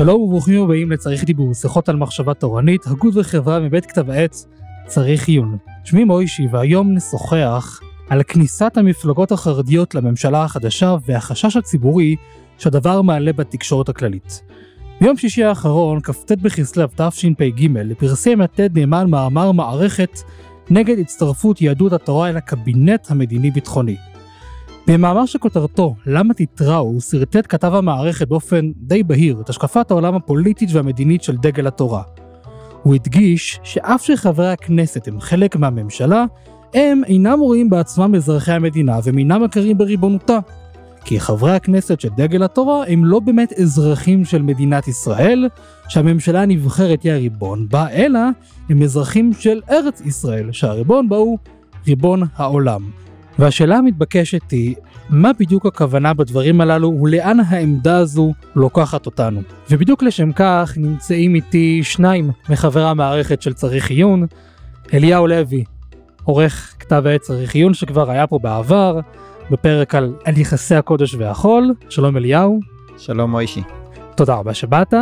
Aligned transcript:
שלום 0.00 0.20
וברוכים 0.20 0.62
הבאים 0.62 0.90
לצריך 0.90 1.24
דיבור, 1.24 1.54
שיחות 1.54 1.88
על 1.88 1.96
מחשבה 1.96 2.34
תורנית, 2.34 2.86
הגות 2.86 3.16
וחברה 3.16 3.60
מבית 3.60 3.86
כתב 3.86 4.10
העת 4.10 4.36
צריך 4.86 5.28
עיון. 5.28 5.56
שמי 5.84 6.04
מוישי 6.04 6.46
והיום 6.50 6.94
נשוחח 6.94 7.80
על 8.08 8.22
כניסת 8.22 8.76
המפלגות 8.76 9.32
החרדיות 9.32 9.94
לממשלה 9.94 10.44
החדשה 10.44 10.96
והחשש 11.06 11.56
הציבורי 11.56 12.16
שהדבר 12.58 13.02
מעלה 13.02 13.32
בתקשורת 13.32 13.88
הכללית. 13.88 14.42
ביום 15.00 15.16
שישי 15.16 15.44
האחרון, 15.44 16.00
כ"ט 16.00 16.32
בכסלו 16.32 16.86
תשפ"ג, 16.96 17.68
פרסם 17.98 18.42
יתד 18.42 18.78
נאמן 18.78 19.10
מאמר 19.10 19.52
מערכת 19.52 20.18
נגד 20.70 20.98
הצטרפות 20.98 21.60
יהדות 21.60 21.92
התורה 21.92 22.28
אל 22.28 22.36
הקבינט 22.36 23.10
המדיני-ביטחוני. 23.10 23.96
במאמר 24.92 25.26
שכותרתו 25.26 25.94
"למה 26.06 26.34
תתראו" 26.34 27.00
שרטט 27.00 27.46
כתב 27.48 27.74
המערכת 27.74 28.28
באופן 28.28 28.70
די 28.76 29.02
בהיר 29.02 29.40
את 29.40 29.48
השקפת 29.48 29.90
העולם 29.90 30.14
הפוליטית 30.14 30.68
והמדינית 30.72 31.22
של 31.22 31.36
דגל 31.36 31.66
התורה. 31.66 32.02
הוא 32.82 32.94
הדגיש 32.94 33.60
שאף 33.62 34.04
שחברי 34.04 34.52
הכנסת 34.52 35.08
הם 35.08 35.20
חלק 35.20 35.56
מהממשלה, 35.56 36.24
הם 36.74 37.02
אינם 37.06 37.40
רואים 37.40 37.70
בעצמם 37.70 38.14
אזרחי 38.14 38.52
המדינה 38.52 38.98
והם 39.04 39.18
אינם 39.18 39.42
מכירים 39.42 39.78
בריבונותה. 39.78 40.38
כי 41.04 41.20
חברי 41.20 41.52
הכנסת 41.52 42.00
של 42.00 42.08
דגל 42.16 42.42
התורה 42.42 42.86
הם 42.86 43.04
לא 43.04 43.20
באמת 43.20 43.52
אזרחים 43.52 44.24
של 44.24 44.42
מדינת 44.42 44.88
ישראל, 44.88 45.48
שהממשלה 45.88 46.42
הנבחרת 46.42 47.02
היא 47.02 47.12
הריבון 47.12 47.68
בה, 47.68 47.90
אלא 47.90 48.20
הם 48.68 48.82
אזרחים 48.82 49.32
של 49.32 49.60
ארץ 49.70 50.00
ישראל, 50.00 50.52
שהריבון 50.52 51.08
בה 51.08 51.16
הוא 51.16 51.38
ריבון 51.86 52.22
העולם. 52.36 52.80
והשאלה 53.40 53.76
המתבקשת 53.76 54.50
היא, 54.50 54.74
מה 55.10 55.30
בדיוק 55.38 55.66
הכוונה 55.66 56.14
בדברים 56.14 56.60
הללו 56.60 56.98
ולאן 57.02 57.40
העמדה 57.40 57.96
הזו 57.96 58.32
לוקחת 58.56 59.06
אותנו? 59.06 59.40
ובדיוק 59.70 60.02
לשם 60.02 60.32
כך 60.32 60.72
נמצאים 60.76 61.34
איתי 61.34 61.80
שניים 61.84 62.30
מחברי 62.50 62.84
המערכת 62.84 63.42
של 63.42 63.52
צריך 63.52 63.90
עיון, 63.90 64.26
אליהו 64.94 65.26
לוי, 65.26 65.64
עורך 66.24 66.74
כתב 66.78 67.02
העת 67.06 67.20
צריך 67.20 67.54
עיון 67.54 67.74
שכבר 67.74 68.10
היה 68.10 68.26
פה 68.26 68.38
בעבר, 68.38 69.00
בפרק 69.50 69.94
על, 69.94 70.14
על 70.24 70.38
יחסי 70.38 70.74
הקודש 70.74 71.14
והחול. 71.14 71.74
שלום 71.88 72.16
אליהו. 72.16 72.60
שלום 72.98 73.30
מוישי. 73.30 73.62
תודה 74.14 74.34
רבה 74.34 74.54
שבאת. 74.54 74.94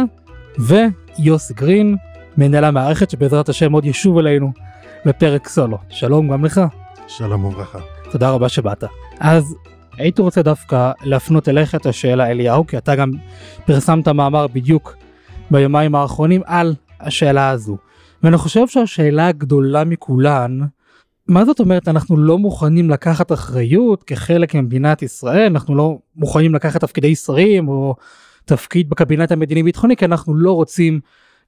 ויוסי 0.58 1.54
גרין, 1.54 1.96
מנהל 2.36 2.64
המערכת 2.64 3.10
שבעזרת 3.10 3.48
השם 3.48 3.72
עוד 3.72 3.84
ישוב 3.84 4.18
אלינו 4.18 4.52
בפרק 5.06 5.48
סולו. 5.48 5.78
שלום 5.88 6.28
גם 6.28 6.44
לך. 6.44 6.60
שלום 7.08 7.44
וברכה. 7.44 7.97
תודה 8.10 8.30
רבה 8.30 8.48
שבאת. 8.48 8.84
אז 9.20 9.54
הייתי 9.96 10.22
רוצה 10.22 10.42
דווקא 10.42 10.92
להפנות 11.02 11.48
אליך 11.48 11.74
את 11.74 11.86
השאלה 11.86 12.30
אליהו, 12.30 12.66
כי 12.66 12.78
אתה 12.78 12.96
גם 12.96 13.10
פרסמת 13.66 14.08
מאמר 14.08 14.46
בדיוק 14.46 14.96
ביומיים 15.50 15.94
האחרונים 15.94 16.40
על 16.44 16.74
השאלה 17.00 17.50
הזו. 17.50 17.76
ואני 18.22 18.36
חושב 18.36 18.68
שהשאלה 18.68 19.28
הגדולה 19.28 19.84
מכולן, 19.84 20.58
מה 21.28 21.44
זאת 21.44 21.60
אומרת 21.60 21.88
אנחנו 21.88 22.16
לא 22.16 22.38
מוכנים 22.38 22.90
לקחת 22.90 23.32
אחריות 23.32 24.02
כחלק 24.02 24.54
ממדינת 24.54 25.02
ישראל, 25.02 25.46
אנחנו 25.46 25.74
לא 25.74 25.98
מוכנים 26.16 26.54
לקחת 26.54 26.80
תפקידי 26.80 27.14
שרים 27.14 27.68
או 27.68 27.94
תפקיד 28.44 28.90
בקבינט 28.90 29.32
המדיני 29.32 29.62
ביטחוני, 29.62 29.96
כי 29.96 30.04
אנחנו 30.04 30.34
לא 30.34 30.52
רוצים 30.52 31.00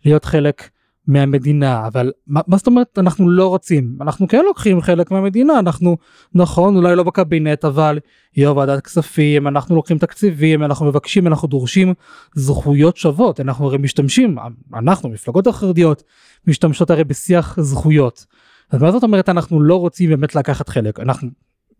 להיות 0.04 0.24
חלק 0.24 0.68
מהמדינה 1.06 1.86
אבל 1.86 2.12
מה, 2.26 2.40
מה 2.46 2.56
זאת 2.56 2.66
אומרת 2.66 2.98
אנחנו 2.98 3.30
לא 3.30 3.48
רוצים 3.48 3.96
אנחנו 4.00 4.28
כן 4.28 4.42
לוקחים 4.44 4.80
חלק 4.80 5.10
מהמדינה 5.10 5.58
אנחנו 5.58 5.96
נכון 6.34 6.76
אולי 6.76 6.96
לא 6.96 7.02
בקבינט 7.02 7.64
אבל 7.64 7.98
יו"ר 8.36 8.56
ועדת 8.56 8.84
כספים 8.84 9.48
אנחנו 9.48 9.76
לוקחים 9.76 9.98
תקציבים 9.98 10.64
אנחנו 10.64 10.86
מבקשים 10.86 11.26
אנחנו 11.26 11.48
דורשים 11.48 11.94
זכויות 12.34 12.96
שוות 12.96 13.40
אנחנו 13.40 13.66
הרי 13.66 13.78
משתמשים 13.78 14.36
אנחנו 14.74 15.08
מפלגות 15.08 15.46
החרדיות 15.46 16.02
משתמשות 16.46 16.90
הרי 16.90 17.04
בשיח 17.04 17.60
זכויות. 17.60 18.26
אז 18.70 18.82
מה 18.82 18.92
זאת 18.92 19.02
אומרת 19.02 19.28
אנחנו 19.28 19.62
לא 19.62 19.76
רוצים 19.76 20.10
באמת 20.10 20.34
לקחת 20.34 20.68
חלק 20.68 21.00
אנחנו 21.00 21.28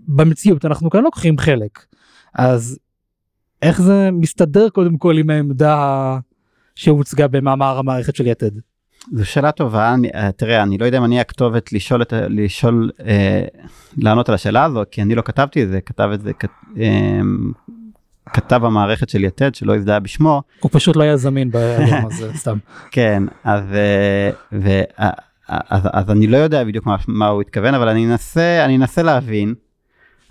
במציאות 0.00 0.64
אנחנו 0.64 0.90
כאן 0.90 1.02
לוקחים 1.02 1.38
חלק 1.38 1.84
אז 2.34 2.78
איך 3.62 3.82
זה 3.82 4.10
מסתדר 4.12 4.68
קודם 4.68 4.98
כל 4.98 5.18
עם 5.18 5.30
העמדה 5.30 6.18
שהוצגה 6.74 7.28
במאמר 7.28 7.78
המערכת 7.78 8.16
של 8.16 8.26
יתד. 8.26 8.69
זו 9.12 9.26
שאלה 9.26 9.52
טובה 9.52 9.94
אני, 9.94 10.08
אה, 10.14 10.32
תראה 10.32 10.62
אני 10.62 10.78
לא 10.78 10.84
יודע 10.84 10.98
אם 10.98 11.04
אני 11.04 11.20
הכתובת 11.20 11.72
לשאול 11.72 12.02
את 12.02 12.12
לשאול 12.16 12.90
אה, 13.06 13.44
לענות 13.96 14.28
על 14.28 14.34
השאלה 14.34 14.64
הזו 14.64 14.82
כי 14.90 15.02
אני 15.02 15.14
לא 15.14 15.22
כתבתי 15.22 15.62
את 15.62 15.68
זה 15.68 15.80
כתב 15.80 16.10
את 16.14 16.20
זה 16.20 16.32
כת, 16.32 16.50
אה, 16.80 17.20
כתב 18.32 18.64
המערכת 18.64 19.08
של 19.08 19.24
יתד 19.24 19.54
שלא 19.54 19.74
הזדהה 19.74 20.00
בשמו 20.00 20.42
הוא 20.60 20.70
פשוט 20.72 20.96
לא 20.96 21.02
היה 21.02 21.16
זמין 21.16 21.50
ביום 21.50 22.06
הזה 22.06 22.32
סתם 22.40 22.58
כן 22.90 23.22
אז 23.44 23.64
אה, 23.72 24.30
ו, 24.52 24.80
אה, 25.00 25.10
אז, 25.48 25.82
אז 25.92 26.10
אני 26.10 26.26
לא 26.26 26.36
יודע 26.36 26.64
בדיוק 26.64 26.86
מה, 26.86 26.96
מה 27.08 27.28
הוא 27.28 27.40
התכוון 27.40 27.74
אבל 27.74 27.88
אני 27.88 28.06
אנסה 28.06 28.64
אני 28.64 28.76
אנסה 28.76 29.02
להבין. 29.02 29.54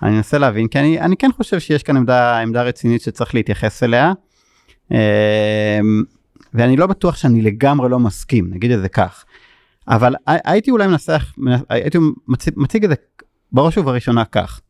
אני 0.04 0.18
אנסה 0.18 0.38
להבין 0.38 0.68
כי 0.68 0.80
אני 0.80 1.00
אני 1.00 1.18
כן 1.18 1.32
חושב 1.32 1.60
שיש 1.60 1.84
כאן 1.84 1.98
עמדה 1.98 2.40
עמדה 2.40 2.64
רצינית 2.64 3.02
שצריך 3.02 3.36
להתייחס 3.36 3.84
אליה. 3.84 4.14
אה, 4.92 5.80
ואני 6.54 6.78
לא 6.78 6.88
בטוח 6.88 7.16
שאני 7.16 7.42
לגמרי 7.42 7.90
לא 7.90 8.00
מסכים, 8.00 8.54
נגיד 8.54 8.72
את 8.72 8.82
זה 8.82 8.90
כך. 8.90 9.26
אבל 9.88 10.16
הייתי 10.28 10.72
אולי 10.72 10.88
מנסח, 10.88 11.34
הייתי 11.70 11.98
מציג, 12.28 12.54
מציג 12.58 12.84
את 12.84 12.90
זה 12.90 12.96
בראש 13.52 13.78
ובראשונה 13.78 14.24
כך. 14.26 14.62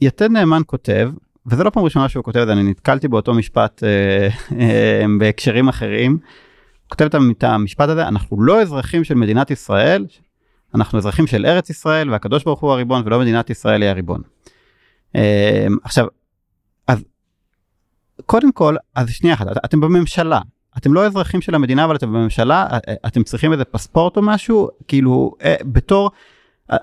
יתד 0.00 0.30
נאמן 0.30 0.62
כותב, 0.66 1.10
וזה 1.46 1.64
לא 1.64 1.70
פעם 1.70 1.84
ראשונה 1.84 2.08
שהוא 2.08 2.24
כותב 2.24 2.38
את 2.38 2.46
זה, 2.46 2.52
אני 2.52 2.62
נתקלתי 2.62 3.08
באותו 3.08 3.34
משפט 3.34 3.82
אה, 3.84 4.28
אה, 4.60 5.04
בהקשרים 5.18 5.68
אחרים. 5.68 6.18
כותב 6.88 7.08
את 7.30 7.44
המשפט 7.44 7.88
הזה, 7.88 8.08
אנחנו 8.08 8.42
לא 8.42 8.62
אזרחים 8.62 9.04
של 9.04 9.14
מדינת 9.14 9.50
ישראל, 9.50 10.06
אנחנו 10.74 10.98
אזרחים 10.98 11.26
של 11.26 11.46
ארץ 11.46 11.70
ישראל 11.70 12.10
והקדוש 12.10 12.44
ברוך 12.44 12.60
הוא 12.60 12.70
הריבון 12.72 13.02
ולא 13.06 13.20
מדינת 13.20 13.50
ישראל 13.50 13.82
היא 13.82 13.90
הריבון. 13.90 14.22
אה, 15.16 15.66
עכשיו 15.84 16.06
קודם 18.26 18.52
כל, 18.52 18.76
אז 18.94 19.10
שנייה 19.10 19.34
אחת, 19.34 19.46
אתם 19.64 19.80
בממשלה, 19.80 20.40
אתם 20.78 20.94
לא 20.94 21.06
אזרחים 21.06 21.40
של 21.40 21.54
המדינה 21.54 21.84
אבל 21.84 21.96
אתם 21.96 22.12
בממשלה, 22.12 22.66
אתם 23.06 23.22
צריכים 23.22 23.52
איזה 23.52 23.64
פספורט 23.64 24.16
או 24.16 24.22
משהו, 24.22 24.68
כאילו 24.88 25.32
אה, 25.44 25.54
בתור, 25.64 26.10
אה, 26.72 26.76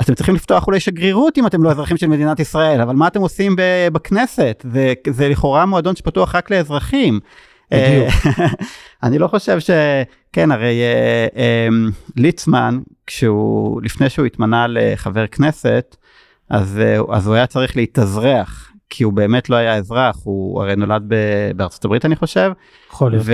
אתם 0.00 0.14
צריכים 0.14 0.34
לפתוח 0.34 0.66
אולי 0.66 0.80
שגרירות 0.80 1.38
אם 1.38 1.46
אתם 1.46 1.62
לא 1.62 1.70
אזרחים 1.70 1.96
של 1.96 2.06
מדינת 2.06 2.40
ישראל, 2.40 2.80
אבל 2.80 2.94
מה 2.94 3.06
אתם 3.06 3.20
עושים 3.20 3.56
בכנסת? 3.92 4.66
זה, 4.72 4.92
זה 5.10 5.28
לכאורה 5.28 5.66
מועדון 5.66 5.96
שפתוח 5.96 6.34
רק 6.34 6.50
לאזרחים. 6.50 7.20
אה, 7.72 8.08
אני 9.02 9.18
לא 9.18 9.28
חושב 9.28 9.60
ש... 9.60 9.70
כן, 10.32 10.50
הרי 10.50 10.80
ליצמן, 12.16 12.78
כשהוא, 13.06 13.82
לפני 13.82 14.10
שהוא 14.10 14.26
התמנה 14.26 14.66
לחבר 14.68 15.26
כנסת, 15.26 15.96
אז, 16.50 16.80
אז 17.12 17.26
הוא 17.26 17.34
היה 17.34 17.46
צריך 17.46 17.76
להתאזרח 17.76 18.73
כי 18.96 19.04
הוא 19.04 19.12
באמת 19.12 19.50
לא 19.50 19.56
היה 19.56 19.76
אזרח, 19.76 20.16
הוא 20.24 20.62
הרי 20.62 20.76
נולד 20.76 21.12
בארצות 21.56 21.84
הברית 21.84 22.04
אני 22.04 22.16
חושב. 22.16 22.52
יכול 22.90 23.10
להיות, 23.10 23.26
כן. 23.26 23.32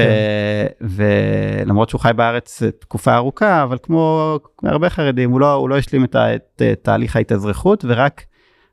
ולמרות 0.80 1.88
שהוא 1.88 2.00
חי 2.00 2.10
בארץ 2.16 2.62
תקופה 2.78 3.14
ארוכה, 3.14 3.62
אבל 3.62 3.76
כמו 3.82 4.38
הרבה 4.62 4.90
חרדים, 4.90 5.30
הוא 5.30 5.40
לא, 5.40 5.52
הוא 5.52 5.68
לא 5.68 5.78
השלים 5.78 6.04
את, 6.04 6.16
את, 6.16 6.62
את 6.72 6.80
תהליך 6.82 7.16
ההתאזרחות, 7.16 7.84
ורק 7.88 8.24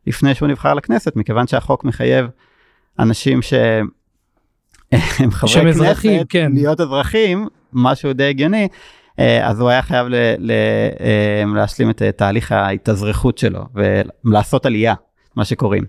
לפני 0.07 0.35
שהוא 0.35 0.47
נבחר 0.47 0.73
לכנסת, 0.73 1.15
מכיוון 1.15 1.47
שהחוק 1.47 1.83
מחייב 1.83 2.25
אנשים 2.99 3.41
שהם 3.41 3.87
חברי 5.31 5.61
כנסת, 5.61 5.81
אזרחים, 5.81 6.23
כן. 6.29 6.51
להיות 6.53 6.81
אזרחים, 6.81 7.47
משהו 7.73 8.13
די 8.13 8.23
הגיוני. 8.23 8.67
אה, 9.19 9.47
אז 9.47 9.59
הוא 9.59 9.69
היה 9.69 9.81
חייב 9.81 10.07
ל, 10.07 10.15
ל, 10.37 10.51
אה, 10.99 11.43
להשלים 11.55 11.89
את 11.89 12.01
תהליך 12.01 12.51
ההתאזרחות 12.51 13.37
שלו 13.37 13.65
ולעשות 13.75 14.65
עלייה, 14.65 14.93
מה 15.35 15.45
שקוראים. 15.45 15.83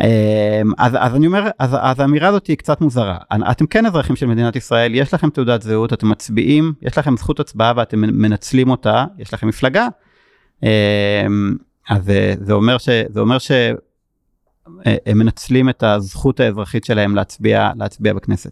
אמ, 0.00 0.72
אז, 0.78 0.96
אז 0.98 1.14
אני 1.14 1.26
אומר, 1.26 1.48
אז, 1.58 1.76
אז 1.80 2.00
האמירה 2.00 2.28
הזאת 2.28 2.46
היא 2.46 2.56
קצת 2.56 2.80
מוזרה. 2.80 3.16
אתם 3.50 3.66
כן 3.66 3.86
אזרחים 3.86 4.16
של 4.16 4.26
מדינת 4.26 4.56
ישראל, 4.56 4.94
יש 4.94 5.14
לכם 5.14 5.30
תעודת 5.30 5.62
זהות, 5.62 5.92
אתם 5.92 6.08
מצביעים, 6.08 6.72
יש 6.82 6.98
לכם 6.98 7.16
זכות 7.16 7.40
הצבעה 7.40 7.72
ואתם 7.76 8.00
מנצלים 8.00 8.70
אותה, 8.70 9.04
יש 9.18 9.34
לכם 9.34 9.48
מפלגה. 9.48 9.88
אמ, 10.62 10.68
אז 11.88 12.12
זה 12.40 12.52
אומר, 12.52 12.78
ש, 12.78 12.88
זה 13.08 13.20
אומר 13.20 13.38
שהם 13.38 13.76
אה, 14.86 15.14
מנצלים 15.14 15.68
את 15.68 15.82
הזכות 15.82 16.40
האזרחית 16.40 16.84
שלהם 16.84 17.14
להצביע, 17.14 17.70
להצביע 17.76 18.12
בכנסת. 18.12 18.50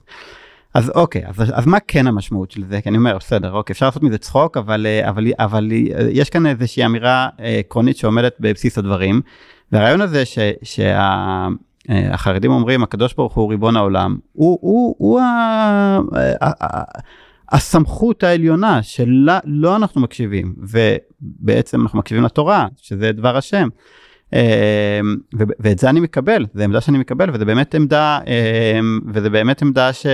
אז 0.75 0.91
אוקיי, 0.95 1.27
אז, 1.27 1.35
אז 1.55 1.67
מה 1.67 1.79
כן 1.81 2.07
המשמעות 2.07 2.51
של 2.51 2.65
זה? 2.71 2.81
כי 2.81 2.89
אני 2.89 2.99
אומר, 2.99 3.19
בסדר, 3.19 3.53
אוקיי, 3.53 3.73
אפשר 3.73 3.87
לעשות 3.87 4.03
מזה 4.03 4.19
צחוק, 4.19 4.57
אבל, 4.57 4.87
אה, 4.87 5.09
אבל, 5.09 5.27
אבל 5.39 5.73
אה, 5.73 6.07
יש 6.11 6.31
כאן 6.31 6.47
איזושהי 6.47 6.87
אמירה 6.87 7.29
עקרונית 7.39 7.97
שעומדת 7.97 8.37
בבסיס 8.41 8.79
הדברים. 8.79 9.21
והרעיון 9.73 10.01
הזה 10.01 10.25
ש, 10.25 10.39
שהחרדים 10.63 12.51
אומרים 12.51 12.83
הקדוש 12.83 13.15
ברוך 13.15 13.35
הוא 13.35 13.51
ריבון 13.51 13.77
העולם, 13.77 14.17
הוא, 14.33 14.59
הוא, 14.61 14.95
הוא 14.99 15.21
ה, 15.21 15.99
ה, 16.41 16.65
ה, 16.65 16.83
הסמכות 17.53 18.23
העליונה 18.23 18.83
שלה 18.83 19.39
לא 19.45 19.77
אנחנו 19.77 20.01
מקשיבים, 20.01 20.55
ובעצם 20.59 21.81
אנחנו 21.81 21.99
מקשיבים 21.99 22.25
לתורה, 22.25 22.67
שזה 22.77 23.13
דבר 23.13 23.37
השם. 23.37 23.69
ואת 25.61 25.79
זה 25.79 25.91
אני 25.91 26.01
מקבל, 26.01 26.47
זו 26.55 26.63
עמדה 26.63 26.81
שאני 26.81 26.99
מקבל, 26.99 27.31
וזה 27.35 27.45
באמת 27.45 27.75
עמדה, 27.75 28.19
וזה 29.15 29.31
באמת 29.31 29.63
עמדה 29.63 29.93
ש... 29.93 30.07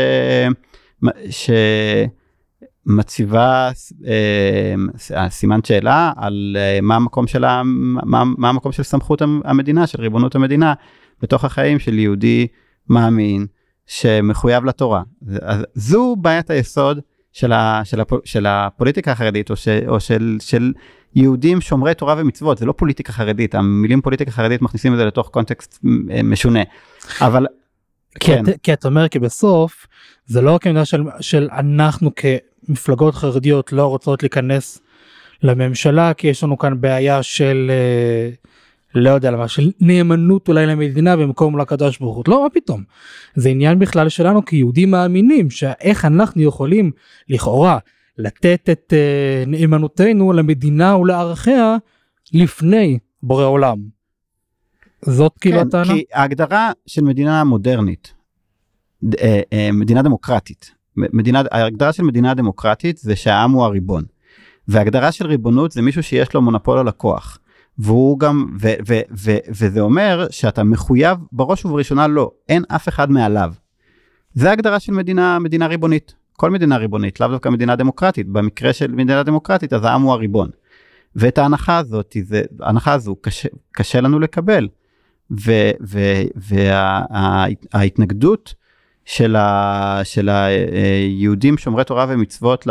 ש... 1.30 1.50
מציבה 2.86 3.70
אה, 4.06 5.30
סימן 5.30 5.60
שאלה 5.64 6.12
על 6.16 6.56
אה, 6.58 6.78
מה 6.82 6.96
המקום 6.96 7.26
של, 7.26 7.44
מה, 7.64 8.24
מה 8.38 8.48
המקום 8.48 8.72
של 8.72 8.82
סמכות 8.82 9.22
המדינה, 9.44 9.86
של 9.86 10.00
ריבונות 10.00 10.34
המדינה, 10.34 10.74
בתוך 11.22 11.44
החיים 11.44 11.78
של 11.78 11.98
יהודי 11.98 12.46
מאמין 12.88 13.46
שמחויב 13.86 14.64
לתורה. 14.64 15.02
אז 15.42 15.64
זו 15.74 16.16
בעיית 16.16 16.50
היסוד 16.50 17.00
של, 17.32 17.52
ה, 17.52 17.80
של, 17.84 18.00
הפ, 18.00 18.12
של 18.24 18.46
הפוליטיקה 18.46 19.12
החרדית 19.12 19.50
או, 19.50 19.56
ש, 19.56 19.68
או 19.68 20.00
של, 20.00 20.36
של 20.40 20.72
יהודים 21.14 21.60
שומרי 21.60 21.94
תורה 21.94 22.14
ומצוות, 22.18 22.58
זה 22.58 22.66
לא 22.66 22.72
פוליטיקה 22.72 23.12
חרדית, 23.12 23.54
המילים 23.54 24.00
פוליטיקה 24.00 24.30
חרדית 24.30 24.62
מכניסים 24.62 24.92
את 24.92 24.98
זה 24.98 25.04
לתוך 25.04 25.28
קונטקסט 25.28 25.84
אה, 26.10 26.22
משונה. 26.22 26.62
אבל 27.20 27.46
כן. 28.20 28.44
כי, 28.44 28.50
כי 28.62 28.72
אתה 28.72 28.88
אומר 28.88 29.08
כי 29.08 29.18
בסוף 29.18 29.86
זה 30.26 30.40
לא 30.40 30.54
רק 30.54 30.66
עמדה 30.66 30.84
של, 30.84 31.02
של 31.20 31.48
אנחנו 31.52 32.10
כמפלגות 32.66 33.14
חרדיות 33.14 33.72
לא 33.72 33.86
רוצות 33.86 34.22
להיכנס 34.22 34.80
לממשלה 35.42 36.14
כי 36.14 36.26
יש 36.26 36.44
לנו 36.44 36.58
כאן 36.58 36.80
בעיה 36.80 37.22
של 37.22 37.70
אה, 37.70 38.30
לא 38.94 39.10
יודע 39.10 39.30
למה 39.30 39.48
של 39.48 39.70
נאמנות 39.80 40.48
אולי 40.48 40.66
למדינה 40.66 41.16
במקום 41.16 41.58
לקדוש 41.58 41.98
ברוך 41.98 42.16
הוא 42.16 42.24
לא 42.28 42.42
מה 42.42 42.50
פתאום 42.50 42.82
זה 43.34 43.48
עניין 43.48 43.78
בכלל 43.78 44.08
שלנו 44.08 44.44
כיהודים 44.44 44.90
מאמינים 44.90 45.50
שאיך 45.50 46.04
אנחנו 46.04 46.42
יכולים 46.42 46.90
לכאורה 47.28 47.78
לתת 48.18 48.68
את 48.72 48.92
uh, 48.92 49.48
נאמנותנו 49.48 50.32
למדינה 50.32 50.96
ולערכיה 50.96 51.76
לפני 52.32 52.98
בורא 53.22 53.44
עולם. 53.44 53.78
זאת 55.02 55.38
כאילו 55.40 55.60
כן, 55.60 55.66
הטענה? 55.66 55.94
כי 55.94 56.04
ההגדרה 56.14 56.72
של 56.86 57.02
מדינה 57.02 57.44
מודרנית, 57.44 58.14
אה, 59.18 59.70
מדינה 59.72 60.02
דמוקרטית, 60.02 60.73
מדינה, 60.96 61.42
ההגדרה 61.50 61.92
של 61.92 62.02
מדינה 62.02 62.34
דמוקרטית 62.34 62.96
זה 62.96 63.16
שהעם 63.16 63.50
הוא 63.50 63.64
הריבון. 63.64 64.04
והגדרה 64.68 65.12
של 65.12 65.26
ריבונות 65.26 65.72
זה 65.72 65.82
מישהו 65.82 66.02
שיש 66.02 66.34
לו 66.34 66.42
מונופול 66.42 66.78
על 66.78 66.88
הכוח. 66.88 67.38
והוא 67.78 68.18
גם, 68.18 68.46
ו, 68.60 68.68
ו, 68.68 68.74
ו, 68.88 69.00
ו, 69.18 69.36
וזה 69.48 69.80
אומר 69.80 70.26
שאתה 70.30 70.64
מחויב 70.64 71.18
בראש 71.32 71.64
ובראשונה 71.64 72.06
לא, 72.06 72.30
אין 72.48 72.64
אף 72.68 72.88
אחד 72.88 73.10
מעליו. 73.10 73.52
זה 74.34 74.50
הגדרה 74.50 74.80
של 74.80 74.92
מדינה, 74.92 75.38
מדינה 75.38 75.66
ריבונית. 75.66 76.14
כל 76.36 76.50
מדינה 76.50 76.76
ריבונית, 76.76 77.20
לאו 77.20 77.28
דווקא 77.28 77.48
מדינה 77.48 77.76
דמוקרטית. 77.76 78.28
במקרה 78.28 78.72
של 78.72 78.92
מדינה 78.92 79.22
דמוקרטית 79.22 79.72
אז 79.72 79.84
העם 79.84 80.02
הוא 80.02 80.12
הריבון. 80.12 80.50
ואת 81.16 81.38
ההנחה 81.38 81.78
הזאת, 81.78 82.16
זה, 82.22 82.42
ההנחה 82.60 82.92
הזו 82.92 83.16
קשה, 83.20 83.48
קשה 83.72 84.00
לנו 84.00 84.20
לקבל. 84.20 84.68
וההתנגדות 87.72 88.54
של, 89.04 89.36
ה, 89.36 90.00
של 90.04 90.28
היהודים 90.28 91.58
שומרי 91.58 91.84
תורה 91.84 92.06
ומצוות 92.08 92.66
ל, 92.66 92.70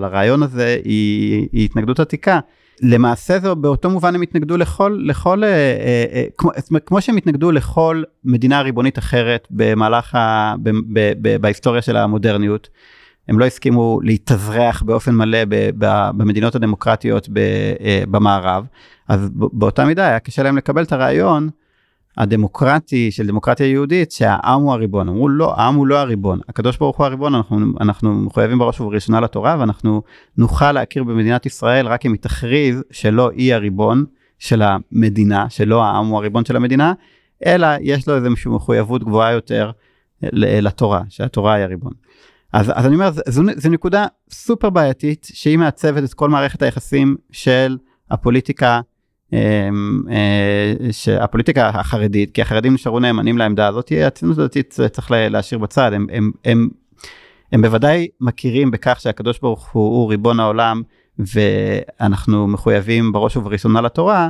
לרעיון 0.00 0.42
הזה 0.42 0.80
היא, 0.84 1.48
היא 1.52 1.64
התנגדות 1.64 2.00
עתיקה. 2.00 2.40
למעשה 2.82 3.38
זה 3.38 3.54
באותו 3.54 3.90
מובן 3.90 4.14
הם 4.14 4.22
התנגדו 4.22 4.56
לכל, 4.56 5.00
לכל, 5.04 5.44
אה, 5.44 5.48
אה, 5.48 6.04
אה, 6.12 6.24
כמו, 6.38 6.50
כמו 6.86 7.00
שהם 7.00 7.16
התנגדו 7.16 7.52
לכל 7.52 8.02
מדינה 8.24 8.62
ריבונית 8.62 8.98
אחרת 8.98 9.48
במהלך, 9.50 10.14
ה, 10.14 10.54
ב, 10.62 10.70
ב, 10.70 11.12
ב, 11.22 11.36
בהיסטוריה 11.36 11.82
של 11.82 11.96
המודרניות. 11.96 12.68
הם 13.28 13.38
לא 13.38 13.44
הסכימו 13.44 14.00
להתאזרח 14.02 14.82
באופן 14.82 15.14
מלא 15.14 15.44
ב, 15.44 15.70
ב, 15.78 16.10
במדינות 16.16 16.54
הדמוקרטיות 16.54 17.28
ב, 17.28 17.38
אה, 17.80 18.02
במערב, 18.10 18.66
אז 19.08 19.30
באותה 19.34 19.84
מידה 19.84 20.06
היה 20.06 20.18
קשה 20.18 20.42
להם 20.42 20.56
לקבל 20.56 20.82
את 20.82 20.92
הרעיון 20.92 21.50
הדמוקרטי 22.18 23.10
של 23.10 23.26
דמוקרטיה 23.26 23.66
יהודית 23.66 24.12
שהעם 24.12 24.62
הוא 24.62 24.72
הריבון 24.72 25.08
אמרו 25.08 25.28
לא 25.28 25.54
העם 25.56 25.74
הוא 25.74 25.86
לא 25.86 25.98
הריבון 25.98 26.40
הקדוש 26.48 26.78
ברוך 26.78 26.96
הוא 26.96 27.06
הריבון 27.06 27.34
אנחנו 27.34 27.58
אנחנו 27.80 28.14
מחויבים 28.14 28.58
בראש 28.58 28.80
ובראשונה 28.80 29.20
לתורה 29.20 29.56
ואנחנו 29.60 30.02
נוכל 30.38 30.72
להכיר 30.72 31.04
במדינת 31.04 31.46
ישראל 31.46 31.86
רק 31.86 32.06
אם 32.06 32.12
היא 32.12 32.20
תכריז 32.20 32.82
שלא 32.90 33.30
היא 33.30 33.54
הריבון 33.54 34.04
של 34.38 34.62
המדינה 34.62 35.50
שלא 35.50 35.84
העם 35.84 36.06
הוא 36.06 36.18
הריבון 36.18 36.44
של 36.44 36.56
המדינה 36.56 36.92
אלא 37.46 37.66
יש 37.80 38.08
לו 38.08 38.16
איזושהי 38.16 38.50
מחויבות 38.50 39.04
גבוהה 39.04 39.32
יותר 39.32 39.70
לתורה 40.32 41.02
שהתורה 41.08 41.54
היא 41.54 41.64
הריבון. 41.64 41.92
אז, 42.52 42.72
אז 42.74 42.86
אני 42.86 42.94
אומר 42.94 43.10
זו, 43.10 43.42
זו 43.56 43.68
נקודה 43.70 44.06
סופר 44.30 44.70
בעייתית 44.70 45.26
שהיא 45.32 45.58
מעצבת 45.58 46.04
את 46.04 46.14
כל 46.14 46.28
מערכת 46.28 46.62
היחסים 46.62 47.16
של 47.32 47.78
הפוליטיקה 48.10 48.80
שהפוליטיקה 50.90 51.68
החרדית, 51.68 52.30
כי 52.30 52.42
החרדים 52.42 52.74
נשארו 52.74 53.00
נאמנים 53.00 53.38
לעמדה 53.38 53.66
הזאת, 53.66 53.92
הציונות 54.06 54.38
הדתית 54.38 54.78
צריך 54.90 55.10
להשאיר 55.10 55.58
בצד, 55.58 55.92
הם, 55.92 56.06
הם, 56.12 56.30
הם, 56.44 56.68
הם 57.52 57.62
בוודאי 57.62 58.08
מכירים 58.20 58.70
בכך 58.70 59.00
שהקדוש 59.00 59.38
ברוך 59.38 59.70
הוא 59.72 59.82
הוא 59.82 60.10
ריבון 60.10 60.40
העולם 60.40 60.82
ואנחנו 61.18 62.46
מחויבים 62.46 63.12
בראש 63.12 63.36
ובראשונה 63.36 63.80
לתורה, 63.80 64.28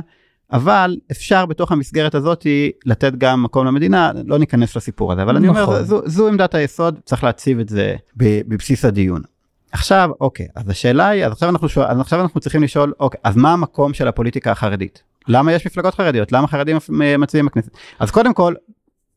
אבל 0.51 0.97
אפשר 1.11 1.45
בתוך 1.45 1.71
המסגרת 1.71 2.15
הזאת 2.15 2.47
לתת 2.85 3.13
גם 3.17 3.43
מקום 3.43 3.65
למדינה, 3.65 4.11
לא 4.25 4.39
ניכנס 4.39 4.75
לסיפור 4.75 5.13
הזה, 5.13 5.23
אבל 5.23 5.37
נכון. 5.37 5.55
אני 5.55 5.63
אומר. 5.63 5.83
זו, 5.83 6.01
זו 6.05 6.27
עמדת 6.27 6.55
היסוד, 6.55 6.99
צריך 7.05 7.23
להציב 7.23 7.59
את 7.59 7.69
זה 7.69 7.95
בבסיס 8.17 8.85
הדיון. 8.85 9.21
עכשיו 9.71 10.09
אוקיי 10.21 10.47
אז 10.55 10.69
השאלה 10.69 11.07
היא 11.07 11.25
אז 11.25 11.31
עכשיו 11.31 11.49
אנחנו 11.49 11.69
שואל 11.69 11.85
אז 11.87 11.99
עכשיו 11.99 12.21
אנחנו 12.21 12.39
צריכים 12.39 12.63
לשאול 12.63 12.93
אוקיי 12.99 13.19
אז 13.23 13.35
מה 13.37 13.53
המקום 13.53 13.93
של 13.93 14.07
הפוליטיקה 14.07 14.51
החרדית 14.51 15.03
למה 15.27 15.53
יש 15.53 15.65
מפלגות 15.67 15.93
חרדיות 15.95 16.31
למה 16.31 16.47
חרדים 16.47 16.77
מצביעים 17.17 17.45
בכנסת 17.45 17.71
אז 17.99 18.11
קודם 18.11 18.33
כל 18.33 18.53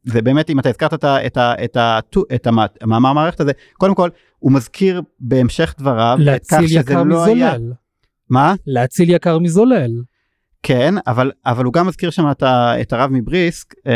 זה 0.05 0.23
באמת 0.23 0.51
אם 0.51 0.61
אתה 0.61 0.69
הזכרת 0.69 0.95
את, 0.95 1.05
ה, 1.05 1.27
את, 1.27 1.37
ה, 1.37 1.55
את, 1.65 1.77
ה, 1.77 1.99
את 2.35 2.47
המאמר 2.47 3.09
המערכת 3.09 3.41
הזה 3.41 3.53
קודם 3.73 3.95
כל 3.95 4.09
הוא 4.39 4.53
מזכיר 4.53 5.03
בהמשך 5.21 5.75
דבריו 5.79 6.17
להציל 6.21 6.67
יקר 6.69 7.03
לא 7.03 7.05
מזולל. 7.05 7.43
היה... 7.43 7.57
מה? 8.31 8.55
להציל 8.67 9.11
יקר 9.11 9.39
מזולל. 9.39 9.91
כן 10.63 10.95
אבל 11.07 11.33
אבל 11.47 11.65
הוא 11.65 11.73
גם 11.73 11.87
מזכיר 11.87 12.11
שם 12.11 12.31
את, 12.31 12.43
את 12.81 12.93
הרב 12.93 13.11
מבריסק 13.13 13.75
אמ, 13.87 13.93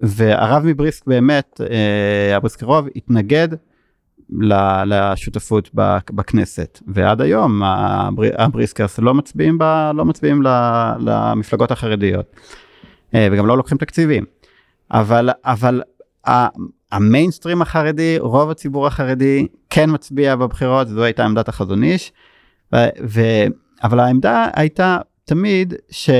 והרב 0.00 0.62
מבריסק 0.66 1.06
באמת 1.06 1.60
אה, 1.70 2.36
הבריסקרוב 2.36 2.86
התנגד 2.96 3.48
לשותפות 4.86 5.70
בכנסת. 6.10 6.80
ועד 6.86 7.20
היום 7.20 7.62
הבריסקרס 8.38 8.98
לא 8.98 9.14
מצביעים, 9.14 9.58
ב, 9.58 9.90
לא 9.94 10.04
מצביעים 10.04 10.42
למפלגות 10.98 11.70
החרדיות. 11.70 12.36
אה, 13.14 13.28
וגם 13.32 13.46
לא 13.46 13.56
לוקחים 13.56 13.78
תקציבים. 13.78 14.24
אבל 14.90 15.30
אבל 15.44 15.82
המיינסטרים 16.92 17.62
החרדי 17.62 18.16
רוב 18.18 18.50
הציבור 18.50 18.86
החרדי 18.86 19.46
כן 19.70 19.90
מצביע 19.92 20.36
בבחירות 20.36 20.88
זו 20.88 21.02
הייתה 21.02 21.24
עמדת 21.24 21.48
החזון 21.48 21.82
איש. 21.82 22.12
ו, 22.74 22.76
ו, 23.08 23.20
אבל 23.82 24.00
העמדה 24.00 24.46
הייתה 24.54 24.98
תמיד 25.24 25.74
ש... 25.90 26.10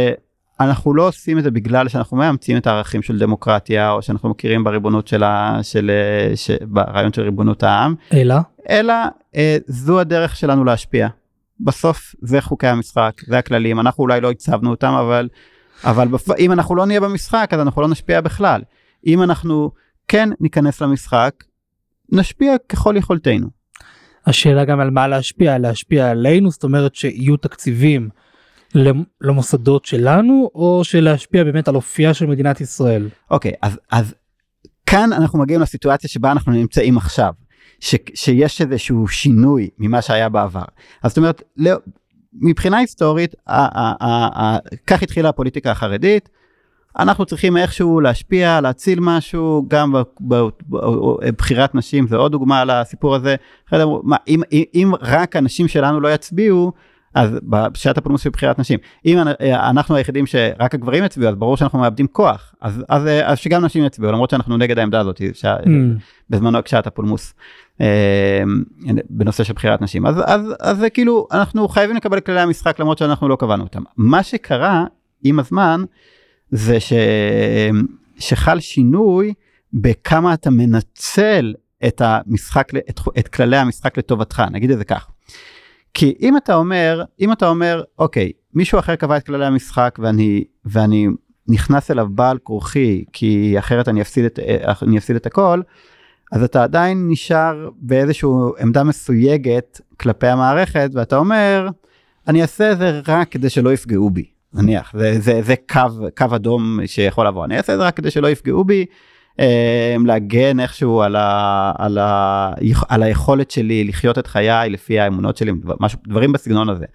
אנחנו 0.64 0.94
לא 0.94 1.08
עושים 1.08 1.38
את 1.38 1.42
זה 1.44 1.50
בגלל 1.50 1.88
שאנחנו 1.88 2.16
מאמצים 2.16 2.56
את 2.56 2.66
הערכים 2.66 3.02
של 3.02 3.18
דמוקרטיה 3.18 3.90
או 3.90 4.02
שאנחנו 4.02 4.28
מכירים 4.28 4.64
בריבונות 4.64 5.08
שלה 5.08 5.58
של, 5.62 5.90
ש, 6.34 6.50
ברעיון 6.62 7.12
של 7.12 7.22
ריבונות 7.22 7.62
העם 7.62 7.94
אלא 8.12 8.34
אלא 8.70 8.94
אה, 9.36 9.56
זו 9.66 10.00
הדרך 10.00 10.36
שלנו 10.36 10.64
להשפיע. 10.64 11.08
בסוף 11.60 12.14
זה 12.22 12.40
חוקי 12.40 12.66
המשחק 12.66 13.12
זה 13.26 13.38
הכללים 13.38 13.80
אנחנו 13.80 14.02
אולי 14.02 14.20
לא 14.20 14.30
הצבנו 14.30 14.70
אותם 14.70 14.92
אבל 14.92 15.28
אבל 15.84 16.08
בפ... 16.08 16.30
אם 16.38 16.52
אנחנו 16.52 16.74
לא 16.74 16.86
נהיה 16.86 17.00
במשחק 17.00 17.50
אז 17.52 17.60
אנחנו 17.60 17.82
לא 17.82 17.88
נשפיע 17.88 18.20
בכלל 18.20 18.62
אם 19.06 19.22
אנחנו 19.22 19.70
כן 20.08 20.28
ניכנס 20.40 20.82
למשחק 20.82 21.34
נשפיע 22.12 22.54
ככל 22.68 22.94
יכולתנו. 22.96 23.48
השאלה 24.26 24.64
גם 24.64 24.80
על 24.80 24.90
מה 24.90 25.08
להשפיע 25.08 25.58
להשפיע 25.58 26.10
עלינו 26.10 26.50
זאת 26.50 26.64
אומרת 26.64 26.94
שיהיו 26.94 27.36
תקציבים. 27.36 28.08
למוסדות 29.20 29.84
שלנו 29.84 30.50
או 30.54 30.80
שלהשפיע 30.84 31.44
באמת 31.44 31.68
על 31.68 31.74
אופייה 31.74 32.14
של 32.14 32.26
מדינת 32.26 32.60
ישראל. 32.60 33.08
אוקיי 33.30 33.52
okay, 33.52 33.54
אז 33.62 33.78
אז 33.90 34.14
כאן 34.86 35.12
אנחנו 35.12 35.38
מגיעים 35.38 35.60
לסיטואציה 35.60 36.10
שבה 36.10 36.32
אנחנו 36.32 36.52
נמצאים 36.52 36.96
עכשיו 36.96 37.32
ש, 37.80 37.94
שיש 38.14 38.60
איזשהו 38.60 39.08
שינוי 39.08 39.70
ממה 39.78 40.02
שהיה 40.02 40.28
בעבר 40.28 40.64
אז 41.02 41.10
זאת 41.10 41.18
אומרת 41.18 41.42
לא, 41.56 41.72
מבחינה 42.34 42.76
היסטורית 42.76 43.34
ה, 43.46 43.80
ה, 43.80 43.94
ה, 44.00 44.42
ה, 44.42 44.58
כך 44.86 45.02
התחילה 45.02 45.28
הפוליטיקה 45.28 45.70
החרדית. 45.70 46.28
אנחנו 46.98 47.26
צריכים 47.26 47.56
איכשהו 47.56 48.00
להשפיע 48.00 48.60
להציל 48.60 49.00
משהו 49.00 49.64
גם 49.68 49.94
בבחירת 50.70 51.74
נשים 51.74 52.06
זה 52.06 52.16
עוד 52.16 52.32
דוגמה 52.32 52.64
לסיפור 52.64 53.14
הזה. 53.14 53.36
אם, 54.28 54.42
אם 54.74 54.92
רק 55.00 55.36
הנשים 55.36 55.68
שלנו 55.68 56.00
לא 56.00 56.14
יצביעו 56.14 56.72
אז 57.14 57.30
בשעת 57.72 57.98
הפולמוס 57.98 58.22
של 58.22 58.30
בחירת 58.30 58.58
נשים. 58.58 58.78
אם 59.06 59.18
אנחנו 59.40 59.96
היחידים 59.96 60.26
שרק 60.26 60.74
הגברים 60.74 61.04
יצביעו 61.04 61.30
אז 61.30 61.36
ברור 61.36 61.56
שאנחנו 61.56 61.78
מאבדים 61.78 62.06
כוח. 62.06 62.54
אז 62.60 62.84
אז 62.88 63.08
אז 63.24 63.38
שגם 63.38 63.64
נשים 63.64 63.84
יצביעו 63.84 64.12
למרות 64.12 64.30
שאנחנו 64.30 64.56
נגד 64.56 64.78
העמדה 64.78 65.00
הזאת 65.00 65.20
ש... 65.32 65.44
mm. 65.44 65.68
בזמנו 66.30 66.64
כשעת 66.64 66.86
הפולמוס 66.86 67.34
אה, 67.80 68.42
בנושא 69.10 69.44
של 69.44 69.52
בחירת 69.52 69.82
נשים. 69.82 70.06
אז 70.06 70.16
אז 70.26 70.54
אז 70.60 70.78
זה 70.78 70.90
כאילו 70.90 71.26
אנחנו 71.32 71.68
חייבים 71.68 71.96
לקבל 71.96 72.20
כללי 72.20 72.40
המשחק 72.40 72.80
למרות 72.80 72.98
שאנחנו 72.98 73.28
לא 73.28 73.36
קבענו 73.36 73.64
אותם. 73.64 73.82
מה 73.96 74.22
שקרה 74.22 74.84
עם 75.22 75.38
הזמן 75.38 75.84
זה 76.50 76.80
ש... 76.80 76.92
שחל 78.18 78.60
שינוי 78.60 79.34
בכמה 79.72 80.34
אתה 80.34 80.50
מנצל 80.50 81.54
את 81.86 82.02
המשחק, 82.04 82.68
את, 82.90 83.00
את 83.18 83.28
כללי 83.28 83.56
המשחק 83.56 83.98
לטובתך, 83.98 84.42
נגיד 84.50 84.70
את 84.70 84.78
זה 84.78 84.84
כך. 84.84 85.06
כי 85.94 86.14
אם 86.20 86.36
אתה 86.36 86.54
אומר, 86.54 87.04
אם 87.20 87.32
אתה 87.32 87.48
אומר, 87.48 87.82
אוקיי, 87.98 88.32
מישהו 88.54 88.78
אחר 88.78 88.96
קבע 88.96 89.16
את 89.16 89.26
כללי 89.26 89.46
המשחק 89.46 89.98
ואני, 90.02 90.44
ואני 90.64 91.08
נכנס 91.48 91.90
אליו 91.90 92.06
בעל 92.10 92.38
כורחי, 92.38 93.04
כי 93.12 93.54
אחרת 93.58 93.88
אני 93.88 94.00
אפסיד 94.00 94.24
את, 94.24 94.38
אני 94.82 94.98
אפסיד 94.98 95.16
את 95.16 95.26
הכל, 95.26 95.60
אז 96.32 96.42
אתה 96.42 96.62
עדיין 96.62 97.08
נשאר 97.08 97.68
באיזושהי 97.76 98.28
עמדה 98.60 98.84
מסויגת 98.84 99.80
כלפי 100.00 100.26
המערכת, 100.26 100.90
ואתה 100.94 101.16
אומר, 101.16 101.68
אני 102.28 102.42
אעשה 102.42 102.72
את 102.72 102.78
זה 102.78 103.00
רק 103.08 103.28
כדי 103.28 103.50
שלא 103.50 103.72
יפגעו 103.72 104.10
בי, 104.10 104.24
נניח, 104.54 104.92
זה, 104.98 105.20
זה, 105.20 105.42
זה 105.42 105.54
קו, 105.72 105.80
קו 106.16 106.36
אדום 106.36 106.78
שיכול 106.86 107.26
לבוא, 107.26 107.44
אני 107.44 107.56
אעשה 107.56 107.72
את 107.72 107.78
זה 107.78 107.84
רק 107.84 107.96
כדי 107.96 108.10
שלא 108.10 108.28
יפגעו 108.28 108.64
בי, 108.64 108.86
להגן 110.06 110.60
איכשהו 110.60 111.02
על, 111.02 111.16
ה, 111.16 111.72
על, 111.78 111.98
ה, 111.98 112.50
על 112.88 113.02
היכולת 113.02 113.50
שלי 113.50 113.84
לחיות 113.84 114.18
את 114.18 114.26
חיי 114.26 114.70
לפי 114.70 115.00
האמונות 115.00 115.36
שלי, 115.36 115.52
משהו, 115.80 115.98
דברים 116.06 116.32
בסגנון 116.32 116.68
הזה. 116.68 116.86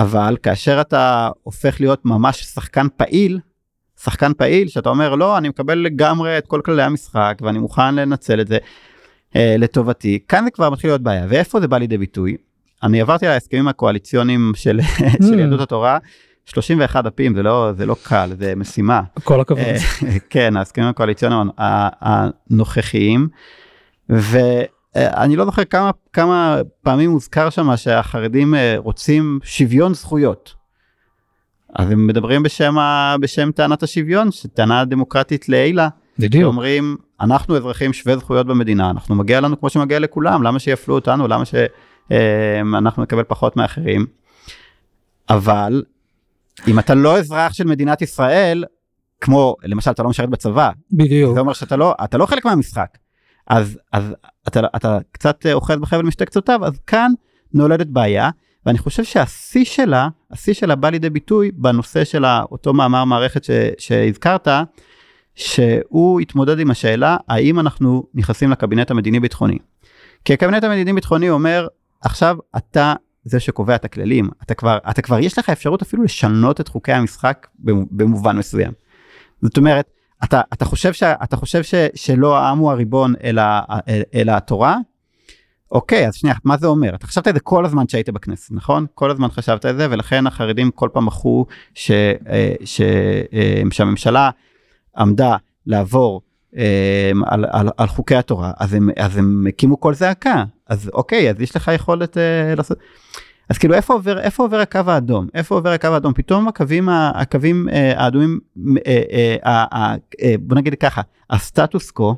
אבל 0.00 0.36
כאשר 0.42 0.80
אתה 0.80 1.30
הופך 1.42 1.80
להיות 1.80 2.04
ממש 2.04 2.42
שחקן 2.42 2.86
פעיל, 2.96 3.38
שחקן 4.00 4.32
פעיל 4.36 4.68
שאתה 4.68 4.88
אומר 4.88 5.14
לא 5.14 5.38
אני 5.38 5.48
מקבל 5.48 5.78
לגמרי 5.78 6.38
את 6.38 6.46
כל 6.46 6.60
כללי 6.64 6.82
המשחק 6.82 7.38
ואני 7.40 7.58
מוכן 7.58 7.94
לנצל 7.94 8.40
את 8.40 8.48
זה 8.48 8.58
אה, 9.36 9.54
לטובתי 9.58 10.18
כאן 10.28 10.44
זה 10.44 10.50
כבר 10.50 10.70
מתחיל 10.70 10.90
להיות 10.90 11.00
בעיה 11.00 11.26
ואיפה 11.28 11.60
זה 11.60 11.68
בא 11.68 11.78
לידי 11.78 11.98
ביטוי. 11.98 12.36
אני 12.82 13.00
עברתי 13.00 13.26
על 13.26 13.32
ההסכמים 13.32 13.68
הקואליציונים 13.68 14.52
של, 14.54 14.80
של 15.28 15.34
mm. 15.34 15.40
יהדות 15.40 15.60
התורה 15.60 15.98
31 16.46 17.04
דפים 17.04 17.34
זה 17.34 17.42
לא 17.42 17.72
זה 17.76 17.86
לא 17.86 17.96
קל 18.02 18.30
זה 18.38 18.54
משימה 18.56 19.00
כל 19.24 19.40
הכבוד 19.40 19.60
אה, 19.60 19.76
כן 20.30 20.56
ההסכמים 20.56 20.88
הקואליציוניים 20.88 21.50
הנוכחיים. 21.58 23.28
ואני 24.08 25.36
לא 25.36 25.44
זוכר 25.44 25.64
כמה 25.64 25.90
כמה 26.12 26.60
פעמים 26.82 27.10
הוזכר 27.10 27.50
שם 27.50 27.76
שהחרדים 27.76 28.54
אה, 28.54 28.74
רוצים 28.76 29.38
שוויון 29.42 29.94
זכויות. 29.94 30.54
אז 31.76 31.90
הם 31.90 32.06
מדברים 32.06 32.42
בשם, 32.42 32.78
ה... 32.78 33.16
בשם 33.20 33.50
טענת 33.52 33.82
השוויון, 33.82 34.30
שטענה 34.30 34.84
דמוקרטית 34.84 35.48
לעילה. 35.48 35.88
בדיוק. 36.18 36.42
שאומרים, 36.42 36.96
אנחנו 37.20 37.56
אזרחים 37.56 37.92
שווי 37.92 38.16
זכויות 38.16 38.46
במדינה, 38.46 38.90
אנחנו 38.90 39.14
מגיע 39.14 39.40
לנו 39.40 39.60
כמו 39.60 39.70
שמגיע 39.70 39.98
לכולם, 39.98 40.42
למה 40.42 40.58
שיפלו 40.58 40.94
אותנו, 40.94 41.28
למה 41.28 41.44
שאנחנו 41.44 43.02
נקבל 43.02 43.22
פחות 43.22 43.56
מאחרים. 43.56 44.06
אבל 45.30 45.82
אם 46.68 46.78
אתה 46.78 46.94
לא 46.94 47.18
אזרח 47.18 47.52
של 47.52 47.64
מדינת 47.64 48.02
ישראל, 48.02 48.64
כמו 49.20 49.56
למשל 49.64 49.90
אתה 49.90 50.02
לא 50.02 50.08
משרת 50.08 50.28
בצבא, 50.28 50.70
בדיוק. 50.92 51.34
זה 51.34 51.40
אומר 51.40 51.52
שאתה 51.52 51.76
לא, 51.76 51.94
אתה 52.04 52.18
לא 52.18 52.26
חלק 52.26 52.44
מהמשחק. 52.44 52.98
אז, 53.46 53.78
אז 53.92 54.14
אתה, 54.48 54.60
אתה 54.76 54.98
קצת 55.12 55.46
אוחז 55.52 55.78
בחבל 55.78 56.02
משתי 56.02 56.24
קצותיו, 56.24 56.64
אז 56.64 56.72
כאן 56.86 57.12
נולדת 57.54 57.86
בעיה. 57.86 58.30
ואני 58.66 58.78
חושב 58.78 59.04
שהשיא 59.04 59.64
שלה, 59.64 60.08
השיא 60.30 60.54
שלה 60.54 60.74
בא 60.74 60.90
לידי 60.90 61.10
ביטוי 61.10 61.50
בנושא 61.54 62.04
של 62.04 62.24
אותו 62.52 62.72
מאמר 62.72 63.04
מערכת 63.04 63.44
ש, 63.44 63.50
שהזכרת, 63.78 64.48
שהוא 65.34 66.20
התמודד 66.20 66.58
עם 66.58 66.70
השאלה 66.70 67.16
האם 67.28 67.60
אנחנו 67.60 68.06
נכנסים 68.14 68.50
לקבינט 68.50 68.90
המדיני 68.90 69.20
ביטחוני. 69.20 69.58
כי 70.24 70.32
הקבינט 70.32 70.64
המדיני 70.64 70.92
ביטחוני 70.92 71.30
אומר 71.30 71.66
עכשיו 72.00 72.36
אתה 72.56 72.94
זה 73.24 73.40
שקובע 73.40 73.74
את 73.74 73.84
הכללים 73.84 74.28
אתה 74.42 74.54
כבר 74.54 74.78
אתה 74.90 75.02
כבר 75.02 75.18
יש 75.18 75.38
לך 75.38 75.50
אפשרות 75.50 75.82
אפילו 75.82 76.02
לשנות 76.02 76.60
את 76.60 76.68
חוקי 76.68 76.92
המשחק 76.92 77.46
במובן 77.90 78.36
מסוים. 78.36 78.72
זאת 79.42 79.56
אומרת 79.56 79.90
אתה 80.24 80.40
אתה 80.52 80.64
חושב 80.64 80.92
שאתה 80.92 81.36
חושב 81.36 81.62
ש, 81.62 81.74
שלא 81.94 82.38
העם 82.38 82.58
הוא 82.58 82.70
הריבון 82.70 83.14
אלא 83.24 83.42
אלא 84.14 84.32
התורה 84.32 84.76
אוקיי, 85.72 86.08
אז 86.08 86.14
שנייה, 86.14 86.36
מה 86.44 86.56
זה 86.56 86.66
אומר? 86.66 86.94
אתה 86.94 87.06
חשבת 87.06 87.28
את 87.28 87.34
זה 87.34 87.40
כל 87.40 87.64
הזמן 87.64 87.88
שהיית 87.88 88.10
בכנסת, 88.10 88.52
נכון? 88.52 88.86
כל 88.94 89.10
הזמן 89.10 89.28
חשבת 89.28 89.66
את 89.66 89.76
זה, 89.76 89.86
ולכן 89.90 90.26
החרדים 90.26 90.70
כל 90.70 90.88
פעם 90.92 91.06
מחו 91.06 91.46
ש, 91.74 91.90
אה, 91.90 92.54
ש, 92.64 92.80
אה, 93.32 93.62
שהממשלה 93.70 94.30
עמדה 94.96 95.36
לעבור 95.66 96.22
אה, 96.56 97.10
על, 97.26 97.44
על, 97.50 97.68
על 97.76 97.86
חוקי 97.86 98.14
התורה, 98.14 98.52
אז 98.58 98.74
הם, 98.74 98.90
אז 98.96 99.16
הם 99.16 99.46
הקימו 99.48 99.76
קול 99.76 99.94
זעקה, 99.94 100.44
אז 100.68 100.90
אוקיי, 100.94 101.30
אז 101.30 101.40
יש 101.40 101.56
לך 101.56 101.70
יכולת 101.74 102.16
לעשות... 102.56 102.78
אז 103.52 103.58
כאילו 103.58 103.74
איפה 103.74 103.94
עובר 103.94 104.18
איפה 104.18 104.42
עובר 104.42 104.60
הקו 104.60 104.80
האדום 104.86 105.26
איפה 105.34 105.54
עובר 105.54 105.70
הקו 105.70 105.88
האדום 105.88 106.12
פתאום 106.12 106.48
הקווים 106.48 106.88
הקווים 106.88 107.68
האדומים 107.96 108.40
בוא 110.40 110.56
נגיד 110.56 110.74
ככה 110.74 111.02
הסטטוס 111.30 111.90
קו 111.90 112.16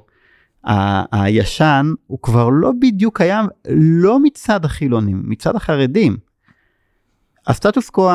הישן 1.13 1.93
הוא 2.07 2.19
כבר 2.23 2.49
לא 2.49 2.73
בדיוק 2.81 3.17
קיים 3.17 3.47
לא 3.69 4.19
מצד 4.21 4.65
החילונים 4.65 5.23
מצד 5.25 5.57
החרדים. 5.57 6.17
הסטטוס 7.47 7.91
קוו 7.91 8.13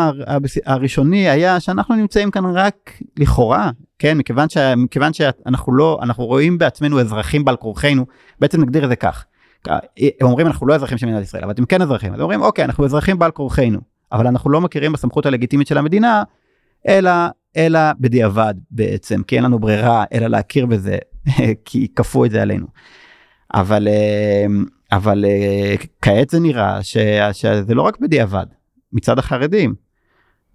הראשוני 0.66 1.30
היה 1.30 1.60
שאנחנו 1.60 1.96
נמצאים 1.96 2.32
כאן 2.32 2.46
רק 2.46 3.00
לכאורה 3.18 3.72
כן 4.00 4.18
מכיוון, 4.18 4.50
ש, 4.50 4.58
מכיוון 4.58 5.14
שאנחנו 5.14 5.74
לא 5.74 6.00
אנחנו 6.02 6.26
רואים 6.26 6.58
בעצמנו 6.58 7.00
אזרחים 7.00 7.46
בעל 7.46 7.56
כורחנו 7.56 8.06
בעצם 8.40 8.62
נגדיר 8.62 8.84
את 8.84 8.90
זה 8.90 8.96
כך. 8.96 9.26
הם 9.68 10.28
אומרים 10.28 10.48
אנחנו 10.48 10.68
לא 10.68 10.76
אזרחים 10.76 10.98
של 10.98 11.06
מדינת 11.06 11.24
ישראל 11.24 11.44
אבל 11.44 11.52
אתם 11.52 11.66
כן 11.66 11.82
אזרחים 11.82 12.14
אז 12.14 12.22
אומרים 12.22 12.42
אוקיי 12.42 12.66
אנחנו 12.66 12.86
אזרחים 12.86 13.20
בעל 13.20 13.32
כורחנו 13.32 13.80
אבל 14.12 14.28
אנחנו 14.28 14.50
לא 14.50 14.62
מכירים 14.62 14.92
בסמכות 14.92 15.26
הלגיטימית 15.26 15.68
של 15.68 15.78
המדינה 15.78 16.24
אלא 16.88 17.12
אלא 17.58 17.80
בדיעבד 18.00 18.54
בעצם 18.72 19.24
כי 19.24 19.36
אין 19.36 19.44
לנו 19.44 19.60
ברירה 19.60 20.04
אלא 20.14 20.28
להכיר 20.28 20.66
בזה 20.66 20.98
כי 21.66 21.88
כפו 21.96 22.26
את 22.26 22.32
זה 22.32 22.42
עלינו. 22.42 22.68
אבל 23.54 23.88
אה, 23.88 24.46
אבל 24.92 25.26
אה, 25.26 25.76
כעת 26.02 26.30
זה 26.30 26.40
נראה 26.40 26.84
ש, 26.84 26.98
שזה 27.32 27.76
לא 27.76 27.82
רק 27.82 28.00
בדיעבד 28.00 28.46
מצד 28.94 29.20
החרדים. 29.20 29.76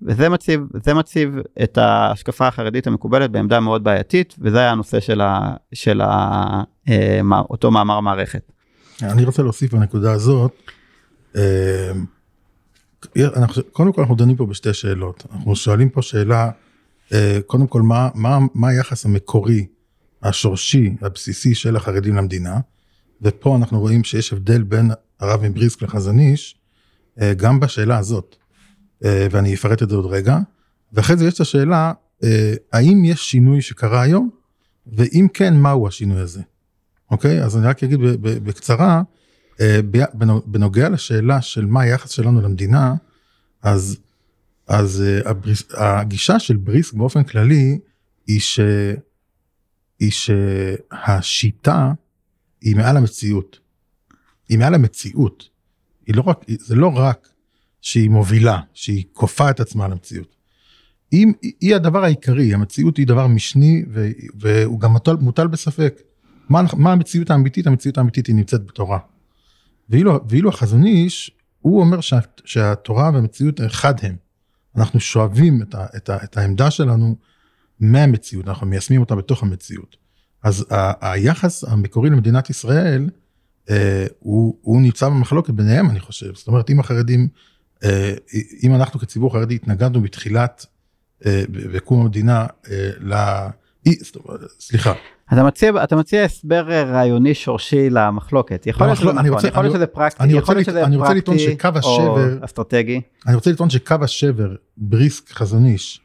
וזה 0.02 0.28
מציב 0.28 0.60
זה 0.82 0.94
מציב 0.94 1.36
את 1.62 1.78
ההשקפה 1.78 2.46
החרדית 2.46 2.86
המקובלת 2.86 3.30
בעמדה 3.30 3.60
מאוד 3.60 3.84
בעייתית 3.84 4.34
וזה 4.38 4.58
היה 4.58 4.70
הנושא 4.70 5.00
של, 5.00 5.20
ה, 5.20 5.54
של 5.72 6.00
ה, 6.00 6.62
אה, 6.88 7.20
אותו 7.50 7.70
מאמר 7.70 8.00
מערכת. 8.00 8.52
אני 9.02 9.24
רוצה 9.24 9.42
להוסיף 9.42 9.74
בנקודה 9.74 10.12
הזאת. 10.12 10.52
קודם 13.72 13.92
כל 13.92 14.00
אנחנו 14.00 14.14
דנים 14.14 14.36
פה 14.36 14.46
בשתי 14.46 14.74
שאלות. 14.74 15.26
אנחנו 15.32 15.56
שואלים 15.56 15.88
פה 15.88 16.02
שאלה 16.02 16.50
קודם 17.46 17.66
כל 17.66 17.82
מה 17.82 18.08
מה 18.14 18.38
מה 18.54 18.68
היחס 18.68 19.04
המקורי 19.04 19.66
השורשי, 20.22 20.94
הבסיסי 21.00 21.54
של 21.54 21.76
החרדים 21.76 22.16
למדינה, 22.16 22.60
ופה 23.22 23.56
אנחנו 23.56 23.80
רואים 23.80 24.04
שיש 24.04 24.32
הבדל 24.32 24.62
בין 24.62 24.90
הרב 25.20 25.42
מבריסק 25.42 25.82
לחזון 25.82 26.18
איש, 26.18 26.56
אה, 27.20 27.34
גם 27.34 27.60
בשאלה 27.60 27.98
הזאת, 27.98 28.36
אה, 29.04 29.26
ואני 29.30 29.54
אפרט 29.54 29.82
את 29.82 29.90
זה 29.90 29.96
עוד 29.96 30.06
רגע, 30.06 30.38
ואחרי 30.92 31.16
זה 31.16 31.26
יש 31.26 31.34
את 31.34 31.40
השאלה, 31.40 31.92
אה, 32.24 32.54
האם 32.72 33.04
יש 33.04 33.30
שינוי 33.30 33.62
שקרה 33.62 34.02
היום, 34.02 34.30
ואם 34.86 35.26
כן, 35.34 35.56
מהו 35.56 35.88
השינוי 35.88 36.20
הזה, 36.20 36.42
אוקיי? 37.14 37.42
אז 37.42 37.56
אני 37.56 37.66
רק 37.66 37.82
אגיד 37.82 38.00
בקצרה, 38.22 39.02
בנוגע 40.44 40.88
לשאלה 40.88 41.42
של 41.42 41.66
מה 41.66 41.80
היחס 41.82 42.10
שלנו 42.10 42.40
למדינה, 42.40 42.94
אז, 43.62 43.96
אז 44.66 45.04
הגישה 45.70 46.38
של 46.38 46.56
בריסק 46.56 46.94
באופן 46.94 47.24
כללי, 47.24 47.78
היא 48.26 48.40
ש... 48.40 48.60
היא 50.00 50.10
שהשיטה 50.10 51.92
היא 52.60 52.76
מעל 52.76 52.96
המציאות. 52.96 53.58
היא 54.48 54.58
מעל 54.58 54.74
המציאות. 54.74 55.48
היא 56.06 56.16
לא 56.16 56.22
רק, 56.22 56.44
זה 56.48 56.74
לא 56.74 56.88
רק 56.88 57.28
שהיא 57.80 58.10
מובילה, 58.10 58.60
שהיא 58.72 59.04
כופה 59.12 59.50
את 59.50 59.60
עצמה 59.60 59.84
על 59.84 59.92
המציאות. 59.92 60.36
היא, 61.10 61.26
היא 61.60 61.74
הדבר 61.74 62.04
העיקרי, 62.04 62.54
המציאות 62.54 62.96
היא 62.96 63.06
דבר 63.06 63.26
משני 63.26 63.84
והוא 64.40 64.80
גם 64.80 64.92
מוטל, 64.92 65.16
מוטל 65.16 65.46
בספק. 65.46 66.00
מה, 66.48 66.62
מה 66.76 66.92
המציאות 66.92 67.30
האמיתית? 67.30 67.66
המציאות 67.66 67.98
האמיתית 67.98 68.26
היא 68.26 68.36
נמצאת 68.36 68.66
בתורה. 68.66 68.98
ואילו, 69.90 70.20
ואילו 70.28 70.48
החזון 70.48 70.84
איש, 70.84 71.30
הוא 71.60 71.80
אומר 71.80 72.00
שה, 72.00 72.18
שהתורה 72.44 73.10
והמציאות 73.14 73.60
אחד 73.60 73.94
הם. 74.02 74.16
אנחנו 74.76 75.00
שואבים 75.00 75.62
את, 75.62 75.74
ה, 75.74 75.86
את, 75.96 76.08
ה, 76.08 76.24
את 76.24 76.36
העמדה 76.36 76.70
שלנו 76.70 77.16
מהמציאות, 77.80 78.48
אנחנו 78.48 78.66
מיישמים 78.66 79.00
אותה 79.00 79.14
בתוך 79.14 79.42
המציאות. 79.42 79.96
אז 80.42 80.66
ה- 80.72 81.12
היחס 81.12 81.64
המקורי 81.64 82.10
למדינת 82.10 82.50
ישראל, 82.50 83.10
אה, 83.70 84.06
הוא, 84.18 84.58
הוא 84.62 84.82
נמצא 84.82 85.08
במחלוקת 85.08 85.50
ביניהם, 85.50 85.90
אני 85.90 86.00
חושב. 86.00 86.34
זאת 86.34 86.48
אומרת, 86.48 86.70
אם 86.70 86.80
החרדים, 86.80 87.28
אה, 87.84 88.14
אם 88.62 88.74
אנחנו 88.74 89.00
כציבור 89.00 89.32
חרדי 89.32 89.54
התנגדנו 89.54 90.00
בתחילת, 90.00 90.66
אה, 91.26 91.42
בקום 91.48 92.00
המדינה, 92.00 92.46
אה, 92.70 92.90
ל... 93.00 93.14
סליחה. 94.60 94.92
אתה 95.32 95.44
מציע, 95.44 95.84
אתה 95.84 95.96
מציע 95.96 96.24
הסבר 96.24 96.64
רעיוני 96.68 97.34
שורשי 97.34 97.90
למחלוקת, 97.90 98.66
יכול 98.66 98.86
להיות 98.86 98.98
שזה 98.98 99.12
נכון, 99.12 99.26
יכול 99.48 99.62
להיות 99.62 99.74
שזה 99.74 99.86
פרקטי, 99.86 100.32
יכול 100.32 100.54
להיות 100.54 100.66
שזה 100.66 100.84
פרקטי 100.98 101.46
או 101.84 102.16
אסטרטגי. 102.44 103.00
אני 103.26 103.34
רוצה 103.34 103.50
לטעון 103.50 103.70
שקו 103.70 103.96
השבר, 104.02 104.54
בריסק 104.76 105.32
חזון 105.32 105.66
איש, 105.66 106.00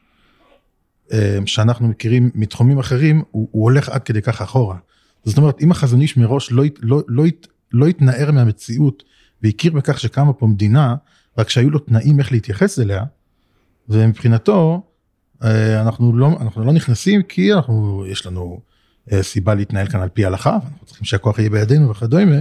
אה, 1.13 1.37
שאנחנו 1.45 1.87
מכירים 1.87 2.31
מתחומים 2.35 2.79
אחרים, 2.79 3.23
הוא, 3.31 3.47
הוא 3.51 3.63
הולך 3.63 3.89
עד 3.89 4.03
כדי 4.03 4.21
כך 4.21 4.41
אחורה. 4.41 4.77
זאת 5.25 5.37
אומרת, 5.37 5.61
אם 5.61 5.71
החזון 5.71 6.01
איש 6.01 6.17
מראש 6.17 6.51
לא, 6.51 6.63
לא, 6.81 7.01
לא, 7.07 7.23
לא 7.71 7.87
התנער 7.87 8.31
מהמציאות 8.31 9.03
והכיר 9.43 9.73
בכך 9.73 9.99
שקמה 9.99 10.33
פה 10.33 10.47
מדינה, 10.47 10.95
רק 11.37 11.49
שהיו 11.49 11.69
לו 11.69 11.79
תנאים 11.79 12.19
איך 12.19 12.31
להתייחס 12.31 12.79
אליה, 12.79 13.03
ומבחינתו, 13.89 14.81
אה, 15.43 15.81
אנחנו 15.81 16.17
לא, 16.17 16.27
אנחנו 16.41 16.63
לא 16.63 16.73
נכנסים 16.73 17.23
כי 17.23 17.53
אנחנו, 17.53 18.05
יש 18.07 18.25
לנו 18.25 18.61
אה, 18.61 18.68
סיבה 19.21 19.55
להתנהל 19.55 19.87
כאן 19.87 20.01
על 20.01 20.09
פי 20.09 20.25
ההלכה, 20.25 20.57
ואנחנו 20.63 20.85
צריכים 20.85 21.05
שהכוח 21.05 21.39
יהיה 21.39 21.49
בידינו 21.49 21.89
וכדומה, 21.89 22.35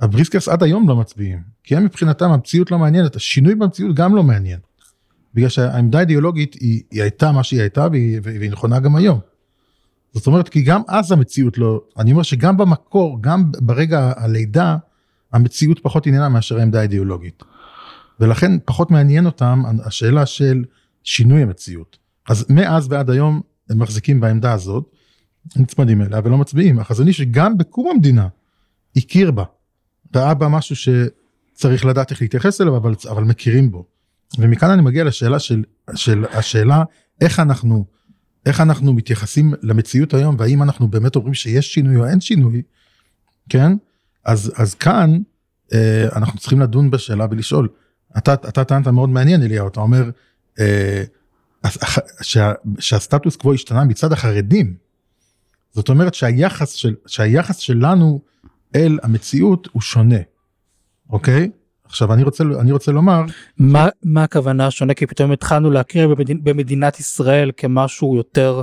הבריסקרס 0.00 0.48
עד 0.48 0.62
היום 0.62 0.88
לא 0.88 0.96
מצביעים, 0.96 1.42
כי 1.64 1.76
הם 1.76 1.84
מבחינתם 1.84 2.30
המציאות 2.30 2.70
לא 2.70 2.78
מעניינת, 2.78 3.16
השינוי 3.16 3.54
במציאות 3.54 3.96
גם 3.96 4.16
לא 4.16 4.22
מעניין. 4.22 4.60
בגלל 5.34 5.48
שהעמדה 5.48 5.98
האידיאולוגית 5.98 6.54
היא, 6.54 6.82
היא 6.90 7.02
הייתה 7.02 7.32
מה 7.32 7.42
שהיא 7.42 7.60
הייתה 7.60 7.86
והיא, 7.92 8.20
והיא 8.22 8.50
נכונה 8.50 8.80
גם 8.80 8.96
היום. 8.96 9.20
זאת 10.12 10.26
אומרת 10.26 10.48
כי 10.48 10.62
גם 10.62 10.82
אז 10.88 11.12
המציאות 11.12 11.58
לא, 11.58 11.80
אני 11.98 12.12
אומר 12.12 12.22
שגם 12.22 12.56
במקור, 12.56 13.18
גם 13.20 13.50
ברגע 13.60 14.12
הלידה, 14.16 14.76
המציאות 15.32 15.80
פחות 15.82 16.06
עניינה 16.06 16.28
מאשר 16.28 16.58
העמדה 16.58 16.78
האידיאולוגית. 16.78 17.42
ולכן 18.20 18.52
פחות 18.64 18.90
מעניין 18.90 19.26
אותם 19.26 19.62
השאלה 19.84 20.26
של 20.26 20.64
שינוי 21.04 21.42
המציאות. 21.42 21.98
אז 22.28 22.46
מאז 22.48 22.86
ועד 22.90 23.10
היום 23.10 23.40
הם 23.70 23.78
מחזיקים 23.78 24.20
בעמדה 24.20 24.52
הזאת, 24.52 24.93
נצמדים 25.56 26.02
אליה 26.02 26.20
ולא 26.24 26.38
מצביעים. 26.38 26.78
החזון 26.78 27.08
איש 27.08 27.18
שגם 27.18 27.58
בקום 27.58 27.90
המדינה 27.90 28.28
הכיר 28.96 29.30
בה, 29.30 29.44
ראה 30.16 30.34
בה 30.34 30.48
משהו 30.48 30.76
שצריך 30.76 31.84
לדעת 31.84 32.10
איך 32.10 32.22
להתייחס 32.22 32.60
אליו, 32.60 32.76
אבל, 32.76 32.94
אבל 33.10 33.24
מכירים 33.24 33.70
בו. 33.70 33.84
ומכאן 34.38 34.70
אני 34.70 34.82
מגיע 34.82 35.04
לשאלה 35.04 35.38
של, 35.38 35.64
של 35.94 36.24
השאלה 36.32 36.84
איך 37.20 37.40
אנחנו, 37.40 37.84
איך 38.46 38.60
אנחנו 38.60 38.92
מתייחסים 38.92 39.54
למציאות 39.62 40.14
היום, 40.14 40.36
והאם 40.38 40.62
אנחנו 40.62 40.88
באמת 40.88 41.16
אומרים 41.16 41.34
שיש 41.34 41.74
שינוי 41.74 41.96
או 41.96 42.06
אין 42.06 42.20
שינוי, 42.20 42.62
כן? 43.48 43.72
אז, 44.24 44.52
אז 44.56 44.74
כאן 44.74 45.18
אה, 45.72 46.08
אנחנו 46.16 46.38
צריכים 46.38 46.60
לדון 46.60 46.90
בשאלה 46.90 47.26
ולשאול. 47.30 47.68
אתה, 48.18 48.34
אתה 48.34 48.64
טענת 48.64 48.88
מאוד 48.88 49.08
מעניין 49.08 49.42
אליהו, 49.42 49.68
אתה 49.68 49.80
אומר 49.80 50.10
אה, 50.60 51.04
שה, 52.22 52.52
שהסטטוס 52.78 53.36
קוו 53.36 53.52
השתנה 53.52 53.84
מצד 53.84 54.12
החרדים. 54.12 54.83
זאת 55.74 55.88
אומרת 55.88 56.14
שהיחס, 56.14 56.72
של, 56.72 56.94
שהיחס 57.06 57.56
שלנו 57.56 58.20
אל 58.74 58.98
המציאות 59.02 59.68
הוא 59.72 59.82
שונה, 59.82 60.18
אוקיי? 61.10 61.50
עכשיו 61.84 62.12
אני 62.12 62.22
רוצה, 62.22 62.44
אני 62.60 62.72
רוצה 62.72 62.92
לומר, 62.92 63.22
מה, 63.58 63.88
מה 64.02 64.24
הכוונה 64.24 64.70
שונה 64.70 64.94
כי 64.94 65.06
פתאום 65.06 65.32
התחלנו 65.32 65.70
להכיר 65.70 66.08
במדינ, 66.08 66.44
במדינת 66.44 67.00
ישראל 67.00 67.50
כמשהו 67.56 68.16
יותר 68.16 68.62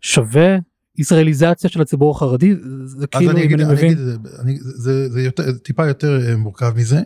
שווה 0.00 0.56
ישראליזציה 0.98 1.70
של 1.70 1.82
הציבור 1.82 2.16
החרדי 2.16 2.54
זה 2.84 3.06
כאילו 3.06 3.30
אני 3.30 3.40
אם 3.40 3.44
אגיד, 3.44 3.60
אני 3.60 3.64
אני 3.64 3.72
מבין 3.72 3.92
אגיד, 3.92 3.98
זה, 3.98 4.16
אני, 4.42 4.58
זה, 4.60 5.08
זה 5.08 5.22
יותר, 5.22 5.42
זה 5.52 5.58
טיפה 5.58 5.86
יותר 5.86 6.20
אה, 6.28 6.36
מורכב 6.36 6.72
מזה. 6.76 7.00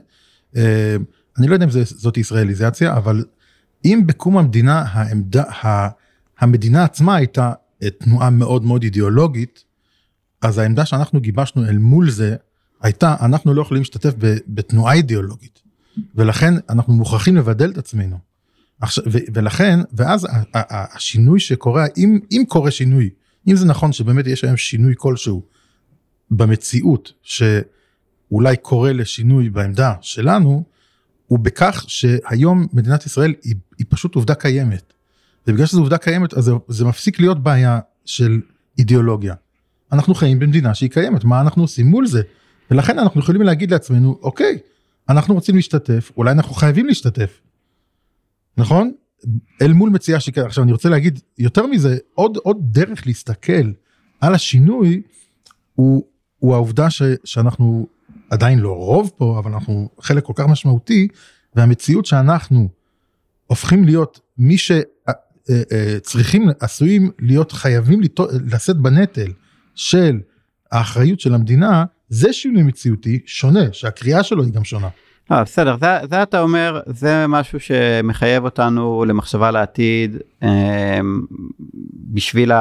אה, 0.57 0.97
אני 1.39 1.49
לא 1.49 1.55
יודע 1.55 1.65
אם 1.65 1.71
זה, 1.71 1.83
זאת 1.85 2.17
ישראליזציה, 2.17 2.97
אבל 2.97 3.25
אם 3.85 4.03
בקום 4.07 4.39
המדינה 4.39 4.85
העמדה, 4.89 5.43
ה, 5.43 5.89
המדינה 6.39 6.85
עצמה 6.85 7.17
הייתה 7.17 7.53
תנועה 7.91 8.31
מאוד 8.31 8.65
מאוד 8.65 8.83
אידיאולוגית, 8.83 9.65
אז 10.43 10.59
העמדה 10.59 10.87
שאנחנו 10.87 11.21
גיבשנו 11.21 11.65
אל 11.65 11.79
מול 11.79 12.11
זה 12.11 12.37
הייתה, 12.83 13.17
אנחנו 13.21 13.55
לא 13.55 13.63
יכולים 13.63 13.81
להשתתף 13.81 14.15
בתנועה 14.49 14.95
אידיאולוגית, 14.95 15.63
ולכן 16.15 16.55
אנחנו 16.71 16.93
מוכרחים 16.93 17.37
לבדל 17.37 17.71
את 17.71 17.79
עצמנו. 17.79 18.19
עכשיו, 18.81 19.05
ולכן, 19.35 19.81
ואז 19.93 20.29
השינוי 20.55 21.41
שקורה, 21.41 21.87
אם, 21.97 22.19
אם 22.33 22.43
קורה 22.49 22.71
שינוי, 22.71 23.11
אם 23.49 23.57
זה 23.57 23.67
נכון 23.67 23.93
שבאמת 23.93 24.27
יש 24.27 24.45
היום 24.45 24.57
שינוי 24.57 24.95
כלשהו 24.97 25.43
במציאות, 26.31 27.13
שאולי 27.23 28.57
קורה 28.57 28.93
לשינוי 28.93 29.51
בעמדה 29.51 29.95
שלנו, 30.01 30.65
הוא 31.27 31.39
בכך 31.39 31.85
שהיום 31.89 32.67
מדינת 32.73 33.07
ישראל 33.07 33.35
היא, 33.43 33.55
היא 33.79 33.87
פשוט 33.89 34.15
עובדה 34.15 34.35
קיימת. 34.35 34.92
ובגלל 35.47 35.67
שזו 35.67 35.81
עובדה 35.81 35.99
קיימת, 35.99 36.35
אז 36.35 36.45
זה, 36.45 36.53
זה 36.69 36.85
מפסיק 36.85 37.21
להיות 37.21 37.43
בעיה 37.43 37.81
של 38.05 38.41
אידיאולוגיה. 38.79 39.35
אנחנו 39.93 40.15
חיים 40.15 40.39
במדינה 40.39 40.75
שהיא 40.75 40.91
קיימת, 40.91 41.25
מה 41.25 41.41
אנחנו 41.41 41.63
עושים 41.63 41.87
מול 41.87 42.07
זה? 42.07 42.23
ולכן 42.71 42.99
אנחנו 42.99 43.21
יכולים 43.21 43.43
להגיד 43.43 43.71
לעצמנו, 43.71 44.19
אוקיי, 44.23 44.59
אנחנו 45.09 45.35
רוצים 45.35 45.55
להשתתף, 45.55 46.13
אולי 46.17 46.33
אנחנו 46.33 46.55
חייבים 46.55 46.87
להשתתף. 46.87 47.41
נכון? 48.57 48.93
אל 49.63 49.73
מול 49.73 49.91
מציאה 49.91 50.21
שקיימת. 50.21 50.49
עכשיו 50.49 50.65
אני 50.65 50.73
רוצה 50.73 50.89
להגיד 50.89 51.21
יותר 51.39 51.67
מזה, 51.67 51.99
עוד, 52.15 52.37
עוד 52.37 52.57
דרך 52.63 53.07
להסתכל 53.07 53.73
על 54.21 54.35
השינוי, 54.35 55.03
הוא, 55.75 56.05
הוא 56.39 56.55
העובדה 56.55 56.91
ש, 56.91 57.03
שאנחנו 57.25 57.87
עדיין 58.31 58.59
לא 58.59 58.73
רוב 58.77 59.11
פה, 59.17 59.39
אבל 59.39 59.53
אנחנו 59.53 59.89
חלק 60.01 60.25
כל 60.25 60.33
כך 60.37 60.47
משמעותי, 60.47 61.09
והמציאות 61.55 62.07
שאנחנו 62.07 62.69
הופכים 63.47 63.85
להיות 63.85 64.21
מי 64.39 64.57
שצריכים, 65.47 66.49
עשויים 66.61 67.11
להיות 67.19 67.53
חייבים 67.53 68.01
לשאת 68.53 68.77
בנטל 68.77 69.33
של 69.75 70.21
האחריות 70.73 71.21
של 71.21 71.35
המדינה, 71.35 71.85
זה 72.09 72.33
שינוי 72.33 72.63
מציאותי 72.63 73.21
שונה, 73.27 73.73
שהקריאה 73.73 74.23
שלו 74.23 74.45
היא 74.45 74.53
גם 74.53 74.65
שונה. 74.65 74.89
לא, 75.31 75.43
בסדר, 75.43 75.77
זה, 75.81 75.87
זה 76.11 76.23
אתה 76.23 76.41
אומר, 76.41 76.81
זה 76.87 77.27
משהו 77.27 77.61
שמחייב 77.61 78.45
אותנו 78.45 79.05
למחשבה 79.05 79.51
לעתיד, 79.51 80.17
אה, 80.43 81.01
בשביל 82.13 82.53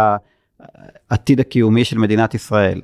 העתיד 1.10 1.40
הקיומי 1.40 1.86
של 1.86 1.98
מדינת 1.98 2.34
ישראל. 2.34 2.82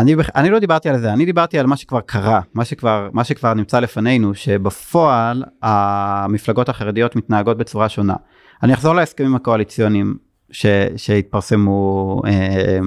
אני, 0.00 0.14
אני 0.36 0.50
לא 0.50 0.58
דיברתי 0.58 0.88
על 0.88 0.98
זה, 0.98 1.12
אני 1.12 1.24
דיברתי 1.24 1.58
על 1.58 1.66
מה 1.66 1.76
שכבר 1.76 2.00
קרה, 2.00 2.40
מה 2.54 2.64
שכבר, 2.64 3.08
מה 3.12 3.24
שכבר 3.24 3.54
נמצא 3.54 3.80
לפנינו, 3.80 4.34
שבפועל 4.34 5.44
המפלגות 5.62 6.68
החרדיות 6.68 7.16
מתנהגות 7.16 7.56
בצורה 7.56 7.88
שונה. 7.88 8.14
אני 8.62 8.74
אחזור 8.74 8.94
להסכמים 8.94 9.34
הקואליציוניים 9.34 10.16
ש, 10.50 10.66
שהתפרסמו 10.96 12.22
אה, 12.26 12.78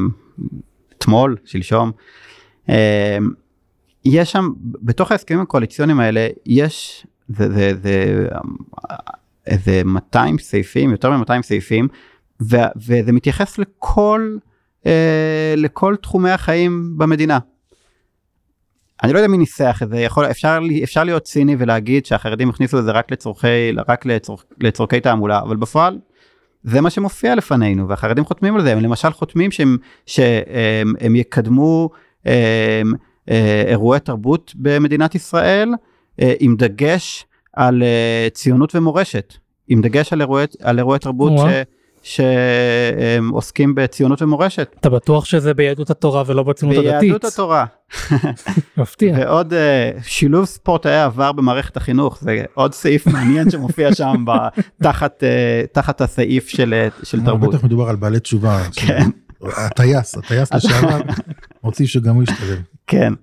אתמול, 0.97 1.37
שלשום. 1.45 1.91
אה, 2.69 3.17
יש 4.05 4.31
שם, 4.31 4.49
בתוך 4.61 5.11
ההסכמים 5.11 5.41
הקואליציוניים 5.41 5.99
האלה, 5.99 6.27
יש, 6.45 7.07
זה, 7.29 7.71
איזה 9.47 9.81
200 9.85 10.37
סעיפים, 10.37 10.91
יותר 10.91 11.17
מ-200 11.17 11.41
סעיפים, 11.41 11.87
ו, 12.41 12.57
וזה 12.75 13.11
מתייחס 13.11 13.57
לכל, 13.57 14.37
אה, 14.85 15.53
לכל 15.57 15.95
תחומי 16.01 16.31
החיים 16.31 16.93
במדינה. 16.97 17.39
אני 19.03 19.13
לא 19.13 19.17
יודע 19.17 19.27
מי 19.27 19.37
ניסח 19.37 19.79
את 19.83 19.89
זה, 19.89 19.99
יכול, 19.99 20.25
אפשר, 20.25 20.59
אפשר 20.83 21.03
להיות 21.03 21.23
ציני 21.23 21.55
ולהגיד 21.59 22.05
שהחרדים 22.05 22.49
הכניסו 22.49 22.79
את 22.79 22.83
זה 22.83 22.91
רק 22.91 23.11
לצורכי, 23.11 23.71
רק 23.87 24.05
לצורכ, 24.05 24.43
לצורכי 24.59 24.99
תעמולה, 24.99 25.39
אבל 25.39 25.55
בפועל 25.55 25.99
זה 26.63 26.81
מה 26.81 26.89
שמופיע 26.89 27.35
לפנינו, 27.35 27.87
והחרדים 27.87 28.25
חותמים 28.25 28.55
על 28.55 28.61
זה, 28.61 28.71
הם 28.71 28.79
למשל 28.79 29.11
חותמים 29.11 29.51
שהם, 29.51 29.77
שהם 30.05 30.93
הם 30.99 31.15
יקדמו 31.15 31.89
הם, 32.25 32.93
אה, 33.29 33.63
אירועי 33.67 33.99
תרבות 33.99 34.53
במדינת 34.55 35.15
ישראל, 35.15 35.69
אה, 36.21 36.33
עם 36.39 36.55
דגש 36.55 37.25
על 37.53 37.83
אה, 37.83 38.27
ציונות 38.33 38.75
ומורשת, 38.75 39.33
עם 39.67 39.81
דגש 39.81 40.13
על 40.13 40.21
אירועי, 40.21 40.45
על 40.61 40.79
אירועי 40.79 40.99
תרבות. 40.99 41.31
ש, 41.37 41.41
שעוסקים 42.03 43.75
בציונות 43.75 44.21
ומורשת. 44.21 44.75
אתה 44.79 44.89
בטוח 44.89 45.25
שזה 45.25 45.53
ביהדות 45.53 45.89
התורה 45.89 46.23
ולא 46.25 46.43
בציונות 46.43 46.77
הדתית 46.77 46.99
ביהדות 46.99 47.25
התורה. 47.25 47.65
מפתיע 48.77 49.15
ועוד 49.17 49.53
uh, 49.53 49.55
שילוב 50.03 50.45
ספורטאי 50.45 51.01
עבר 51.01 51.31
במערכת 51.31 51.77
החינוך 51.77 52.17
זה 52.21 52.43
עוד 52.53 52.73
סעיף 52.73 53.07
מעניין 53.07 53.49
שמופיע 53.49 53.95
שם 53.95 54.25
תחת 54.83 55.23
uh, 55.23 55.67
תחת 55.73 56.01
הסעיף 56.01 56.47
של, 56.47 56.73
אה, 56.73 56.87
של 57.03 57.25
תרבות. 57.25 57.53
בטח 57.53 57.63
מדובר 57.63 57.89
על 57.89 57.95
בעלי 57.95 58.19
תשובה. 58.19 58.63
כן. 58.81 59.09
הטייס, 59.57 60.17
הטייס 60.17 60.53
לשעבר, 60.53 61.01
רוצים 61.61 61.87
שגם 61.87 62.15
הוא 62.15 62.23
ישתלב. 62.23 62.61
כן. 62.87 63.13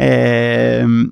אמ, 0.00 1.06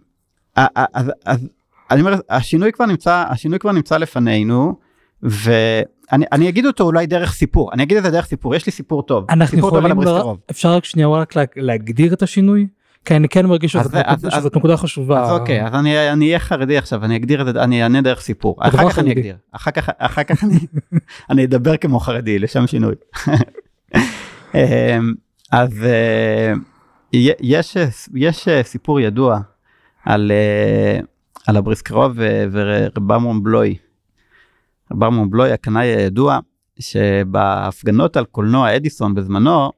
אז, 0.56 1.46
אני 1.90 2.00
אומר 2.00 2.14
השינוי 2.30 2.72
כבר 2.72 2.86
נמצא 2.86 3.24
השינוי 3.28 3.58
כבר 3.58 3.72
נמצא 3.72 3.96
לפנינו 3.96 4.78
ואני 5.22 5.84
אני 6.12 6.48
אגיד 6.48 6.66
אותו 6.66 6.84
אולי 6.84 7.06
דרך 7.06 7.32
סיפור 7.32 7.72
אני 7.72 7.82
אגיד 7.82 7.96
את 7.96 8.02
זה 8.02 8.10
דרך 8.10 8.26
סיפור 8.26 8.54
יש 8.54 8.66
לי 8.66 8.72
סיפור 8.72 9.02
טוב 9.02 9.26
אנחנו 9.30 9.56
סיפור 9.56 9.70
טוב 9.70 9.78
יכולים, 9.78 9.98
הבריסקרוב. 10.00 10.38
אפשר 10.50 10.68
רק 10.74 10.84
שנייה 10.84 11.08
רק 11.08 11.36
לה- 11.36 11.42
להגדיר 11.56 12.12
את 12.12 12.22
השינוי? 12.22 12.66
כי 13.04 13.16
אני 13.16 13.28
כן 13.28 13.46
מרגיש 13.46 13.72
שזאת 13.72 13.84
אז- 13.84 13.94
נקודה- 13.94 14.28
אז- 14.36 14.40
שזאת 14.40 14.56
נקודה 14.56 14.76
חשובה. 14.76 15.22
אז 15.24 15.30
אוקיי 15.30 15.66
אז 15.66 15.74
אני 15.74 16.10
אני 16.12 16.26
אהיה 16.26 16.38
חרדי 16.38 16.76
עכשיו 16.78 17.04
אני 17.04 17.16
אגדיר 17.16 17.48
את 17.48 17.54
זה 17.54 17.62
אני 17.64 17.82
אענה 17.82 18.00
דרך 18.02 18.20
סיפור 18.20 18.56
אחר 18.60 18.70
כך 18.70 18.80
אני 18.80 18.90
חרדי. 18.90 19.12
אגדיר 19.12 19.36
אחר 19.52 19.70
כך 19.70 19.88
אחר 19.98 20.22
כך 20.22 20.44
אני 20.44 20.58
אני 21.30 21.44
אדבר 21.44 21.76
כמו 21.76 22.00
חרדי 22.00 22.38
לשם 22.38 22.66
שינוי. 22.66 22.94
אמ, 24.54 25.14
אז 25.52 25.84
אה, 25.84 26.52
יש 27.12 27.76
יש 28.14 28.48
סיפור 28.62 29.00
ידוע 29.00 29.38
על 30.04 30.32
אה, 30.34 31.00
על 31.46 31.56
הבריסקרוב 31.56 32.12
ו- 32.16 32.44
ורב 32.52 33.12
אמנון 33.12 33.42
בלוי. 33.42 33.76
רב 34.92 35.04
אמנון 35.04 35.30
בלוי 35.30 35.52
הקנאי 35.52 35.86
הידוע 35.86 36.38
שבהפגנות 36.78 38.16
על 38.16 38.24
קולנוע 38.24 38.76
אדיסון 38.76 39.14
בזמנו, 39.14 39.72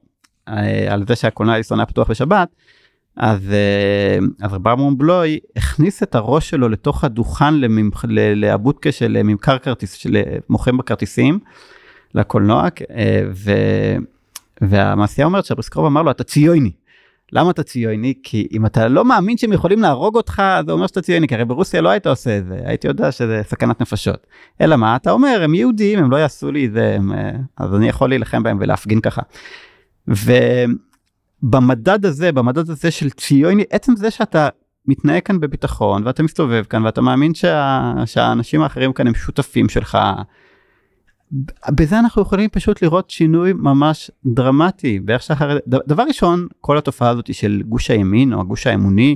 אה, 0.47 0.93
על 0.93 1.03
זה 1.07 1.15
שהקולנוע 1.15 1.55
אדיסון 1.55 1.79
היה 1.79 1.85
פתוח 1.85 2.09
בשבת, 2.09 2.47
אז, 3.17 3.51
אה, 3.51 4.45
אז 4.45 4.51
ברמון 4.53 4.97
בלוי 4.97 5.39
הכניס 5.55 6.03
את 6.03 6.15
הראש 6.15 6.49
שלו 6.49 6.69
לתוך 6.69 7.03
הדוכן 7.03 7.53
לממח, 7.53 8.05
לאבוטקה 8.35 8.91
של 8.91 9.23
ממכר 9.23 9.57
כרטיס, 9.57 9.93
של 9.93 10.17
מוכרים 10.49 10.77
בכרטיסים 10.77 11.39
לקולנוע, 12.15 12.67
ו, 13.31 13.51
והמעשייה 14.61 15.27
אומרת 15.27 15.45
שהבריסקרוב 15.45 15.85
אמר 15.85 16.01
לו 16.01 16.11
אתה 16.11 16.23
ציוני. 16.23 16.71
למה 17.33 17.51
אתה 17.51 17.63
ציוני? 17.63 18.13
כי 18.23 18.47
אם 18.51 18.65
אתה 18.65 18.87
לא 18.87 19.05
מאמין 19.05 19.37
שהם 19.37 19.53
יכולים 19.53 19.81
להרוג 19.81 20.15
אותך, 20.15 20.43
זה 20.65 20.71
אומר 20.71 20.87
שאתה 20.87 21.01
ציוני, 21.01 21.27
כי 21.27 21.35
הרי 21.35 21.45
ברוסיה 21.45 21.81
לא 21.81 21.89
היית 21.89 22.07
עושה 22.07 22.37
את 22.37 22.45
זה, 22.45 22.59
הייתי 22.65 22.87
יודע 22.87 23.11
שזה 23.11 23.41
סכנת 23.43 23.81
נפשות. 23.81 24.27
אלא 24.61 24.75
מה, 24.75 24.95
אתה 24.95 25.11
אומר, 25.11 25.41
הם 25.43 25.53
יהודים, 25.53 25.99
הם 25.99 26.11
לא 26.11 26.17
יעשו 26.17 26.51
לי 26.51 26.65
את 26.65 26.71
זה, 26.71 26.95
הם, 26.95 27.13
אה, 27.13 27.31
אז 27.57 27.75
אני 27.75 27.89
יכול 27.89 28.09
להילחם 28.09 28.43
בהם 28.43 28.57
ולהפגין 28.59 29.01
ככה. 29.01 29.21
ובמדד 31.43 32.05
הזה, 32.05 32.31
במדד 32.31 32.69
הזה 32.69 32.91
של 32.91 33.09
ציוני, 33.09 33.63
עצם 33.69 33.95
זה 33.95 34.11
שאתה 34.11 34.49
מתנהג 34.85 35.23
כאן 35.23 35.39
בביטחון, 35.39 36.07
ואתה 36.07 36.23
מסתובב 36.23 36.63
כאן, 36.69 36.85
ואתה 36.85 37.01
מאמין 37.01 37.33
שה, 37.33 37.93
שהאנשים 38.05 38.61
האחרים 38.61 38.93
כאן 38.93 39.07
הם 39.07 39.15
שותפים 39.15 39.69
שלך, 39.69 39.97
בזה 41.69 41.99
אנחנו 41.99 42.21
יכולים 42.21 42.49
פשוט 42.49 42.81
לראות 42.81 43.09
שינוי 43.09 43.53
ממש 43.53 44.11
דרמטי 44.25 44.99
באיך 44.99 45.21
שהחרד... 45.21 45.57
דבר 45.67 46.03
ראשון 46.03 46.47
כל 46.61 46.77
התופעה 46.77 47.09
הזאת 47.09 47.33
של 47.33 47.61
גוש 47.65 47.91
הימין 47.91 48.33
או 48.33 48.41
הגוש 48.41 48.67
האמוני. 48.67 49.15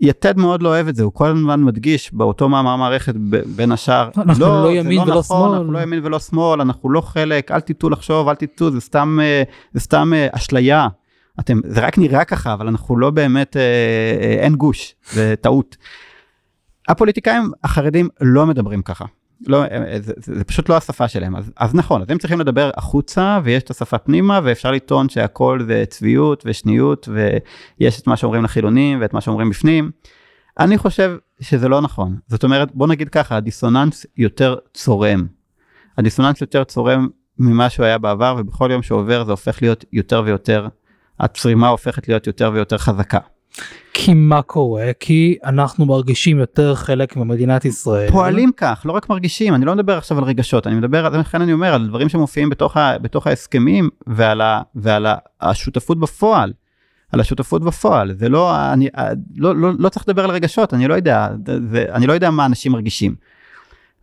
יתד 0.00 0.36
מאוד 0.36 0.62
לא 0.62 0.68
אוהב 0.68 0.88
את 0.88 0.96
זה 0.96 1.02
הוא 1.02 1.12
כל 1.14 1.26
הזמן 1.28 1.62
מדגיש 1.62 2.14
באותו 2.14 2.48
מאמר 2.48 2.76
מערכת 2.76 3.14
בין 3.56 3.72
השאר 3.72 4.10
אנחנו 4.16 4.44
לא, 4.44 4.62
לא 4.62 4.72
ימין 4.72 4.98
לא 4.98 5.02
ולא 5.02 5.18
נכון, 5.18 5.48
שמאל 5.48 5.58
אנחנו 5.58 5.72
לא 5.72 5.78
ימין 5.78 6.00
ולא 6.04 6.18
שמאל 6.18 6.60
אנחנו 6.60 6.90
לא 6.90 7.00
חלק 7.00 7.50
אל 7.50 7.60
תטעו 7.60 7.90
לחשוב 7.90 8.28
אל 8.28 8.34
תטעו 8.34 8.70
זה 8.70 8.80
סתם 8.80 9.18
אה, 9.22 9.42
זה 9.72 9.80
סתם 9.80 10.12
אה, 10.14 10.28
אשליה 10.32 10.88
אתם 11.40 11.60
זה 11.64 11.80
רק 11.80 11.98
נראה 11.98 12.24
ככה 12.24 12.52
אבל 12.52 12.66
אנחנו 12.66 12.96
לא 12.96 13.10
באמת 13.10 13.56
אה, 13.56 14.42
אין 14.42 14.54
גוש 14.54 14.94
זה 15.10 15.34
טעות. 15.40 15.76
הפוליטיקאים 16.88 17.52
החרדים 17.64 18.08
לא 18.20 18.46
מדברים 18.46 18.82
ככה 18.82 19.04
לא, 19.46 19.62
זה, 20.00 20.12
זה, 20.16 20.34
זה 20.34 20.44
פשוט 20.44 20.68
לא 20.68 20.76
השפה 20.76 21.08
שלהם, 21.08 21.36
אז, 21.36 21.50
אז 21.56 21.74
נכון, 21.74 22.02
אז 22.02 22.10
הם 22.10 22.18
צריכים 22.18 22.40
לדבר 22.40 22.70
החוצה 22.76 23.40
ויש 23.44 23.62
את 23.62 23.70
השפה 23.70 23.98
פנימה 23.98 24.40
ואפשר 24.44 24.70
לטעון 24.70 25.08
שהכל 25.08 25.60
זה 25.66 25.84
צביעות 25.88 26.42
ושניות 26.46 27.08
ויש 27.08 28.00
את 28.00 28.06
מה 28.06 28.16
שאומרים 28.16 28.44
לחילונים 28.44 28.98
ואת 29.00 29.12
מה 29.12 29.20
שאומרים 29.20 29.50
בפנים. 29.50 29.90
אני 30.58 30.78
חושב 30.78 31.16
שזה 31.40 31.68
לא 31.68 31.80
נכון, 31.80 32.16
זאת 32.28 32.44
אומרת 32.44 32.74
בוא 32.74 32.86
נגיד 32.86 33.08
ככה, 33.08 33.36
הדיסוננס 33.36 34.06
יותר 34.16 34.56
צורם. 34.74 35.26
הדיסוננס 35.98 36.40
יותר 36.40 36.64
צורם 36.64 37.08
ממה 37.38 37.70
שהוא 37.70 37.86
היה 37.86 37.98
בעבר 37.98 38.36
ובכל 38.38 38.68
יום 38.72 38.82
שעובר 38.82 39.24
זה 39.24 39.30
הופך 39.30 39.62
להיות 39.62 39.84
יותר 39.92 40.22
ויותר, 40.24 40.68
הצרימה 41.20 41.68
הופכת 41.68 42.08
להיות 42.08 42.26
יותר 42.26 42.50
ויותר 42.54 42.78
חזקה. 42.78 43.18
כי 43.92 44.14
מה 44.14 44.42
קורה? 44.42 44.90
כי 45.00 45.36
אנחנו 45.44 45.86
מרגישים 45.86 46.38
יותר 46.38 46.74
חלק 46.74 47.16
ממדינת 47.16 47.64
ישראל. 47.64 48.10
פועלים 48.10 48.50
כך, 48.56 48.82
לא 48.84 48.92
רק 48.92 49.08
מרגישים, 49.08 49.54
אני 49.54 49.64
לא 49.64 49.74
מדבר 49.74 49.98
עכשיו 49.98 50.18
על 50.18 50.24
רגשות, 50.24 50.66
אני 50.66 50.74
מדבר, 50.74 51.08
לכן 51.08 51.42
אני 51.42 51.52
אומר, 51.52 51.74
על 51.74 51.88
דברים 51.88 52.08
שמופיעים 52.08 52.50
בתוך, 52.50 52.76
ה, 52.76 52.98
בתוך 52.98 53.26
ההסכמים 53.26 53.88
ועל, 54.06 54.40
ה, 54.40 54.62
ועל 54.74 55.06
ה, 55.06 55.16
השותפות 55.40 56.00
בפועל. 56.00 56.52
על 57.12 57.20
השותפות 57.20 57.64
בפועל, 57.64 58.14
זה 58.14 58.28
לא, 58.28 58.72
אני 58.72 58.88
לא, 59.36 59.56
לא, 59.56 59.70
לא 59.78 59.88
צריך 59.88 60.08
לדבר 60.08 60.24
על 60.24 60.30
רגשות, 60.30 60.74
אני 60.74 60.88
לא 60.88 60.94
יודע, 60.94 61.28
זה, 61.70 61.84
אני 61.92 62.06
לא 62.06 62.12
יודע 62.12 62.30
מה 62.30 62.46
אנשים 62.46 62.72
מרגישים. 62.72 63.14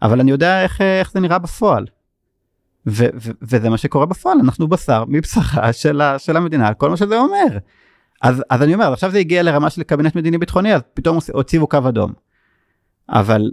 אבל 0.02 0.20
אני 0.20 0.32
יודע 0.32 0.64
איך, 0.64 0.82
איך 0.82 1.12
זה 1.12 1.20
נראה 1.20 1.40
בפועל. 1.40 1.86
ו, 2.88 3.06
ו, 3.16 3.32
וזה 3.42 3.70
מה 3.70 3.78
שקורה 3.78 4.06
בפועל, 4.06 4.38
אנחנו 4.44 4.68
בשר 4.68 5.04
מבשרה 5.08 5.74
של, 5.74 6.02
של 6.18 6.38
המדינה, 6.38 6.74
כל 6.74 6.90
מה 6.90 6.98
שזה 6.98 7.18
אומר. 7.20 7.58
אז, 8.26 8.44
אז 8.50 8.62
אני 8.62 8.74
אומר, 8.74 8.94
עכשיו 8.94 9.12
זה 9.12 9.18
הגיע 9.18 9.44
לרמה 9.44 9.70
של 9.70 9.84
קבינט 9.84 10.16
מדיני 10.16 10.38
ביטחוני, 10.38 10.76
אז 10.76 10.82
פתאום 10.94 11.18
הוציבו 11.34 11.68
קו 11.68 11.78
אדום. 11.90 12.14
אבל, 13.10 13.52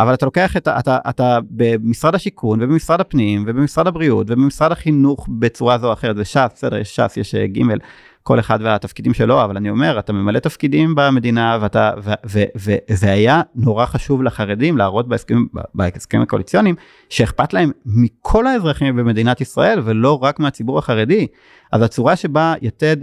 אבל 0.00 0.14
אתה 0.14 0.26
לוקח 0.26 0.56
את, 0.56 0.68
אתה, 0.68 0.98
אתה 1.08 1.38
במשרד 1.50 2.14
השיכון 2.14 2.62
ובמשרד 2.62 3.00
הפנים 3.00 3.44
ובמשרד 3.46 3.86
הבריאות 3.86 4.26
ובמשרד 4.30 4.72
החינוך 4.72 5.28
בצורה 5.38 5.78
זו 5.78 5.88
או 5.88 5.92
אחרת, 5.92 6.16
זה 6.16 6.24
ש"ס, 6.24 6.48
בסדר, 6.54 6.76
יש 6.76 6.96
ש"ס, 6.96 7.16
יש 7.16 7.34
אה, 7.34 7.46
ג', 7.46 7.60
כל 8.22 8.40
אחד 8.40 8.58
והתפקידים 8.62 9.14
שלו, 9.14 9.44
אבל 9.44 9.56
אני 9.56 9.70
אומר, 9.70 9.98
אתה 9.98 10.12
ממלא 10.12 10.38
תפקידים 10.38 10.94
במדינה 10.94 11.58
ואתה, 11.60 11.90
וזה 12.54 13.12
היה 13.12 13.42
נורא 13.54 13.86
חשוב 13.86 14.22
לחרדים 14.22 14.78
להראות 14.78 15.08
בהסכמים, 15.08 15.48
בהסכמים 15.74 16.22
הקואליציוניים, 16.22 16.74
שאכפת 17.08 17.52
להם 17.52 17.70
מכל 17.86 18.46
האזרחים 18.46 18.96
במדינת 18.96 19.40
ישראל 19.40 19.80
ולא 19.84 20.18
רק 20.22 20.40
מהציבור 20.40 20.78
החרדי. 20.78 21.26
אז 21.72 21.82
הצורה 21.82 22.16
שבה 22.16 22.54
יתד 22.62 22.96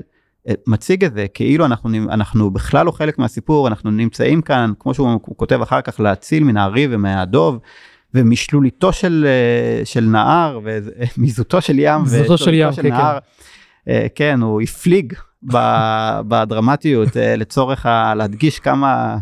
מציג 0.68 1.06
את 1.06 1.14
זה 1.14 1.26
כאילו 1.34 1.66
אנחנו 1.66 1.90
אנחנו 2.10 2.52
בכלל 2.52 2.86
לא 2.86 2.92
חלק 2.92 3.20
מהסיפור 3.20 3.68
אנחנו 3.68 3.92
נמצאים 3.92 4.42
כאן 4.42 4.74
כמו 4.80 4.94
שהוא 4.94 5.20
כותב 5.22 5.62
אחר 5.62 5.82
כך 5.82 6.00
להציל 6.00 6.44
מן 6.44 6.58
הארי 6.58 6.88
ומהדוב 6.92 7.60
ומשלוליתו 8.14 8.94
של 8.94 9.26
אה, 9.28 9.86
של 9.86 10.04
נהר 10.04 10.60
ומזוטו 10.64 11.62
של 11.68 11.80
ים 11.80 12.04
ושלוליתו 12.04 12.38
של, 12.38 12.54
ים, 12.54 12.74
של 12.74 12.82
כן, 12.82 12.90
נהר. 12.90 13.20
כן. 13.86 13.92
אה, 13.92 14.08
כן 14.16 14.42
הוא 14.42 14.62
הפליג 14.62 15.14
בדרמטיות 16.28 17.18
אה, 17.18 17.36
לצורך 17.36 17.86
להדגיש 18.16 18.60
כמה 18.60 19.18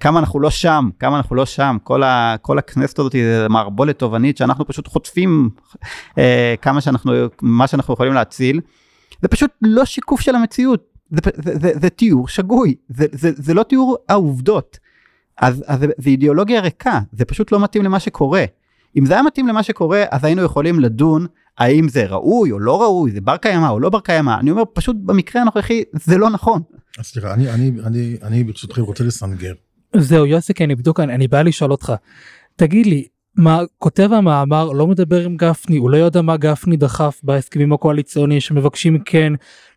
כמה 0.00 0.18
אנחנו 0.18 0.40
לא 0.40 0.50
שם 0.50 0.88
כמה 0.98 1.16
אנחנו 1.16 1.36
לא 1.36 1.46
שם 1.46 1.76
כל, 1.82 2.02
ה, 2.02 2.36
כל 2.42 2.58
הכנסת 2.58 2.98
הזאת 2.98 3.12
זה 3.12 3.46
מערבולת 3.50 3.98
תובענית 3.98 4.36
שאנחנו 4.36 4.66
פשוט 4.66 4.88
חוטפים 4.88 5.50
כמה 6.62 6.80
שאנחנו 6.80 7.12
מה 7.42 7.66
שאנחנו 7.66 7.94
יכולים 7.94 8.12
להציל. 8.12 8.60
זה 9.22 9.28
פשוט 9.28 9.50
לא 9.62 9.84
שיקוף 9.84 10.20
של 10.20 10.34
המציאות, 10.34 10.84
זה, 11.10 11.30
זה, 11.44 11.58
זה, 11.58 11.72
זה 11.80 11.90
תיאור 11.90 12.28
שגוי, 12.28 12.74
זה, 12.88 13.06
זה, 13.12 13.30
זה 13.34 13.54
לא 13.54 13.62
תיאור 13.62 13.96
העובדות. 14.08 14.78
אז, 15.38 15.64
אז 15.66 15.80
זה, 15.80 15.86
זה 15.98 16.10
אידיאולוגיה 16.10 16.60
ריקה, 16.60 17.00
זה 17.12 17.24
פשוט 17.24 17.52
לא 17.52 17.60
מתאים 17.60 17.84
למה 17.84 18.00
שקורה. 18.00 18.44
אם 18.98 19.06
זה 19.06 19.14
היה 19.14 19.22
מתאים 19.22 19.48
למה 19.48 19.62
שקורה, 19.62 20.04
אז 20.10 20.24
היינו 20.24 20.42
יכולים 20.42 20.80
לדון 20.80 21.26
האם 21.58 21.88
זה 21.88 22.06
ראוי 22.06 22.52
או 22.52 22.58
לא 22.58 22.82
ראוי, 22.82 23.10
זה 23.10 23.20
בר 23.20 23.36
קיימא 23.36 23.68
או 23.68 23.80
לא 23.80 23.90
בר 23.90 24.00
קיימא. 24.00 24.40
אני 24.40 24.50
אומר, 24.50 24.62
פשוט 24.72 24.96
במקרה 25.04 25.42
הנוכחי 25.42 25.82
זה 25.92 26.18
לא 26.18 26.30
נכון. 26.30 26.62
אז 26.98 27.06
סליחה, 27.06 27.34
אני, 27.34 27.50
אני, 27.50 27.72
אני, 27.84 28.16
אני 28.22 28.44
ברשותכם 28.44 28.82
רוצה 28.82 29.04
לסנגר. 29.04 29.52
זהו, 29.96 30.26
יוסי, 30.26 30.52
אני 30.60 30.74
בדיוק, 30.74 31.00
אני, 31.00 31.14
אני 31.14 31.28
בא 31.28 31.42
לשאול 31.42 31.72
אותך. 31.72 31.92
תגיד 32.56 32.86
לי, 32.86 33.04
מה 33.36 33.60
כותב 33.78 34.12
המאמר 34.12 34.72
לא 34.72 34.86
מדבר 34.86 35.24
עם 35.24 35.36
גפני 35.36 35.76
הוא 35.76 35.90
לא 35.90 35.96
יודע 35.96 36.22
מה 36.22 36.36
גפני 36.36 36.76
דחף 36.76 37.20
בהסכמים 37.22 37.72
הקואליציוניים 37.72 38.40
שמבקשים 38.40 38.98
כן 38.98 39.32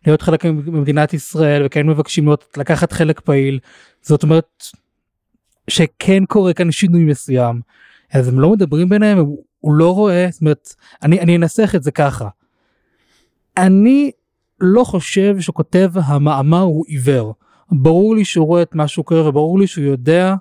להיות 0.06 0.22
חלק 0.22 0.44
ממדינת 0.44 1.14
ישראל 1.14 1.62
וכן 1.66 1.86
מבקשים 1.86 2.24
להיות 2.24 2.56
לקחת 2.56 2.92
חלק 2.92 3.20
פעיל. 3.20 3.58
זאת 4.02 4.22
אומרת 4.22 4.64
שכן 5.70 6.24
קורה 6.24 6.52
כאן 6.52 6.70
שינוי 6.70 7.04
מסוים. 7.04 7.60
אז 8.12 8.28
הם 8.28 8.40
לא 8.40 8.50
מדברים 8.50 8.88
ביניהם 8.88 9.18
הוא, 9.18 9.44
הוא 9.60 9.72
לא 9.72 9.94
רואה 9.94 10.26
זאת 10.30 10.40
אומרת 10.40 10.74
אני 11.02 11.20
אני 11.20 11.36
אנסח 11.36 11.74
את 11.74 11.82
זה 11.82 11.90
ככה. 11.90 12.28
אני 13.56 14.10
לא 14.60 14.84
חושב 14.84 15.40
שכותב 15.40 15.90
המאמר 15.94 16.60
הוא 16.60 16.84
עיוור. 16.86 17.34
ברור 17.72 18.14
לי 18.16 18.24
שהוא 18.24 18.46
רואה 18.46 18.62
את 18.62 18.74
מה 18.74 18.88
שהוא 18.88 19.04
קורא 19.04 19.20
וברור 19.20 19.58
לי 19.58 19.66
שהוא 19.66 19.84
יודע 19.84 20.34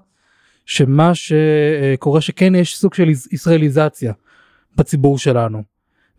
שמה 0.67 1.11
שקורה 1.15 2.21
שכן 2.21 2.55
יש 2.55 2.77
סוג 2.77 2.93
של 2.93 3.09
ישראליזציה 3.31 4.13
בציבור 4.75 5.17
שלנו. 5.17 5.63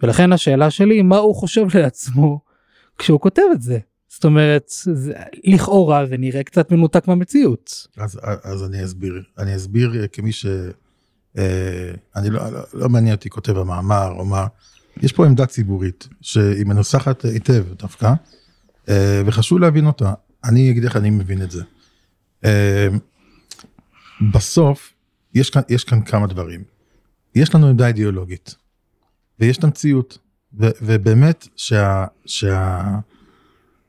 ולכן 0.02 0.32
השאלה 0.32 0.70
שלי 0.70 1.02
מה 1.02 1.16
הוא 1.16 1.34
חושב 1.34 1.66
לעצמו 1.78 2.40
כשהוא 2.98 3.20
כותב 3.20 3.42
את 3.52 3.62
זה. 3.62 3.78
זאת 4.08 4.24
אומרת 4.24 4.68
זה, 4.68 5.12
לכאורה 5.44 6.06
זה 6.06 6.16
נראה 6.16 6.42
קצת 6.42 6.72
מנותק 6.72 7.08
מהמציאות. 7.08 7.88
אז, 7.96 8.20
אז 8.42 8.64
אני 8.64 8.84
אסביר 8.84 9.22
אני 9.38 9.56
אסביר 9.56 10.06
כמי 10.12 10.32
ש... 10.32 10.46
אה, 11.38 11.90
אני 12.16 12.30
לא, 12.30 12.52
לא, 12.52 12.60
לא 12.72 12.88
מעניין 12.88 13.14
אותי 13.14 13.30
כותב 13.30 13.58
המאמר 13.58 14.12
או 14.18 14.24
מה 14.24 14.46
יש 15.02 15.12
פה 15.12 15.26
עמדה 15.26 15.46
ציבורית 15.46 16.08
שהיא 16.20 16.66
מנוסחת 16.66 17.24
היטב 17.24 17.64
דווקא 17.78 18.12
אה, 18.88 19.22
וחשוב 19.26 19.58
להבין 19.58 19.86
אותה 19.86 20.12
אני 20.44 20.70
אגיד 20.70 20.84
איך 20.84 20.96
אני 20.96 21.10
מבין 21.10 21.42
את 21.42 21.50
זה. 21.50 21.62
אה, 22.44 22.88
בסוף 24.32 24.94
יש 25.34 25.50
כאן, 25.50 25.62
יש 25.68 25.84
כאן 25.84 26.02
כמה 26.02 26.26
דברים. 26.26 26.64
יש 27.34 27.54
לנו 27.54 27.66
עמדה 27.66 27.86
אידיאולוגית, 27.86 28.54
ויש 29.40 29.58
את 29.58 29.64
המציאות, 29.64 30.18
ו, 30.60 30.68
ובאמת 30.82 31.48
שה... 31.56 32.04
שה 32.26 32.80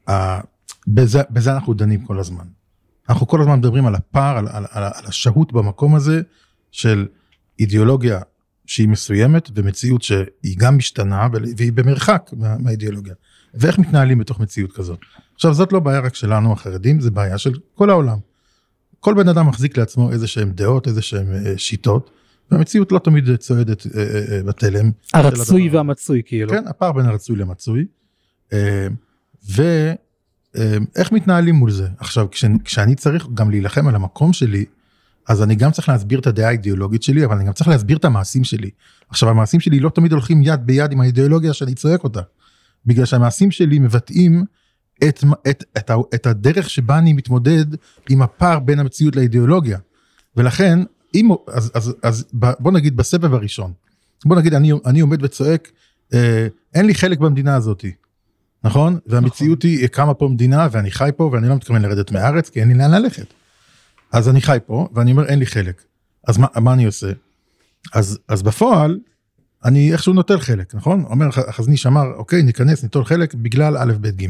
ה, 0.10 0.40
בזה, 0.88 1.22
בזה 1.30 1.54
אנחנו 1.54 1.74
דנים 1.74 2.06
כל 2.06 2.20
הזמן. 2.20 2.46
אנחנו 3.10 3.28
כל 3.28 3.42
הזמן 3.42 3.60
מדברים 3.60 3.86
על 3.86 3.96
הפער, 3.96 4.38
על, 4.38 4.48
על, 4.48 4.66
על, 4.70 4.84
על 4.84 5.06
השהות 5.06 5.54
במקום 5.54 5.96
הזה 5.96 6.22
של 6.72 7.08
אידיאולוגיה 7.60 8.20
שהיא 8.66 8.90
מסוימת 8.90 9.50
ומציאות 9.56 10.02
שהיא 10.02 10.58
גם 10.58 10.78
משתנה 10.78 11.28
והיא 11.58 11.74
במרחק 11.74 12.30
מה, 12.38 12.58
מהאידיאולוגיה. 12.58 13.14
ואיך 13.54 13.80
מתנהלים 13.80 14.20
בתוך 14.20 14.40
מציאות 14.40 14.72
כזאת. 14.72 15.00
עכשיו 15.36 15.54
זאת 15.54 15.74
לא 15.74 15.80
בעיה 15.80 16.00
רק 16.00 16.16
שלנו 16.16 16.54
החרדים, 16.54 17.00
זה 17.00 17.12
בעיה 17.12 17.38
של 17.38 17.52
כל 17.76 17.90
העולם. 17.90 18.18
כל 19.00 19.14
בן 19.14 19.28
אדם 19.28 19.48
מחזיק 19.48 19.78
לעצמו 19.78 20.12
איזה 20.12 20.28
שהם 20.28 20.52
דעות, 20.52 20.88
איזה 20.88 21.02
שהם 21.02 21.28
אה, 21.34 21.54
שיטות, 21.58 22.10
והמציאות 22.52 22.92
לא 22.92 23.00
תמיד 23.00 23.36
צועדת 23.36 23.88
אה, 23.88 24.02
אה, 24.02 24.44
בתלם. 24.44 24.92
הרצוי. 25.14 25.70
והמצוי 25.70 26.22
כאילו. 26.26 26.50
כן, 26.50 26.68
הפער 26.68 26.92
בין 26.92 27.06
הרצוי 27.06 27.36
למצוי. 27.36 27.86
ואיך 29.50 31.12
מתנהלים 31.12 31.56
מול 31.56 31.72
זה? 31.72 31.88
עכשיו, 31.98 32.28
כשאני 32.64 32.96
צריך 32.96 33.28
גם 33.34 33.50
להילחם 33.50 33.88
על 33.88 33.96
המקום 33.96 34.34
שלי, 34.34 34.66
אז 35.28 35.44
אני 35.44 35.56
גם 35.56 35.72
צריך 35.72 35.90
להסביר 35.90 36.20
את 36.20 36.28
הדעה 36.28 36.48
האידיאולוגית 36.48 37.04
שלי, 37.04 37.26
אבל 37.26 37.36
אני 37.36 37.46
גם 37.46 37.54
צריך 37.54 37.68
להסביר 37.68 37.98
את 37.98 38.06
המעשים 38.06 38.44
שלי. 38.44 38.70
עכשיו, 39.10 39.30
המעשים 39.30 39.60
שלי 39.60 39.80
לא 39.80 39.90
תמיד 39.90 40.12
הולכים 40.12 40.42
יד 40.44 40.60
ביד 40.66 40.92
עם 40.92 41.02
האידיאולוגיה 41.02 41.54
שאני 41.54 41.76
צועק 41.76 42.04
אותה. 42.04 42.22
בגלל 42.86 43.06
שהמעשים 43.06 43.52
שלי 43.52 43.80
מבטאים 43.80 44.44
את, 45.04 45.24
את, 45.50 45.64
את, 45.78 45.92
את 46.16 46.28
הדרך 46.28 46.70
שבה 46.70 46.98
אני 46.98 47.14
מתמודד 47.14 47.66
עם 48.10 48.22
הפער 48.22 48.60
בין 48.60 48.80
המציאות 48.80 49.16
לאידיאולוגיה. 49.16 49.78
ולכן, 50.38 50.80
אם, 51.16 51.30
אז, 51.48 51.72
אז, 51.74 51.96
אז 52.04 52.26
בוא 52.34 52.72
נגיד 52.72 52.98
בסבב 52.98 53.34
הראשון, 53.34 53.74
בוא 54.26 54.36
נגיד 54.36 54.54
אני, 54.54 54.72
אני 54.86 55.00
עומד 55.00 55.24
וצועק, 55.24 55.72
אה, 56.14 56.48
אין 56.74 56.86
לי 56.86 56.96
חלק 56.96 57.20
במדינה 57.20 57.56
הזאתי. 57.56 57.92
נכון? 58.64 59.00
והמציאות 59.06 59.64
היא 59.64 59.88
קמה 59.88 60.14
פה 60.14 60.28
מדינה 60.28 60.68
ואני 60.72 60.92
חי 60.92 61.10
פה 61.18 61.30
ואני 61.34 61.50
לא 61.50 61.56
מתכוון 61.56 61.82
לרדת 61.82 62.12
מהארץ 62.12 62.50
כי 62.50 62.60
אין 62.60 62.68
לי 62.68 62.74
לאן 62.74 62.92
ללכת. 62.92 63.34
אז 64.12 64.30
אני 64.30 64.42
חי 64.42 64.58
פה 64.66 64.88
ואני 64.94 65.12
אומר 65.12 65.26
אין 65.26 65.40
לי 65.40 65.46
חלק. 65.46 65.82
אז 66.28 66.38
מה, 66.38 66.48
מה 66.56 66.74
אני 66.74 66.86
עושה? 66.86 67.12
אז, 67.94 68.20
אז 68.28 68.42
בפועל 68.42 69.00
אני 69.66 69.94
איכשהו 69.94 70.14
נוטל 70.14 70.40
חלק, 70.40 70.76
נכון? 70.76 71.04
אומר 71.10 71.28
החזניש 71.48 71.86
אמר 71.86 72.04
אוקיי 72.16 72.44
ניכנס 72.44 72.84
ניטול 72.84 73.06
חלק 73.06 73.34
בגלל 73.34 73.78
א' 73.78 73.94
ב' 74.02 74.08
ג'. 74.08 74.28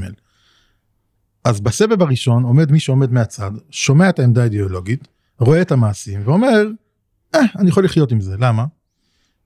אז 1.44 1.60
בסבב 1.60 2.02
הראשון 2.02 2.44
עומד 2.44 2.72
מי 2.72 2.80
שעומד 2.80 3.12
מהצד, 3.12 3.52
שומע 3.70 4.10
את 4.10 4.20
העמדה 4.20 4.42
האידיאולוגית, 4.42 5.08
רואה 5.40 5.62
את 5.62 5.72
המעשים 5.72 6.22
ואומר, 6.26 6.68
אה, 7.36 7.40
אני 7.60 7.70
יכול 7.70 7.86
לחיות 7.86 8.12
עם 8.12 8.22
זה, 8.22 8.36
למה? 8.40 8.66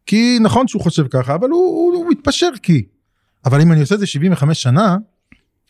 כי 0.06 0.38
נכון 0.42 0.68
שהוא 0.68 0.82
חושב 0.82 1.08
ככה, 1.08 1.36
אבל 1.36 1.50
הוא, 1.50 1.60
הוא, 1.60 1.96
הוא 1.96 2.12
מתפשר 2.12 2.50
כי. 2.64 2.86
אבל 3.46 3.62
אם 3.62 3.72
אני 3.72 3.82
עושה 3.82 3.96
את 3.96 4.00
זה 4.00 4.06
75 4.06 4.62
שנה, 4.62 4.98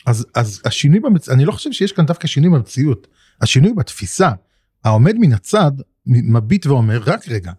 אז, 0.06 0.26
אז 0.36 0.62
השינוי 0.66 1.00
במציאות, 1.00 1.36
אני 1.36 1.46
לא 1.46 1.52
חושב 1.52 1.72
שיש 1.72 1.92
כאן 1.92 2.06
דווקא 2.06 2.28
שינוי 2.28 2.50
במציאות, 2.50 3.08
השינוי 3.42 3.74
בתפיסה, 3.74 4.32
העומד 4.84 5.16
מן 5.20 5.34
הצד 5.34 5.72
מביט 6.06 6.66
ואומר, 6.66 7.02
רק 7.06 7.28
רגע, 7.28 7.52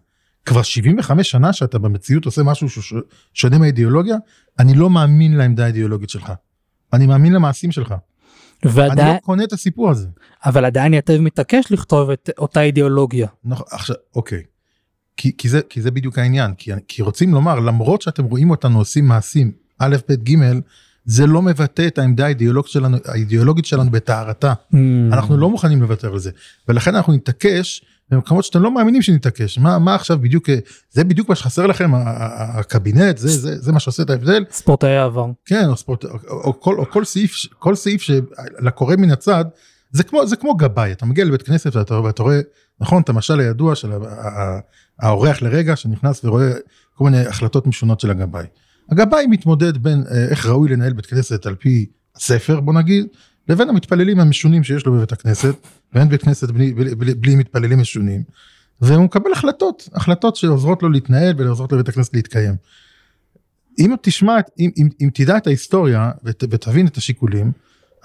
כבר 0.45 0.61
75 0.61 1.29
שנה 1.29 1.53
שאתה 1.53 1.79
במציאות 1.79 2.25
עושה 2.25 2.43
משהו 2.43 2.67
שונה 3.33 3.57
מהאידיאולוגיה, 3.57 4.15
אני 4.59 4.73
לא 4.73 4.89
מאמין 4.89 5.37
לעמדה 5.37 5.63
האידיאולוגית 5.63 6.09
שלך. 6.09 6.31
אני 6.93 7.07
מאמין 7.07 7.33
למעשים 7.33 7.71
שלך. 7.71 7.93
ועדיין... 8.63 9.07
אני 9.07 9.15
לא 9.15 9.19
קונה 9.19 9.43
את 9.43 9.53
הסיפור 9.53 9.89
הזה. 9.89 10.07
אבל 10.45 10.65
עדיין 10.65 10.93
יתב 10.93 11.17
מתעקש 11.17 11.71
לכתוב 11.71 12.09
את 12.09 12.29
אותה 12.37 12.61
אידיאולוגיה. 12.61 13.27
נכון, 13.43 13.65
עכשיו, 13.71 13.95
אוקיי. 14.15 14.43
כי, 15.17 15.37
כי, 15.37 15.49
זה, 15.49 15.61
כי 15.69 15.81
זה 15.81 15.91
בדיוק 15.91 16.17
העניין, 16.17 16.53
כי, 16.53 16.71
כי 16.87 17.01
רוצים 17.01 17.33
לומר, 17.33 17.59
למרות 17.59 18.01
שאתם 18.01 18.23
רואים 18.23 18.49
אותנו 18.49 18.77
עושים 18.77 19.07
מעשים 19.07 19.51
א', 19.79 19.95
ב', 20.09 20.13
ג', 20.13 20.35
זה 21.05 21.27
לא 21.27 21.41
מבטא 21.41 21.87
את 21.87 21.97
העמדה 21.97 22.25
האידיאולוגית 22.25 22.71
שלנו, 22.71 22.97
האידיאולוגית 23.05 23.65
שלנו 23.65 23.91
בטהרתה. 23.91 24.53
Mm. 24.53 24.75
אנחנו 25.11 25.37
לא 25.37 25.49
מוכנים 25.49 25.81
לוותר 25.81 26.13
על 26.13 26.19
זה. 26.19 26.31
ולכן 26.67 26.95
אנחנו 26.95 27.13
נתעקש 27.13 27.85
במקומות 28.09 28.43
שאתם 28.43 28.61
לא 28.61 28.71
מאמינים 28.71 29.01
שנתעקש. 29.01 29.57
מה, 29.57 29.79
מה 29.79 29.95
עכשיו 29.95 30.19
בדיוק, 30.21 30.49
זה 30.91 31.03
בדיוק 31.03 31.29
מה 31.29 31.35
שחסר 31.35 31.67
לכם, 31.67 31.91
הקבינט, 31.95 33.17
זה, 33.17 33.27
זה, 33.27 33.61
זה 33.61 33.71
מה 33.71 33.79
שעושה 33.79 34.03
את 34.03 34.09
ההבדל. 34.09 34.43
ספורטאי 34.51 34.97
העבר. 34.97 35.25
כן, 35.45 35.65
או, 35.69 35.77
ספורט, 35.77 36.05
או, 36.05 36.09
או, 36.29 36.59
כל, 36.59 36.79
או 36.79 36.85
כל 36.89 37.05
סעיף, 37.05 37.35
כל 37.59 37.75
סעיף 37.75 38.01
שלקורא 38.01 38.95
מן 38.95 39.11
הצד, 39.11 39.45
זה 39.91 40.03
כמו, 40.03 40.27
זה 40.27 40.35
כמו 40.35 40.55
גבאי, 40.55 40.91
אתה 40.91 41.05
מגיע 41.05 41.25
לבית 41.25 41.41
כנסת 41.41 41.75
ואתה, 41.75 41.99
ואתה 41.99 42.23
רואה, 42.23 42.39
נכון, 42.79 43.01
את 43.01 43.09
המשל 43.09 43.39
הידוע 43.39 43.75
של 43.75 43.91
האורח 44.99 45.41
לרגע 45.41 45.75
שנכנס 45.75 46.25
ורואה 46.25 46.51
כל 46.95 47.03
מיני 47.03 47.19
החלטות 47.25 47.67
משונות 47.67 47.99
של 47.99 48.11
הגבאי. 48.11 48.45
הגבאי 48.91 49.27
מתמודד 49.27 49.77
בין 49.77 50.03
אה, 50.11 50.25
איך 50.29 50.45
ראוי 50.45 50.69
לנהל 50.69 50.93
בית 50.93 51.05
כנסת 51.05 51.45
על 51.45 51.55
פי 51.55 51.85
הספר 52.15 52.59
בוא 52.59 52.73
נגיד 52.73 53.07
לבין 53.49 53.69
המתפללים 53.69 54.19
המשונים 54.19 54.63
שיש 54.63 54.85
לו 54.85 54.93
בבית 54.93 55.11
הכנסת 55.11 55.55
ואין 55.93 56.09
בית 56.09 56.23
כנסת 56.23 56.51
בלי, 56.51 56.73
בלי, 56.73 56.95
בלי, 56.95 57.13
בלי 57.13 57.35
מתפללים 57.35 57.79
משונים 57.79 58.23
והוא 58.81 59.03
מקבל 59.03 59.31
החלטות 59.31 59.89
החלטות 59.93 60.35
שעוזרות 60.35 60.83
לו 60.83 60.89
להתנהל 60.89 61.33
ועוזרות 61.37 61.71
לבית 61.71 61.89
הכנסת 61.89 62.13
להתקיים. 62.13 62.55
אם 63.79 63.95
תשמע 64.01 64.35
אם, 64.59 64.69
אם, 64.77 64.89
אם 65.01 65.09
תדע 65.13 65.37
את 65.37 65.47
ההיסטוריה 65.47 66.11
ות, 66.23 66.43
ותבין 66.49 66.87
את 66.87 66.97
השיקולים 66.97 67.51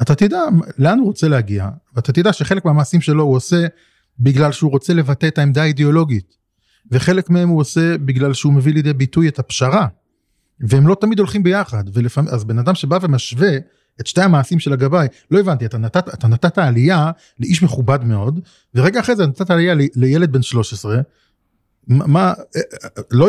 אתה 0.03 0.15
תדע 0.15 0.41
לאן 0.79 0.99
הוא 0.99 1.07
רוצה 1.07 1.29
להגיע 1.29 1.69
ואתה 1.95 2.13
תדע 2.13 2.33
שחלק 2.33 2.65
מהמעשים 2.65 3.01
שלו 3.01 3.23
הוא 3.23 3.37
עושה 3.37 3.67
בגלל 4.19 4.53
שהוא 4.53 4.71
רוצה 4.71 4.95
לבטא 4.95 5.27
את 5.27 5.39
העמדה 5.39 5.63
האידיאולוגית 5.63 6.37
וחלק 6.91 7.31
מהם 7.31 7.49
הוא 7.49 7.61
עושה 7.61 7.99
בגלל 7.99 8.33
שהוא 8.33 8.53
מביא 8.53 8.75
לידי 8.75 8.93
ביטוי 8.93 9.29
את 9.29 9.39
הפשרה 9.39 9.87
והם 10.61 10.87
לא 10.87 10.97
תמיד 11.01 11.19
הולכים 11.19 11.43
ביחד 11.43 11.85
ולפעמים 11.93 12.31
אז 12.35 12.45
בן 12.45 12.59
אדם 12.59 12.75
שבא 12.75 12.99
ומשווה 13.03 13.51
את 14.01 14.07
שתי 14.07 14.23
המעשים 14.23 14.59
של 14.59 14.73
הגבאי. 14.73 15.07
לא 15.31 15.41
הבנתי 15.41 15.67
אתה 15.67 15.79
נתת 15.79 16.15
אתה 16.15 16.29
נתת 16.29 16.59
עלייה 16.59 17.11
לאיש 17.41 17.63
מכובד 17.63 18.05
מאוד 18.05 18.41
ורגע 18.75 19.01
אחרי 19.01 19.17
זה 19.17 19.27
נתת 19.27 19.51
עלייה 19.51 19.75
לילד 19.95 20.33
בן 20.33 20.43
13 20.43 21.01
מה 21.87 22.33
לא 23.11 23.29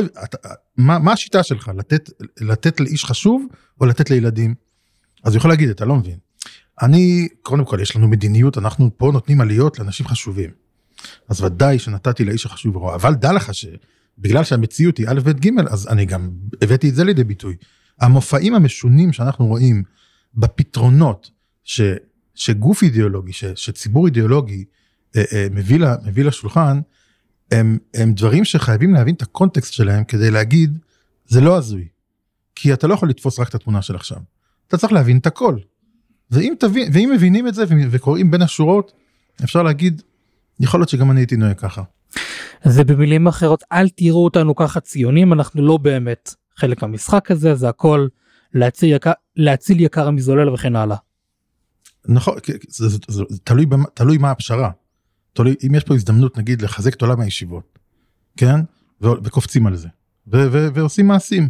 מה 0.77 0.99
מה 0.99 1.13
השיטה 1.13 1.43
שלך? 1.43 1.71
לתת 1.77 2.09
לתת 2.41 2.79
לאיש 2.79 3.05
חשוב 3.05 3.45
או 3.81 3.85
לתת 3.85 4.09
לילדים? 4.09 4.55
אז 5.23 5.33
הוא 5.33 5.37
יכול 5.37 5.51
להגיד 5.51 5.69
אתה 5.69 5.85
לא 5.85 5.95
מבין. 5.95 6.17
אני 6.81 7.27
קודם 7.41 7.65
כל 7.65 7.77
יש 7.81 7.95
לנו 7.95 8.07
מדיניות 8.07 8.57
אנחנו 8.57 8.89
פה 8.97 9.09
נותנים 9.13 9.41
עליות 9.41 9.79
לאנשים 9.79 10.07
חשובים. 10.07 10.49
אז 11.29 11.41
ודאי 11.41 11.79
שנתתי 11.79 12.25
לאיש 12.25 12.45
החשוב 12.45 12.77
אבל 12.77 13.13
דע 13.13 13.33
לך 13.33 13.53
ש... 13.53 13.65
בגלל 14.17 14.43
שהמציאות 14.43 14.97
היא 14.97 15.07
א' 15.09 15.19
ב' 15.23 15.29
ג' 15.29 15.49
אז 15.69 15.87
אני 15.87 16.05
גם 16.05 16.29
הבאתי 16.61 16.89
את 16.89 16.95
זה 16.95 17.03
לידי 17.03 17.23
ביטוי. 17.23 17.55
המופעים 18.01 18.55
המשונים 18.55 19.13
שאנחנו 19.13 19.45
רואים 19.45 19.83
בפתרונות 20.35 21.31
ש, 21.63 21.81
שגוף 22.35 22.83
אידיאולוגי, 22.83 23.33
ש, 23.33 23.45
שציבור 23.45 24.05
אידיאולוגי 24.05 24.65
אה, 25.15 25.23
אה, 25.33 25.47
מביא, 25.51 25.79
לה, 25.79 25.95
מביא 26.05 26.23
לשולחן, 26.23 26.81
הם, 27.51 27.77
הם 27.93 28.13
דברים 28.13 28.45
שחייבים 28.45 28.93
להבין 28.93 29.15
את 29.15 29.21
הקונטקסט 29.21 29.73
שלהם 29.73 30.03
כדי 30.03 30.31
להגיד, 30.31 30.79
זה 31.25 31.41
לא 31.41 31.57
הזוי. 31.57 31.87
כי 32.55 32.73
אתה 32.73 32.87
לא 32.87 32.93
יכול 32.93 33.09
לתפוס 33.09 33.39
רק 33.39 33.49
את 33.49 33.55
התמונה 33.55 33.81
של 33.81 33.95
עכשיו. 33.95 34.17
אתה 34.67 34.77
צריך 34.77 34.93
להבין 34.93 35.17
את 35.17 35.25
הכל. 35.25 35.57
ואם, 36.31 36.53
תבין, 36.59 36.89
ואם 36.93 37.11
מבינים 37.13 37.47
את 37.47 37.53
זה 37.53 37.63
וקוראים 37.91 38.31
בין 38.31 38.41
השורות, 38.41 38.91
אפשר 39.43 39.63
להגיד, 39.63 40.01
יכול 40.59 40.79
להיות 40.79 40.89
שגם 40.89 41.11
אני 41.11 41.19
הייתי 41.19 41.35
נוהג 41.35 41.57
ככה. 41.57 41.83
זה 42.63 42.83
במילים 42.83 43.27
אחרות 43.27 43.63
אל 43.71 43.89
תראו 43.89 44.23
אותנו 44.23 44.55
ככה 44.55 44.79
ציונים 44.79 45.33
אנחנו 45.33 45.61
לא 45.61 45.77
באמת 45.77 46.35
חלק 46.55 46.81
מהמשחק 46.81 47.31
הזה 47.31 47.55
זה 47.55 47.69
הכל 47.69 48.07
להציל 48.53 48.95
יקר, 48.95 49.11
להציל 49.35 49.79
יקר 49.79 50.09
מזולל 50.09 50.49
וכן 50.49 50.75
הלאה. 50.75 50.97
נכון 52.05 52.37
זה, 52.67 52.89
זה, 52.89 52.97
זה, 53.07 53.23
זה 53.29 53.37
תלוי 53.43 53.65
תלוי 53.93 54.17
מה 54.17 54.31
הפשרה. 54.31 54.71
תלוי 55.33 55.55
אם 55.67 55.75
יש 55.75 55.83
פה 55.83 55.95
הזדמנות 55.95 56.37
נגיד 56.37 56.61
לחזק 56.61 56.93
את 56.93 57.01
עולם 57.01 57.21
הישיבות 57.21 57.79
כן 58.37 58.59
ו, 59.01 59.07
וקופצים 59.23 59.67
על 59.67 59.75
זה 59.75 59.87
ו, 60.27 60.37
ו, 60.51 60.67
ועושים 60.73 61.07
מעשים. 61.07 61.49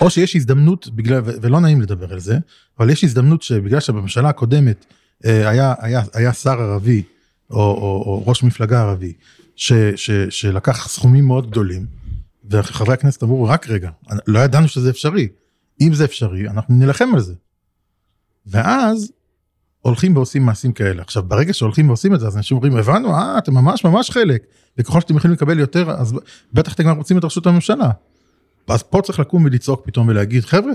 או 0.00 0.10
שיש 0.10 0.36
הזדמנות 0.36 0.88
בגלל 0.88 1.20
ולא 1.24 1.60
נעים 1.60 1.80
לדבר 1.80 2.12
על 2.12 2.20
זה 2.20 2.38
אבל 2.78 2.90
יש 2.90 3.04
הזדמנות 3.04 3.42
שבגלל 3.42 3.80
שבממשלה 3.80 4.28
הקודמת 4.28 4.86
אה, 5.24 5.48
היה 5.48 5.74
היה 5.78 6.02
היה 6.14 6.32
שר 6.32 6.60
ערבי 6.60 7.02
או, 7.50 7.56
או, 7.56 8.02
או 8.06 8.24
ראש 8.26 8.42
מפלגה 8.42 8.80
ערבי 8.80 9.12
ש, 9.56 9.72
ש, 9.96 10.10
שלקח 10.10 10.88
סכומים 10.88 11.26
מאוד 11.26 11.50
גדולים, 11.50 11.86
וחברי 12.50 12.94
הכנסת 12.94 13.22
אמרו, 13.22 13.44
רק 13.44 13.68
רגע, 13.68 13.90
לא 14.26 14.38
ידענו 14.38 14.68
שזה 14.68 14.90
אפשרי. 14.90 15.28
אם 15.80 15.94
זה 15.94 16.04
אפשרי, 16.04 16.48
אנחנו 16.48 16.74
נילחם 16.74 17.08
על 17.14 17.20
זה. 17.20 17.34
ואז 18.46 19.12
הולכים 19.80 20.16
ועושים 20.16 20.42
מעשים 20.42 20.72
כאלה. 20.72 21.02
עכשיו, 21.02 21.22
ברגע 21.22 21.54
שהולכים 21.54 21.88
ועושים 21.88 22.14
את 22.14 22.20
זה, 22.20 22.26
אז 22.26 22.36
אנשים 22.36 22.56
אומרים, 22.56 22.76
הבנו, 22.76 23.14
אה, 23.14 23.38
אתם 23.38 23.54
ממש 23.54 23.84
ממש 23.84 24.10
חלק, 24.10 24.42
וככל 24.78 25.00
שאתם 25.00 25.16
יכולים 25.16 25.34
לקבל 25.34 25.58
יותר, 25.58 25.90
אז 25.90 26.14
בטח 26.52 26.74
אתם 26.74 26.90
רוצים 26.96 27.18
את 27.18 27.24
רשות 27.24 27.46
הממשלה. 27.46 27.90
אז 28.68 28.82
פה 28.82 29.00
צריך 29.02 29.20
לקום 29.20 29.44
ולצעוק 29.44 29.86
פתאום 29.86 30.08
ולהגיד, 30.08 30.44
חבר'ה, 30.44 30.72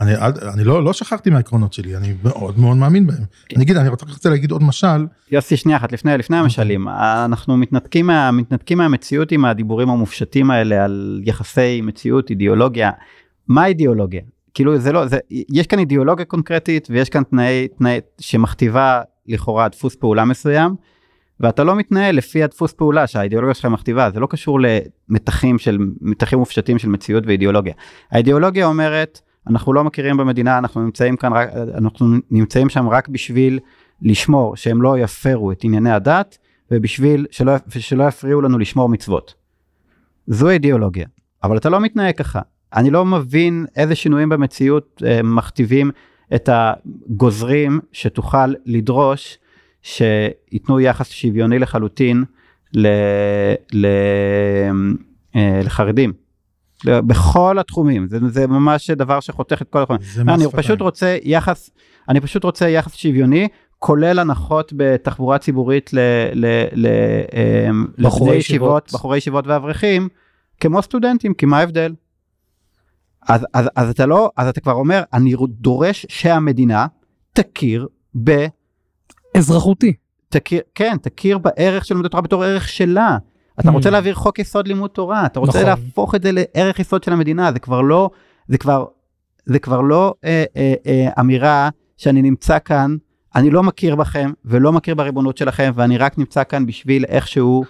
אני, 0.00 0.12
אני 0.54 0.64
לא, 0.64 0.84
לא 0.84 0.92
שכחתי 0.92 1.30
מהעקרונות 1.30 1.72
שלי, 1.72 1.96
אני 1.96 2.14
מאוד 2.22 2.58
מאוד 2.58 2.76
מאמין 2.76 3.06
בהם. 3.06 3.24
אני 3.56 3.64
אגיד, 3.64 3.76
אני 3.76 3.88
רוצה 3.88 4.30
להגיד 4.30 4.50
עוד 4.50 4.62
משל. 4.62 5.06
יוסי, 5.30 5.56
שנייה 5.56 5.78
אחת, 5.78 5.92
לפני, 5.92 6.18
לפני 6.18 6.36
המשלים, 6.36 6.88
אנחנו 7.24 7.56
מתנתקים, 7.56 8.10
מתנתקים 8.32 8.78
מהמציאות 8.78 9.32
עם 9.32 9.44
הדיבורים 9.44 9.90
המופשטים 9.90 10.50
האלה 10.50 10.84
על 10.84 11.20
יחסי 11.24 11.80
מציאות, 11.80 12.30
אידיאולוגיה. 12.30 12.90
מה 13.48 13.66
אידיאולוגיה? 13.66 14.22
כאילו 14.54 14.78
זה 14.78 14.92
לא, 14.92 15.06
זה, 15.06 15.18
יש 15.30 15.66
כאן 15.66 15.78
אידיאולוגיה 15.78 16.24
קונקרטית 16.24 16.88
ויש 16.90 17.08
כאן 17.08 17.22
תנאי, 17.22 17.68
תנאי 17.68 18.00
שמכתיבה 18.18 19.02
לכאורה 19.26 19.68
דפוס 19.68 19.94
פעולה 19.96 20.24
מסוים. 20.24 20.74
ואתה 21.40 21.64
לא 21.64 21.76
מתנהל 21.76 22.16
לפי 22.16 22.42
הדפוס 22.42 22.72
פעולה 22.72 23.06
שהאידיאולוגיה 23.06 23.54
שלך 23.54 23.64
מכתיבה 23.64 24.10
זה 24.10 24.20
לא 24.20 24.26
קשור 24.26 24.58
למתחים 24.60 25.58
של 25.58 25.78
מתחים 26.00 26.38
מופשטים 26.38 26.78
של 26.78 26.88
מציאות 26.88 27.24
ואידיאולוגיה. 27.26 27.74
האידיאולוגיה 28.10 28.66
אומרת 28.66 29.20
אנחנו 29.46 29.72
לא 29.72 29.84
מכירים 29.84 30.16
במדינה, 30.16 30.58
אנחנו 30.58 30.82
נמצאים 30.82 31.16
כאן 31.16 31.32
רק, 31.32 31.48
אנחנו 31.74 32.06
נמצאים 32.30 32.68
שם 32.68 32.88
רק 32.88 33.08
בשביל 33.08 33.58
לשמור 34.02 34.56
שהם 34.56 34.82
לא 34.82 34.98
יפרו 34.98 35.52
את 35.52 35.64
ענייני 35.64 35.90
הדת, 35.90 36.38
ובשביל 36.70 37.26
שלא, 37.30 37.52
שלא 37.68 38.04
יפריעו 38.04 38.40
לנו 38.40 38.58
לשמור 38.58 38.88
מצוות. 38.88 39.34
זו 40.26 40.48
אידיאולוגיה, 40.48 41.06
אבל 41.44 41.56
אתה 41.56 41.68
לא 41.68 41.80
מתנהג 41.80 42.16
ככה. 42.16 42.40
אני 42.74 42.90
לא 42.90 43.04
מבין 43.04 43.66
איזה 43.76 43.94
שינויים 43.94 44.28
במציאות 44.28 45.02
אה, 45.06 45.22
מכתיבים 45.22 45.90
את 46.34 46.48
הגוזרים 46.52 47.80
שתוכל 47.92 48.52
לדרוש 48.66 49.38
שייתנו 49.82 50.80
יחס 50.80 51.10
שוויוני 51.10 51.58
לחלוטין 51.58 52.24
ל, 52.74 52.88
ל, 53.72 53.86
אה, 55.36 55.60
לחרדים. 55.64 56.12
בכל 56.84 57.58
התחומים, 57.58 58.08
זה, 58.08 58.18
זה 58.28 58.46
ממש 58.46 58.90
דבר 58.90 59.20
שחותך 59.20 59.62
את 59.62 59.68
כל 59.70 59.82
התחומים. 59.82 60.02
אני 60.28 60.44
פשוט 60.52 60.80
רוצה 60.80 61.16
יחס, 61.22 61.70
אני 62.08 62.20
פשוט 62.20 62.44
רוצה 62.44 62.68
יחס 62.68 62.94
שוויוני, 62.94 63.48
כולל 63.78 64.18
הנחות 64.18 64.72
בתחבורה 64.76 65.38
ציבורית 65.38 65.90
לבני 66.72 68.34
ישיבות, 68.34 68.90
בחורי 68.92 69.18
ישיבות 69.18 69.46
ואברכים, 69.46 70.08
כמו 70.60 70.82
סטודנטים, 70.82 71.34
כי 71.34 71.46
מה 71.46 71.58
ההבדל? 71.58 71.92
אז, 73.28 73.46
אז, 73.54 73.68
אז 73.76 73.90
אתה 73.90 74.06
לא, 74.06 74.30
אז 74.36 74.48
אתה 74.48 74.60
כבר 74.60 74.72
אומר, 74.72 75.02
אני 75.12 75.34
דורש 75.48 76.06
שהמדינה 76.08 76.86
תכיר 77.32 77.86
ב... 78.24 78.46
אזרחותי. 79.36 79.92
תכיר, 80.28 80.60
כן, 80.74 80.96
תכיר 81.02 81.38
בערך 81.38 81.84
של 81.84 81.94
לימוד 81.94 82.06
התורה 82.06 82.22
בתור 82.22 82.44
ערך 82.44 82.68
שלה. 82.68 83.18
אתה 83.60 83.70
רוצה 83.70 83.88
mm. 83.88 83.92
להעביר 83.92 84.14
חוק 84.14 84.38
יסוד 84.38 84.68
לימוד 84.68 84.90
תורה, 84.90 85.26
אתה 85.26 85.40
רוצה 85.40 85.58
נכון. 85.58 85.70
להפוך 85.70 86.14
את 86.14 86.22
זה 86.22 86.30
לערך 86.32 86.78
יסוד 86.78 87.04
של 87.04 87.12
המדינה, 87.12 87.52
זה 87.52 87.58
כבר 87.58 87.80
לא, 87.80 88.10
זה 88.48 88.58
כבר, 88.58 88.84
זה 89.46 89.58
כבר 89.58 89.80
לא 89.80 90.14
אה, 90.24 90.44
אה, 90.56 90.74
אה, 90.86 91.08
אמירה 91.20 91.68
שאני 91.96 92.22
נמצא 92.22 92.58
כאן, 92.64 92.96
אני 93.34 93.50
לא 93.50 93.62
מכיר 93.62 93.96
בכם 93.96 94.32
ולא 94.44 94.72
מכיר 94.72 94.94
בריבונות 94.94 95.36
שלכם, 95.36 95.72
ואני 95.74 95.98
רק 95.98 96.18
נמצא 96.18 96.44
כאן 96.44 96.66
בשביל 96.66 97.04
איכשהו 97.04 97.64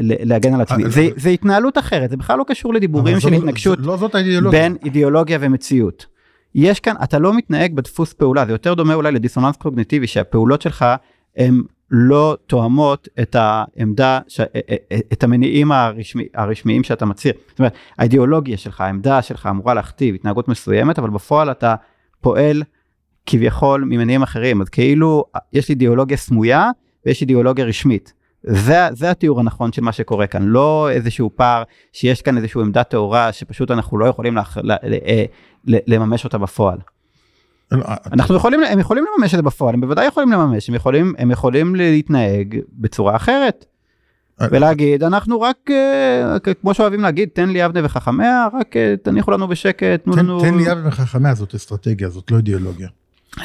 להגן 0.00 0.54
על 0.54 0.60
עצמי. 0.60 0.84
אה, 0.84 0.90
זה, 0.90 1.08
זה 1.16 1.28
התנהלות 1.28 1.78
אחרת, 1.78 2.10
זה 2.10 2.16
בכלל 2.16 2.38
לא 2.38 2.44
קשור 2.48 2.74
לדיבורים 2.74 3.20
של 3.20 3.32
התנגשות 3.32 3.78
לא 3.78 4.50
בין 4.50 4.76
אידיאולוגיה 4.84 5.38
ומציאות. 5.40 6.06
יש 6.54 6.80
כאן, 6.80 6.94
אתה 7.02 7.18
לא 7.18 7.34
מתנהג 7.34 7.74
בדפוס 7.74 8.12
פעולה, 8.12 8.46
זה 8.46 8.52
יותר 8.52 8.74
דומה 8.74 8.94
אולי 8.94 9.12
לדיסוננס 9.12 9.56
קוגניטיבי, 9.56 10.06
שהפעולות 10.06 10.62
שלך 10.62 10.84
הן 11.36 11.62
לא 11.90 12.36
תואמות 12.46 13.08
את 13.20 13.36
העמדה, 13.38 14.20
ש... 14.28 14.40
אה, 14.40 14.46
את 15.12 15.24
המניעים 15.24 15.72
הרשמי, 15.72 16.24
הרשמיים 16.34 16.82
שאתה 16.84 17.06
מצהיר. 17.06 17.34
זאת 17.48 17.58
אומרת, 17.58 17.74
האידיאולוגיה 17.98 18.56
שלך, 18.56 18.80
העמדה 18.80 19.22
שלך 19.22 19.46
אמורה 19.50 19.74
להכתיב 19.74 20.14
התנהגות 20.14 20.48
מסוימת, 20.48 20.98
אבל 20.98 21.10
בפועל 21.10 21.50
אתה 21.50 21.74
פועל 22.20 22.62
כביכול 23.26 23.84
ממניעים 23.84 24.22
אחרים, 24.22 24.60
אז 24.62 24.68
כאילו 24.68 25.24
יש 25.52 25.70
אידיאולוגיה 25.70 26.16
סמויה 26.16 26.70
ויש 27.06 27.20
אידיאולוגיה 27.20 27.64
רשמית. 27.64 28.12
זה, 28.42 28.88
זה 28.92 29.10
התיאור 29.10 29.40
הנכון 29.40 29.72
של 29.72 29.82
מה 29.82 29.92
שקורה 29.92 30.26
כאן, 30.26 30.42
לא 30.42 30.90
איזשהו 30.90 31.30
פער 31.36 31.62
שיש 31.92 32.22
כאן 32.22 32.36
איזושהי 32.36 32.60
עמדה 32.60 32.84
טהורה 32.84 33.32
שפשוט 33.32 33.70
אנחנו 33.70 33.98
לא 33.98 34.06
יכולים 34.06 34.36
לח, 34.36 34.58
ל, 34.58 34.72
ל, 34.72 34.94
אה, 35.06 35.24
ל, 35.66 35.76
לממש 35.86 36.24
אותה 36.24 36.38
בפועל. 36.38 36.78
אנחנו 38.12 38.34
יכולים, 38.34 38.60
הם 38.64 38.78
יכולים 38.78 39.04
לממש 39.04 39.34
את 39.34 39.38
זה 39.38 39.42
בפועל, 39.42 39.74
הם 39.74 39.80
בוודאי 39.80 40.06
יכולים 40.06 40.32
לממש, 40.32 40.68
הם 40.68 40.74
יכולים, 40.74 41.14
הם 41.18 41.30
יכולים 41.30 41.74
להתנהג 41.74 42.58
בצורה 42.72 43.16
אחרת. 43.16 43.64
אה, 44.40 44.46
ולהגיד 44.50 45.02
אנחנו 45.02 45.40
רק 45.40 45.70
כמו 46.60 46.74
שאוהבים 46.74 47.00
להגיד 47.00 47.28
תן 47.32 47.48
לי 47.48 47.64
אבנה 47.64 47.80
וחכמיה 47.84 48.48
רק 48.60 48.74
תניחו 49.02 49.30
לנו 49.30 49.48
בשקט 49.48 50.04
תנו 50.04 50.16
לנו 50.16 50.40
תן 50.40 50.54
לי 50.54 50.72
אבנה 50.72 50.88
וחכמיה 50.88 51.34
זאת 51.34 51.54
אסטרטגיה 51.54 52.08
זאת 52.08 52.30
לא 52.30 52.36
אידיאולוגיה. 52.36 52.88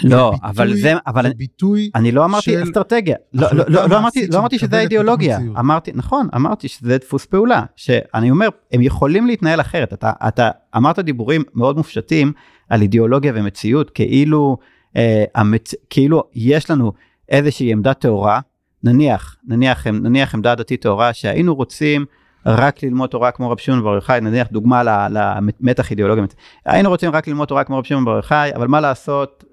לא, 0.04 0.34
אבל 0.44 0.74
זה, 0.76 0.94
אבל 1.08 1.28
זה 1.28 1.34
ביטוי 1.34 1.90
אני 1.96 2.12
לא 2.12 2.26
אמרתי. 2.26 2.64
אסטרטגיה, 2.64 3.16
לא, 3.34 3.48
לא, 3.52 3.64
לא, 3.68 3.90
לא 3.90 3.98
אמרתי, 3.98 4.28
לא 4.28 4.40
אמרתי 4.40 4.60
שזה 4.60 4.78
האידיאולוגיה, 4.78 5.40
אמרתי, 5.60 5.92
נכון, 5.96 6.28
אמרתי 6.36 6.68
שזה 6.68 6.98
דפוס 6.98 7.26
פעולה, 7.26 7.64
שאני 7.76 8.32
אומר, 8.32 8.48
הם 8.72 8.82
יכולים 8.82 9.28
להתנהל 9.28 9.62
אחרת, 9.62 9.94
אתה, 9.94 10.12
אתה 10.28 10.50
אמרת 10.78 11.00
דיבורים 11.00 11.44
מאוד 11.56 11.78
מופשטים 11.78 12.32
על 12.70 12.82
אידיאולוגיה 12.82 13.32
ומציאות, 13.36 13.90
כאילו, 13.90 14.58
אה, 14.96 15.24
המצ... 15.36 15.74
כאילו 15.90 16.24
יש 16.36 16.70
לנו 16.70 16.94
איזושהי 17.30 17.72
עמדה 17.72 17.94
טהורה, 17.94 18.40
נניח, 18.84 19.36
נניח, 19.48 19.88
נניח 19.88 20.36
עמדה 20.36 20.56
דתית 20.56 20.82
טהורה 20.82 21.14
שהיינו 21.14 21.56
רוצים 21.56 22.06
רק 22.46 22.84
ללמוד 22.84 23.10
תורה 23.10 23.32
כמו 23.32 23.50
רב 23.50 23.58
שמעון 23.58 23.84
בר 23.84 23.96
יוחאי, 23.96 24.22
נניח 24.22 24.48
דוגמה 24.52 25.10
למתח 25.10 25.92
אידיאולוגי, 25.92 26.22
היינו 26.66 26.90
רוצים 26.90 27.12
רק 27.12 27.28
ללמוד 27.28 27.48
תורה 27.48 27.64
כמו 27.64 27.78
רב 27.78 27.84
שמעון 27.84 28.06
בר 28.06 28.16
יוחאי, 28.16 28.52
אבל 28.56 28.68
מה 28.68 28.82
לעשות, 28.82 29.44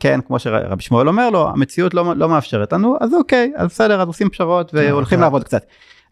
כן, 0.00 0.20
כמו 0.26 0.38
שרבי 0.38 0.82
שמואל 0.82 1.08
אומר 1.08 1.30
לו, 1.30 1.48
המציאות 1.48 1.94
לא, 1.94 2.16
לא 2.16 2.28
מאפשרת 2.28 2.72
לנו, 2.72 2.96
אז 3.00 3.14
אוקיי, 3.14 3.52
אז 3.56 3.66
בסדר, 3.66 4.00
אז 4.00 4.06
עושים 4.06 4.28
פשרות 4.30 4.70
כן, 4.70 4.76
והולכים 4.76 5.20
לעבוד 5.20 5.44
קצת. 5.44 5.64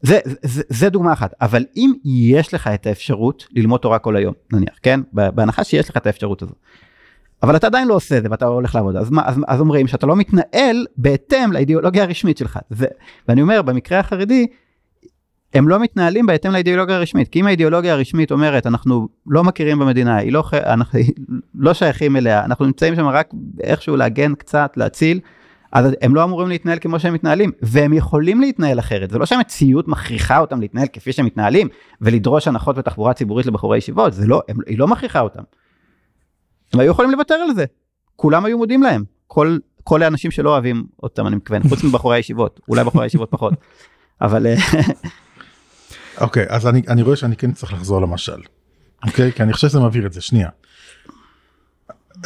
זה, 0.02 0.18
זה, 0.42 0.62
זה 0.68 0.90
דוגמה 0.90 1.12
אחת, 1.12 1.34
אבל 1.40 1.64
אם 1.76 1.92
יש 2.04 2.54
לך 2.54 2.66
את 2.66 2.86
האפשרות 2.86 3.46
ללמוד 3.52 3.80
תורה 3.80 3.98
כל 3.98 4.16
היום, 4.16 4.34
נניח, 4.52 4.74
כן? 4.82 5.00
בהנחה 5.12 5.64
שיש 5.64 5.90
לך 5.90 5.96
את 5.96 6.06
האפשרות 6.06 6.42
הזו. 6.42 6.54
אבל 7.42 7.56
אתה 7.56 7.66
עדיין 7.66 7.88
לא 7.88 7.94
עושה 7.94 8.18
את 8.18 8.22
זה 8.22 8.28
ואתה 8.30 8.46
הולך 8.46 8.74
לעבוד, 8.74 8.96
אז, 8.96 9.10
מה, 9.10 9.22
אז, 9.24 9.36
אז 9.46 9.60
אומרים 9.60 9.86
שאתה 9.86 10.06
לא 10.06 10.16
מתנהל 10.16 10.86
בהתאם 10.96 11.52
לאידיאולוגיה 11.52 12.02
הרשמית 12.02 12.38
שלך. 12.38 12.58
ו, 12.70 12.84
ואני 13.28 13.42
אומר, 13.42 13.62
במקרה 13.62 13.98
החרדי, 13.98 14.46
הם 15.54 15.68
לא 15.68 15.80
מתנהלים 15.80 16.26
בהתאם 16.26 16.52
לאידיאולוגיה 16.52 16.96
הרשמית, 16.96 17.28
כי 17.28 17.40
אם 17.40 17.46
האידיאולוגיה 17.46 17.92
הרשמית 17.92 18.32
אומרת 18.32 18.66
אנחנו 18.66 19.08
לא 19.26 19.44
מכירים 19.44 19.78
במדינה, 19.78 20.16
היא 20.16 20.32
לא, 20.32 20.44
אנחנו 20.52 21.00
לא 21.54 21.74
שייכים 21.74 22.16
אליה, 22.16 22.44
אנחנו 22.44 22.64
נמצאים 22.64 22.96
שם 22.96 23.06
רק 23.06 23.30
איכשהו 23.62 23.96
להגן 23.96 24.34
קצת, 24.34 24.72
להציל, 24.76 25.20
אז 25.72 25.92
הם 26.00 26.14
לא 26.14 26.24
אמורים 26.24 26.48
להתנהל 26.48 26.78
כמו 26.80 27.00
שהם 27.00 27.14
מתנהלים, 27.14 27.52
והם 27.62 27.92
יכולים 27.92 28.40
להתנהל 28.40 28.78
אחרת, 28.78 29.10
זה 29.10 29.18
לא 29.18 29.26
שהמציאות 29.26 29.88
מכריחה 29.88 30.38
אותם 30.38 30.60
להתנהל 30.60 30.86
כפי 30.92 31.12
שהם 31.12 31.26
מתנהלים, 31.26 31.68
ולדרוש 32.00 32.48
הנחות 32.48 32.76
בתחבורה 32.76 33.14
ציבורית 33.14 33.46
לבחורי 33.46 33.78
ישיבות, 33.78 34.12
זה 34.12 34.26
לא, 34.26 34.42
הם, 34.48 34.56
היא 34.66 34.78
לא 34.78 34.88
מכריחה 34.88 35.20
אותם. 35.20 35.42
הם 36.74 36.80
היו 36.80 36.90
יכולים 36.90 37.10
לוותר 37.10 37.34
על 37.34 37.54
זה, 37.54 37.64
כולם 38.16 38.44
היו 38.44 38.58
מודים 38.58 38.82
להם, 38.82 39.04
כל, 39.26 39.58
כל 39.84 40.02
האנשים 40.02 40.30
שלא 40.30 40.50
אוהבים 40.50 40.84
אותם, 41.02 41.26
אני 41.26 41.36
מכוון, 41.36 41.62
חוץ 41.68 41.84
מבחורי 41.84 42.16
הישיבות, 42.16 42.60
אולי 42.68 42.84
בחורי 42.84 43.04
הישיבות 43.04 43.30
פחות, 43.30 43.54
אבל... 44.20 44.46
אוקיי, 46.20 46.46
אז 46.48 46.66
אני, 46.66 46.82
אני 46.88 47.02
רואה 47.02 47.16
שאני 47.16 47.36
כן 47.36 47.52
צריך 47.52 47.72
לחזור 47.72 48.02
למשל. 48.02 48.40
אוקיי? 49.06 49.32
כי 49.32 49.42
אני 49.42 49.52
חושב 49.52 49.68
שזה 49.68 49.80
מבהיר 49.80 50.06
את 50.06 50.12
זה. 50.12 50.20
שנייה. 50.20 50.48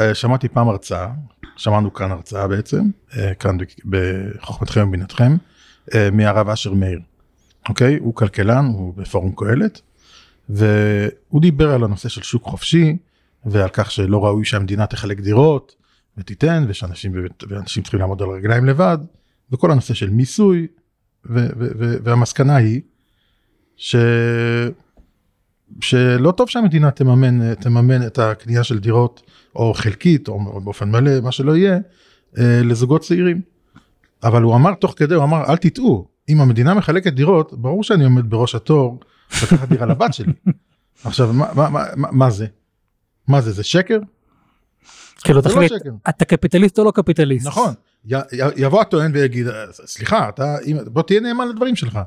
אה, 0.00 0.14
שמעתי 0.14 0.48
פעם 0.48 0.68
הרצאה, 0.68 1.12
שמענו 1.56 1.94
כאן 1.94 2.10
הרצאה 2.10 2.48
בעצם, 2.48 2.82
אה, 3.16 3.34
כאן 3.34 3.56
בחוכמתכם 3.84 4.88
ובינתכם, 4.88 5.36
אה, 5.94 6.10
מהרב 6.10 6.48
אשר 6.48 6.72
מאיר. 6.72 7.00
אוקיי? 7.68 7.96
הוא 7.96 8.14
כלכלן, 8.14 8.64
הוא 8.66 8.94
בפורום 8.96 9.32
קהלת, 9.36 9.80
והוא 10.48 11.40
דיבר 11.40 11.70
על 11.70 11.84
הנושא 11.84 12.08
של 12.08 12.22
שוק 12.22 12.44
חופשי, 12.44 12.96
ועל 13.46 13.68
כך 13.72 13.90
שלא 13.90 14.24
ראוי 14.24 14.44
שהמדינה 14.44 14.86
תחלק 14.86 15.20
דירות 15.20 15.74
ותיתן, 16.18 16.64
ושאנשים 16.68 17.12
צריכים 17.82 18.00
לעמוד 18.00 18.22
על 18.22 18.28
רגליים 18.28 18.64
לבד, 18.64 18.98
וכל 19.52 19.70
הנושא 19.70 19.94
של 19.94 20.10
מיסוי, 20.10 20.66
והמסקנה 22.04 22.56
היא 22.56 22.80
ש... 23.76 23.96
שלא 25.80 26.30
טוב 26.30 26.48
שהמדינה 26.48 26.90
תממן, 26.90 27.54
תממן 27.54 28.06
את 28.06 28.18
הקנייה 28.18 28.64
של 28.64 28.78
דירות 28.78 29.22
או 29.56 29.74
חלקית 29.74 30.28
או 30.28 30.60
באופן 30.60 30.90
מלא, 30.90 31.20
מה 31.20 31.32
שלא 31.32 31.56
יהיה, 31.56 31.78
אה, 32.38 32.60
לזוגות 32.64 33.00
צעירים. 33.00 33.40
אבל 34.22 34.42
הוא 34.42 34.54
אמר 34.54 34.74
תוך 34.74 34.94
כדי, 34.96 35.14
הוא 35.14 35.24
אמר 35.24 35.44
אל 35.48 35.56
תטעו, 35.56 36.08
אם 36.28 36.40
המדינה 36.40 36.74
מחלקת 36.74 37.12
דירות, 37.12 37.52
ברור 37.52 37.82
שאני 37.82 38.04
עומד 38.04 38.30
בראש 38.30 38.54
התור 38.54 39.00
לקחת 39.42 39.68
דירה 39.68 39.86
לבת 39.86 40.14
שלי. 40.14 40.32
עכשיו 41.04 41.32
מה, 41.32 41.46
מה, 41.54 41.68
מה, 41.68 41.84
מה 41.96 42.30
זה? 42.30 42.46
מה 43.28 43.40
זה, 43.40 43.52
זה 43.52 43.62
שקר? 43.62 43.98
כאילו 45.24 45.38
לא 45.38 45.42
תחליט, 45.42 45.72
אתה 46.08 46.24
קפיטליסט 46.24 46.78
או 46.78 46.84
לא 46.84 46.90
קפיטליסט? 46.90 47.46
נכון, 47.46 47.74
יבוא 48.56 48.80
הטוען 48.80 49.12
ויגיד, 49.14 49.46
סליחה, 49.70 50.28
אתה, 50.28 50.56
בוא 50.86 51.02
תהיה 51.02 51.20
נאמן 51.20 51.48
לדברים 51.48 51.76
שלך. 51.76 51.98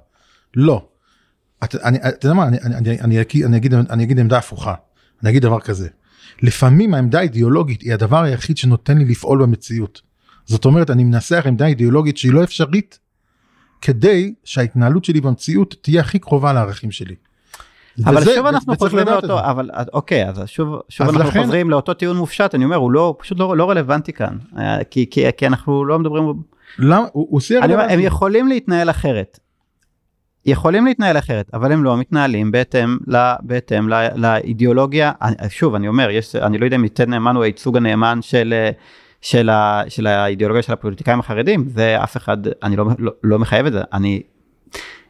לא, 0.55 0.87
אתה 1.63 1.77
יודע 2.23 2.33
מה, 2.33 2.47
אני, 3.01 4.03
אגיד, 4.03 4.19
עמדה 4.19 4.37
הפוכה, 4.37 4.73
אני 5.21 5.29
אגיד 5.29 5.41
דבר 5.41 5.59
כזה, 5.59 5.87
לפעמים 6.41 6.93
העמדה 6.93 7.19
האידיאולוגית 7.19 7.81
היא 7.81 7.93
הדבר 7.93 8.23
היחיד 8.23 8.57
שנותן 8.57 8.97
לי 8.97 9.05
לפעול 9.05 9.41
במציאות. 9.41 10.01
זאת 10.45 10.65
אומרת, 10.65 10.89
אני 10.89 11.03
מנסח 11.03 11.43
עמדה 11.47 11.65
אידיאולוגית 11.65 12.17
שהיא 12.17 12.33
לא 12.33 12.43
אפשרית, 12.43 12.99
כדי 13.81 14.33
שההתנהלות 14.43 15.05
שלי 15.05 15.21
במציאות 15.21 15.75
תהיה 15.81 16.01
הכי 16.01 16.19
קרובה 16.19 16.53
לערכים 16.53 16.91
שלי. 16.91 17.15
אבל 18.05 18.17
וזה, 18.17 18.35
שוב 18.35 18.45
אנחנו 18.45 18.77
חוזרים 18.77 19.07
לאותו, 19.07 19.39
אבל 19.39 19.69
אוקיי, 19.93 20.29
אז 20.29 20.41
שוב, 20.45 20.75
שוב 20.89 21.07
אז 21.07 21.15
אנחנו 21.15 21.29
לכן... 21.29 21.41
חוזרים 21.41 21.69
לאותו 21.69 21.93
טיעון 21.93 22.17
מופשט, 22.17 22.55
אני 22.55 22.65
אומר, 22.65 22.75
הוא 22.75 22.91
לא, 22.91 23.15
פשוט 23.19 23.39
לא, 23.39 23.57
לא 23.57 23.69
רלוונטי 23.69 24.13
כאן, 24.13 24.37
אה, 24.57 24.83
כי, 24.83 25.05
כי, 25.11 25.25
כי 25.37 25.47
אנחנו 25.47 25.85
לא 25.85 25.99
מדברים... 25.99 26.33
למה? 26.79 27.05
הוא, 27.11 27.27
הוא 27.29 27.41
רלוונטי. 27.61 27.93
הם 27.93 27.99
יכולים 27.99 28.47
להתנהל 28.47 28.89
אחרת. 28.89 29.39
יכולים 30.47 30.85
להתנהל 30.85 31.17
אחרת, 31.17 31.49
אבל 31.53 31.71
הם 31.71 31.83
לא 31.83 31.97
מתנהלים 31.97 32.51
בהתאם, 32.51 32.97
לה, 33.07 33.35
בהתאם 33.41 33.89
לה, 33.89 34.15
לאידיאולוגיה. 34.15 35.11
שוב, 35.49 35.75
אני 35.75 35.87
אומר, 35.87 36.09
יש, 36.09 36.35
אני 36.35 36.57
לא 36.57 36.65
יודע 36.65 36.75
אם 36.75 36.81
ניתן 36.81 37.09
נאמן 37.09 37.35
הוא 37.35 37.43
הייצוג 37.43 37.77
הנאמן 37.77 38.19
של, 38.21 38.53
של, 39.21 39.49
ה, 39.49 39.81
של 39.87 40.07
האידיאולוגיה 40.07 40.63
של 40.63 40.73
הפוליטיקאים 40.73 41.19
החרדים, 41.19 41.69
זה 41.69 42.03
אף 42.03 42.17
אחד, 42.17 42.37
אני 42.63 42.75
לא, 42.75 42.85
לא, 42.99 43.11
לא 43.23 43.39
מחייב 43.39 43.65
את 43.65 43.73
זה. 43.73 43.81
אני, 43.93 44.21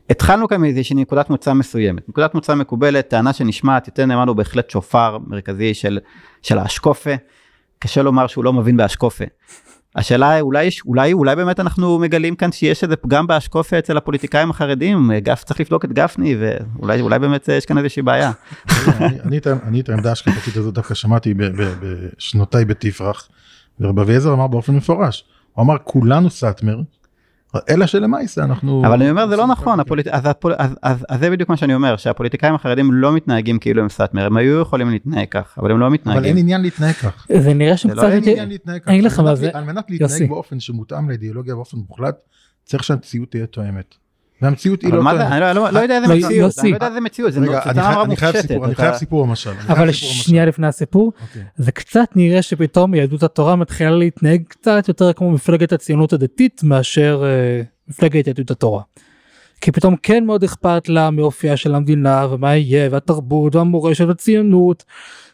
התחלנו 0.09 0.47
כאן 0.47 0.61
מאיזושהי 0.61 0.95
נקודת 0.95 1.29
מוצא 1.29 1.53
מסוימת, 1.53 2.09
נקודת 2.09 2.35
מוצא 2.35 2.55
מקובלת, 2.55 3.07
טענה 3.07 3.33
שנשמעת, 3.33 3.87
יותר 3.87 4.05
נאמן 4.05 4.27
הוא 4.27 4.35
בהחלט 4.35 4.69
שופר 4.69 5.17
מרכזי 5.27 5.73
של, 5.73 5.99
של 6.41 6.57
האשקופה, 6.57 7.11
קשה 7.79 8.01
לומר 8.01 8.27
שהוא 8.27 8.43
לא 8.43 8.53
מבין 8.53 8.77
באשקופה. 8.77 9.25
השאלה 9.95 10.39
אולי 10.39 10.69
אולי 10.85 11.13
אולי 11.13 11.35
באמת 11.35 11.59
אנחנו 11.59 11.99
מגלים 11.99 12.35
כאן 12.35 12.51
שיש 12.51 12.83
איזה 12.83 12.95
פגם 12.95 13.27
באשקופה 13.27 13.79
אצל 13.79 13.97
הפוליטיקאים 13.97 14.49
החרדים 14.49 15.11
גף 15.17 15.43
צריך 15.43 15.59
לבדוק 15.59 15.85
את 15.85 15.93
גפני 15.93 16.35
ואולי 16.39 17.01
אולי 17.01 17.19
באמת 17.19 17.49
יש 17.49 17.65
כאן 17.65 17.77
איזושהי 17.77 18.01
בעיה. 18.01 18.31
אני 19.67 19.79
את 19.79 19.89
העמדה 19.89 20.11
השקפתית 20.11 20.57
הזאת 20.57 20.73
דווקא 20.73 20.93
שמעתי 20.93 21.33
בשנותיי 21.79 22.65
בתפרח. 22.65 23.29
ורבי 23.79 24.01
אביעזר 24.01 24.33
אמר 24.33 24.47
באופן 24.47 24.75
מפורש 24.75 25.23
הוא 25.53 25.63
אמר 25.63 25.75
כולנו 25.83 26.29
סאטמר 26.29 26.79
אלא 27.69 27.85
שלמעשה 27.85 28.43
אנחנו 28.43 28.83
אבל 28.85 28.93
אני 28.93 29.09
אומר 29.09 29.27
זה 29.27 29.35
לא 29.35 29.47
נכון 29.47 29.79
הפוליט... 29.79 30.07
אז, 30.07 30.25
הפול... 30.25 30.53
אז, 30.57 30.71
אז, 30.83 31.05
אז 31.09 31.19
זה 31.19 31.29
בדיוק 31.29 31.49
מה 31.49 31.57
שאני 31.57 31.75
אומר 31.75 31.97
שהפוליטיקאים 31.97 32.55
החרדים 32.55 32.93
לא 32.93 33.13
מתנהגים 33.13 33.59
כאילו 33.59 33.81
הם 33.81 33.89
סאטמר 33.89 34.25
הם 34.25 34.37
היו 34.37 34.61
יכולים 34.61 34.89
להתנהג 34.89 35.27
כך 35.31 35.59
אבל 35.59 35.71
הם 35.71 35.79
לא 35.79 35.89
מתנהגים. 35.89 36.19
אבל 36.19 36.29
אין 36.29 36.37
עניין 36.37 36.61
להתנהג 36.61 36.93
כך. 36.93 37.27
זה 37.41 37.53
נראה 37.53 37.77
שם 37.77 37.91
קצת... 37.91 38.03
אין 38.03 38.23
עניין 38.23 38.49
להתנהג 38.49 38.81
כך. 38.81 38.87
אני 38.87 38.95
אגיד 38.95 39.05
לך 39.05 39.19
מה 39.19 39.35
זה... 39.35 39.49
על 39.53 39.63
מנת 39.63 39.89
להתנהג 39.89 40.29
באופן 40.29 40.59
שמותאם 40.59 41.09
לאידיאולוגיה 41.09 41.55
באופן 41.55 41.77
מוחלט 41.77 42.15
צריך 42.65 42.83
שהמציאות 42.83 43.31
תהיה 43.31 43.45
תואמת. 43.45 43.95
והמציאות 44.41 44.81
היא 44.81 44.93
לא 44.93 45.01
טוענת. 45.01 45.21
אני 45.21 45.39
לא, 45.39 45.51
לא, 45.51 45.69
לא 45.69 45.79
יודע 45.79 45.97
איזה 45.97 46.15
מציאות, 46.15 46.59
אני 46.59 46.71
לא 46.71 46.75
יודע 46.75 46.87
איזה 46.87 47.01
מציאות, 47.01 47.33
זה 47.33 47.39
אני 48.65 48.75
חייב 48.75 48.95
סיפור 48.95 49.23
למשל. 49.23 49.51
אבל 49.69 49.91
שנייה 49.91 50.45
לפני 50.45 50.67
הסיפור, 50.67 51.13
אוקיי. 51.21 51.43
זה 51.57 51.71
קצת 51.71 52.09
נראה 52.15 52.41
שפתאום 52.41 52.93
יהדות 52.93 53.23
התורה 53.23 53.55
מתחילה 53.55 53.91
להתנהג 53.91 54.43
קצת 54.47 54.87
יותר 54.87 55.13
כמו 55.13 55.31
מפלגת 55.31 55.73
הציונות 55.73 56.13
הדתית 56.13 56.61
מאשר 56.63 57.23
מפלגת 57.87 58.27
יהדות 58.27 58.51
התורה. 58.51 58.81
כי 59.61 59.71
פתאום 59.71 59.95
כן 60.03 60.25
מאוד 60.25 60.43
אכפת 60.43 60.89
לה 60.89 61.11
מאופייה 61.11 61.57
של 61.57 61.75
המדינה 61.75 62.27
ומה 62.31 62.55
יהיה 62.55 62.89
והתרבות 62.91 63.55
והמורשת 63.55 64.05
והציונות. 64.07 64.83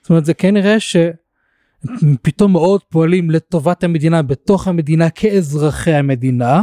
זאת 0.01 0.09
אומרת 0.09 0.25
זה 0.25 0.33
כן 0.33 0.53
נראה 0.53 0.77
שפתאום 0.79 2.51
מאוד 2.51 2.81
פועלים 2.89 3.31
לטובת 3.31 3.83
המדינה 3.83 4.21
בתוך 4.21 4.67
המדינה 4.67 5.09
כאזרחי 5.09 5.93
המדינה. 5.93 6.61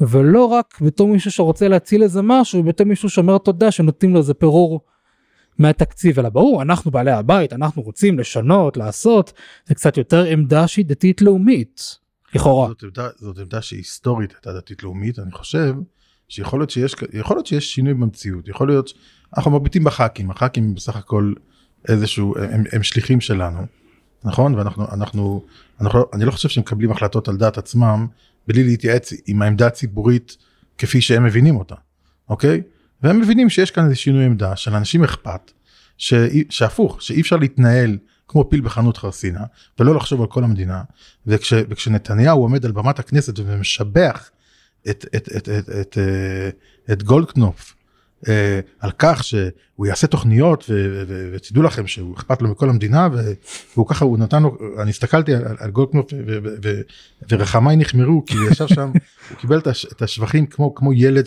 ולא 0.00 0.44
רק 0.44 0.78
בתור 0.80 1.08
מישהו 1.08 1.30
שרוצה 1.30 1.68
להציל 1.68 2.02
איזה 2.02 2.22
משהו, 2.22 2.62
בתור 2.62 2.86
מישהו 2.86 3.10
שאומר 3.10 3.38
תודה 3.38 3.70
שנותנים 3.70 4.12
לו 4.12 4.18
איזה 4.18 4.34
פירור 4.34 4.80
מהתקציב, 5.58 6.18
אלא 6.18 6.28
ברור, 6.28 6.62
אנחנו 6.62 6.90
בעלי 6.90 7.10
הבית, 7.10 7.52
אנחנו 7.52 7.82
רוצים 7.82 8.18
לשנות, 8.18 8.76
לעשות, 8.76 9.32
זה 9.66 9.74
קצת 9.74 9.96
יותר 9.96 10.24
עמדה 10.24 10.68
שהיא 10.68 10.86
דתית 10.86 11.22
לאומית, 11.22 11.98
לכאורה. 12.34 12.68
זאת 12.68 12.98
זאת 13.18 13.38
עמדה 13.38 13.62
שהיא 13.62 13.78
היסטורית 13.78 14.30
הייתה 14.30 14.52
דתית 14.52 14.82
לאומית, 14.82 15.18
אני 15.18 15.32
חושב 15.32 15.74
שיכול 16.28 16.60
להיות 16.60 16.70
שיש, 16.70 16.94
יכול 17.12 17.36
להיות 17.36 17.46
שיש 17.46 17.74
שינוי 17.74 17.94
במציאות, 17.94 18.48
יכול 18.48 18.68
להיות, 18.68 18.92
אנחנו 19.36 19.50
מביטים 19.50 19.84
בח"כים, 19.84 20.30
הח"כים 20.30 20.74
בסך 20.74 20.96
הכל 20.96 21.32
איזשהו, 21.88 22.38
הם, 22.38 22.64
הם 22.72 22.82
שליחים 22.82 23.20
שלנו, 23.20 23.66
נכון? 24.24 24.54
ואנחנו, 24.54 24.86
אנחנו, 24.92 25.44
אנחנו, 25.80 26.04
אני 26.12 26.24
לא 26.24 26.30
חושב 26.30 26.48
שהם 26.48 26.62
מקבלים 26.62 26.90
החלטות 26.90 27.28
על 27.28 27.36
דעת 27.36 27.58
עצמם, 27.58 28.06
בלי 28.48 28.64
להתייעץ 28.64 29.12
עם 29.26 29.42
העמדה 29.42 29.66
הציבורית 29.66 30.36
כפי 30.78 31.00
שהם 31.00 31.24
מבינים 31.24 31.56
אותה, 31.56 31.74
אוקיי? 32.28 32.62
והם 33.02 33.20
מבינים 33.20 33.50
שיש 33.50 33.70
כאן 33.70 33.84
איזה 33.84 33.94
שינוי 33.94 34.24
עמדה 34.24 34.56
שלאנשים 34.56 35.04
אכפת, 35.04 35.52
ש... 35.98 36.14
שהפוך, 36.50 37.02
שאי 37.02 37.20
אפשר 37.20 37.36
להתנהל 37.36 37.98
כמו 38.28 38.50
פיל 38.50 38.60
בחנות 38.60 38.96
חרסינה 38.96 39.40
ולא 39.78 39.94
לחשוב 39.94 40.20
על 40.20 40.26
כל 40.26 40.44
המדינה, 40.44 40.82
וכש... 41.26 41.52
וכשנתניהו 41.52 42.42
עומד 42.42 42.64
על 42.64 42.72
במת 42.72 42.98
הכנסת 42.98 43.38
ומשבח 43.38 44.30
את, 44.90 45.04
את, 45.16 45.28
את, 45.36 45.48
את, 45.48 45.48
את, 45.48 45.68
את, 45.68 45.98
את 46.92 47.02
גולדקנופ 47.02 47.72
אה, 47.72 47.77
על 48.80 48.90
כך 48.98 49.24
שהוא 49.24 49.86
יעשה 49.86 50.06
תוכניות 50.06 50.64
ותדעו 51.32 51.62
לכם 51.62 51.86
שהוא 51.86 52.16
אכפת 52.16 52.42
לו 52.42 52.50
מכל 52.50 52.70
המדינה 52.70 53.08
והוא 53.74 53.86
ככה 53.86 54.04
הוא 54.04 54.18
נתן 54.18 54.42
לו 54.42 54.58
אני 54.82 54.90
הסתכלתי 54.90 55.34
על, 55.34 55.42
על 55.58 55.70
גולדקנופ 55.70 56.12
ורחמיי 57.30 57.76
נחמרו 57.76 58.24
כי 58.26 58.36
הוא 58.36 58.50
ישב 58.50 58.66
שם 58.66 58.90
הוא 59.30 59.38
קיבל 59.38 59.58
את 59.92 60.02
השבחים 60.02 60.46
כמו 60.46 60.74
כמו 60.74 60.92
ילד 60.92 61.24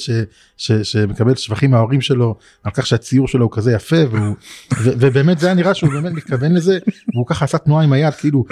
שמקבל 0.58 1.36
שבחים 1.36 1.72
מההורים 1.72 2.02
שלו 2.02 2.36
על 2.64 2.72
כך 2.72 2.88
שהציור 2.88 3.28
שלו 3.28 3.46
הוא 3.46 3.52
כזה 3.52 3.72
יפה 3.72 3.96
והוא, 4.12 4.36
ובאמת 4.84 5.40
זה 5.40 5.48
היה 5.48 5.56
נראה 5.56 5.74
שהוא 5.74 5.90
באמת 5.90 6.12
מתכוון 6.12 6.54
לזה 6.54 6.80
והוא 7.14 7.28
ככה 7.28 7.46
עשה 7.46 7.58
תנועה 7.58 7.84
עם 7.84 7.94
היד 7.94 8.14
כאילו 8.14 8.46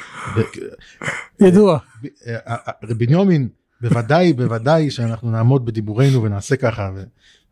ידוע 1.40 1.78
בנימין 2.84 3.50
בוודאי 3.82 4.34
בוודאי 4.34 4.92
שאנחנו 4.92 5.32
נעמוד 5.32 5.66
בדיבורנו 5.66 6.24
ונעשה 6.24 6.56
ככה. 6.56 6.92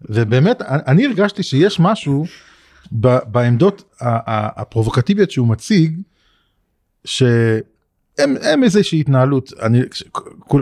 ובאמת 0.02 0.62
אני 0.62 1.06
הרגשתי 1.06 1.44
שיש 1.44 1.80
משהו 1.80 2.26
בעמדות 2.92 3.84
הפרובוקטיביות 4.02 5.32
שהוא 5.32 5.48
מציג 5.48 6.02
שהם 7.06 7.62
הם 8.18 8.64
איזושהי 8.64 9.00
התנהלות 9.00 9.54
אני 9.62 9.82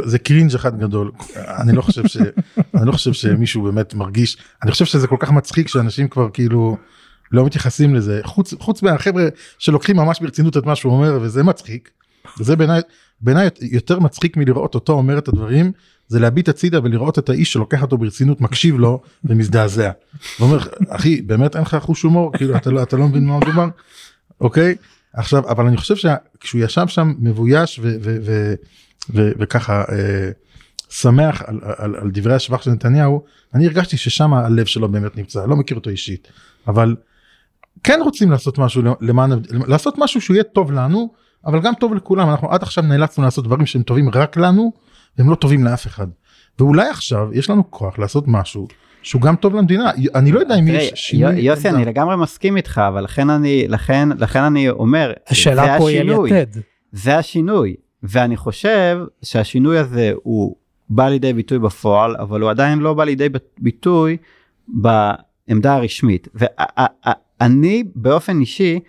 זה 0.04 0.20
קרינג' 0.20 0.56
אחד 0.56 0.80
גדול 0.80 1.12
אני 1.36 1.76
לא 1.76 1.82
חושב 1.82 2.08
ש... 2.08 2.18
אני 2.76 2.88
לא 2.88 2.92
חושב 2.92 3.14
שמישהו 3.14 3.64
באמת 3.64 3.94
מרגיש 3.94 4.38
אני 4.64 4.72
חושב 4.72 4.86
שזה 4.86 5.08
כל 5.08 5.18
כך 5.20 5.32
מצחיק 5.32 5.68
שאנשים 5.68 6.08
כבר 6.08 6.30
כאילו 6.34 6.78
לא 7.32 7.46
מתייחסים 7.46 7.96
לזה 7.96 8.22
חוץ 8.24 8.54
חוץ 8.54 8.84
מהחבר'ה 8.84 9.28
שלוקחים 9.58 9.96
ממש 9.96 10.20
ברצינות 10.20 10.58
את 10.58 10.66
מה 10.66 10.76
שהוא 10.76 10.94
אומר 10.94 11.20
וזה 11.22 11.44
מצחיק. 11.44 11.90
זה 12.40 12.56
בעיניי 12.56 12.82
בעיניי 13.22 13.50
יותר 13.62 14.00
מצחיק 14.00 14.38
מלראות 14.38 14.76
אותו 14.76 14.94
אומר 14.94 15.18
את 15.18 15.28
הדברים 15.28 15.72
זה 16.08 16.20
להביט 16.20 16.50
הצידה 16.50 16.80
ולראות 16.84 17.20
את 17.20 17.30
האיש 17.30 17.54
שלוקח 17.54 17.82
אותו 17.82 17.98
ברצינות 17.98 18.42
מקשיב 18.42 18.80
לו 18.80 19.02
ומזדעזע. 19.24 19.92
ואומר 20.40 20.60
אחי 20.90 21.22
באמת 21.22 21.56
אין 21.56 21.64
לך 21.64 21.78
חוש 21.82 22.02
הומור? 22.02 22.32
כאילו 22.38 22.56
אתה 22.56 22.72
לא 22.72 22.84
אתה 22.84 22.98
לא 22.98 23.08
מבין 23.08 23.26
מה 23.26 23.38
מדובר 23.38 23.68
אוקיי? 24.42 24.76
עכשיו 25.14 25.50
אבל 25.50 25.66
אני 25.66 25.78
חושב 25.78 25.96
שכשהוא 25.96 26.62
ישב 26.62 26.88
שם 26.88 27.14
מבויש 27.20 27.80
וככה 29.14 29.84
אה, 29.92 30.30
שמח 30.90 31.42
על, 31.46 31.60
על, 31.78 31.96
על 31.96 32.12
דברי 32.14 32.34
השבח 32.34 32.62
של 32.62 32.72
נתניהו 32.72 33.24
אני 33.54 33.66
הרגשתי 33.66 33.98
ששם 33.98 34.34
הלב 34.34 34.66
שלו 34.66 34.90
באמת 34.90 35.18
נמצא 35.18 35.46
לא 35.46 35.56
מכיר 35.56 35.78
אותו 35.78 35.90
אישית. 35.90 36.28
אבל 36.68 36.96
כן 37.84 38.00
רוצים 38.04 38.32
לעשות 38.32 38.58
משהו 38.58 38.82
למען 39.02 39.32
לעשות 39.68 39.96
משהו 39.98 40.22
שהוא 40.22 40.36
יהיה 40.36 40.44
טוב 40.44 40.72
לנו 40.72 41.14
אבל 41.46 41.62
גם 41.62 41.74
טוב 41.80 41.94
לכולם. 41.94 42.30
אנחנו 42.30 42.52
עד 42.52 42.64
עכשיו 42.64 42.84
נאלצנו 42.84 43.24
לעשות 43.24 43.46
דברים 43.46 43.66
שהם 43.66 43.84
טובים 43.84 44.10
רק 44.10 44.38
לנו 44.38 44.74
והם 45.18 45.30
לא 45.30 45.36
טובים 45.36 45.64
לאף 45.64 45.88
אחד. 45.88 46.08
ואולי 46.60 46.90
עכשיו 46.90 47.30
יש 47.34 47.50
לנו 47.50 47.72
כוח 47.72 48.00
לעשות 48.00 48.24
משהו 48.28 48.68
שהוא 49.02 49.22
גם 49.22 49.36
טוב 49.36 49.56
למדינה 49.56 49.92
אני 50.16 50.32
לא 50.32 50.40
יודע 50.40 50.56
אם 50.56 50.68
יש 50.68 50.92
שינוי. 50.96 51.40
יוסי 51.40 51.70
אני 51.70 51.86
לגמרי 51.86 52.16
מסכים 52.16 52.58
איתך 52.58 52.82
אבל 52.88 53.04
לכן 53.04 53.30
אני 53.30 53.68
לכן 53.68 54.10
לכן 54.18 54.44
אני 54.44 54.70
אומר 54.70 55.14
השאלה 55.28 55.78
פה 55.78 55.90
היא 55.90 56.00
על 56.00 56.28
יתד. 56.28 56.62
זה 56.92 57.18
השינוי 57.18 57.76
ואני 58.04 58.38
חושב 58.38 59.00
שהשינוי 59.22 59.78
הזה 59.78 60.12
הוא 60.24 60.56
בא 60.90 61.10
לידי 61.10 61.34
ביטוי 61.34 61.60
בפועל 61.60 62.16
אבל 62.20 62.42
הוא 62.42 62.50
עדיין 62.50 62.80
לא 62.80 62.94
בא 62.94 63.04
לידי 63.04 63.28
ביטוי 63.60 64.18
בעמדה 64.68 65.76
הרשמית 65.76 66.28
ואני 67.40 67.84
באופן 67.96 68.40
אישי 68.40 68.80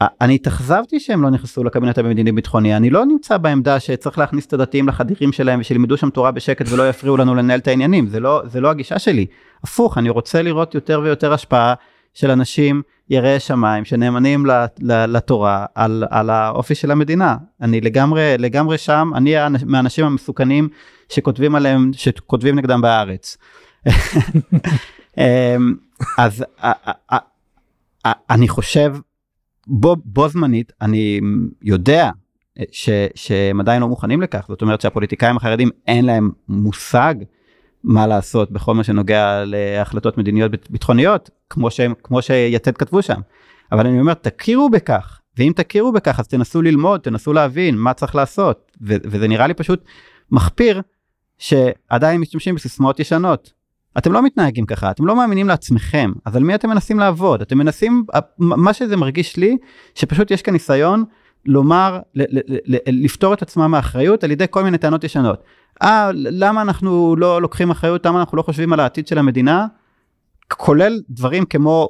אני 0.00 0.34
התאכזבתי 0.34 1.00
שהם 1.00 1.22
לא 1.22 1.30
נכנסו 1.30 1.64
לקבינט 1.64 1.98
המדיני 1.98 2.32
ביטחוני 2.32 2.76
אני 2.76 2.90
לא 2.90 3.06
נמצא 3.06 3.36
בעמדה 3.36 3.80
שצריך 3.80 4.18
להכניס 4.18 4.46
את 4.46 4.52
הדתיים 4.52 4.88
לחדירים 4.88 5.32
שלהם 5.32 5.60
ושילמדו 5.60 5.96
שם 5.96 6.10
תורה 6.10 6.30
בשקט 6.30 6.66
ולא 6.68 6.88
יפריעו 6.88 7.16
לנו 7.16 7.34
לנהל 7.34 7.58
את 7.58 7.68
העניינים 7.68 8.06
זה 8.06 8.20
לא 8.20 8.42
זה 8.46 8.60
לא 8.60 8.70
הגישה 8.70 8.98
שלי 8.98 9.26
הפוך 9.64 9.98
אני 9.98 10.10
רוצה 10.10 10.42
לראות 10.42 10.74
יותר 10.74 11.00
ויותר 11.04 11.32
השפעה 11.32 11.74
של 12.14 12.30
אנשים 12.30 12.82
יראי 13.10 13.40
שמיים 13.40 13.84
שנאמנים 13.84 14.46
לתורה 14.82 15.66
על, 15.74 16.04
על 16.10 16.30
האופי 16.30 16.74
של 16.74 16.90
המדינה 16.90 17.36
אני 17.60 17.80
לגמרי 17.80 18.34
לגמרי 18.38 18.78
שם 18.78 19.10
אני 19.14 19.34
מהאנשים 19.66 20.04
המסוכנים 20.04 20.68
שכותבים 21.08 21.54
עליהם 21.54 21.90
שכותבים 21.92 22.58
נגדם 22.58 22.80
בארץ. 22.80 23.36
אמ, 25.18 25.74
אז 26.18 26.44
אני 28.30 28.48
חושב 28.48 28.94
בו, 29.66 29.96
בו 30.04 30.28
זמנית 30.28 30.72
אני 30.80 31.20
יודע 31.62 32.10
ש, 32.72 32.90
שהם 33.14 33.60
עדיין 33.60 33.82
לא 33.82 33.88
מוכנים 33.88 34.22
לכך. 34.22 34.46
זאת 34.48 34.62
אומרת 34.62 34.80
שהפוליטיקאים 34.80 35.36
החרדים 35.36 35.70
אין 35.86 36.04
להם 36.04 36.30
מושג 36.48 37.14
מה 37.84 38.06
לעשות 38.06 38.50
בכל 38.50 38.74
מה 38.74 38.84
שנוגע 38.84 39.44
להחלטות 39.46 40.18
מדיניות 40.18 40.70
ביטחוניות 40.70 41.30
כמו 41.50 41.70
שהם 41.70 41.94
כמו 42.02 42.22
שיתד 42.22 42.76
כתבו 42.76 43.02
שם. 43.02 43.20
אבל 43.72 43.86
אני 43.86 44.00
אומר 44.00 44.14
תכירו 44.14 44.70
בכך. 44.70 45.20
ואם 45.38 45.52
תכירו 45.56 45.92
בכך 45.92 46.20
אז 46.20 46.28
תנסו 46.28 46.62
ללמוד 46.62 47.00
תנסו 47.00 47.32
להבין 47.32 47.76
מה 47.76 47.94
צריך 47.94 48.14
לעשות. 48.14 48.72
ו- 48.82 48.96
וזה 49.04 49.28
נראה 49.28 49.46
לי 49.46 49.54
פשוט 49.54 49.84
מחפיר 50.30 50.82
שעדיין 51.38 52.20
משתמשים 52.20 52.54
בסיסמאות 52.54 53.00
ישנות 53.00 53.52
אתם 53.98 54.12
לא 54.12 54.22
מתנהגים 54.22 54.66
ככה, 54.66 54.90
אתם 54.90 55.06
לא 55.06 55.16
מאמינים 55.16 55.48
לעצמכם, 55.48 56.12
אז 56.24 56.36
על 56.36 56.42
מי 56.42 56.54
אתם 56.54 56.68
מנסים 56.68 56.98
לעבוד? 56.98 57.40
אתם 57.40 57.58
מנסים, 57.58 58.04
מה 58.38 58.72
שזה 58.72 58.96
מרגיש 58.96 59.36
לי, 59.36 59.56
שפשוט 59.94 60.30
יש 60.30 60.42
כאן 60.42 60.52
ניסיון 60.52 61.04
לומר, 61.46 62.00
ל- 62.14 62.38
ל- 62.38 62.56
ל- 62.66 63.04
לפתור 63.04 63.34
את 63.34 63.42
עצמם 63.42 63.70
מאחריות 63.70 64.24
על 64.24 64.30
ידי 64.30 64.44
כל 64.50 64.64
מיני 64.64 64.78
טענות 64.78 65.04
ישנות. 65.04 65.42
אה, 65.82 66.10
למה 66.14 66.62
אנחנו 66.62 67.16
לא 67.16 67.42
לוקחים 67.42 67.70
אחריות, 67.70 68.06
למה 68.06 68.20
אנחנו 68.20 68.36
לא 68.36 68.42
חושבים 68.42 68.72
על 68.72 68.80
העתיד 68.80 69.06
של 69.06 69.18
המדינה, 69.18 69.66
כולל 70.48 71.00
דברים 71.10 71.44
כמו 71.44 71.88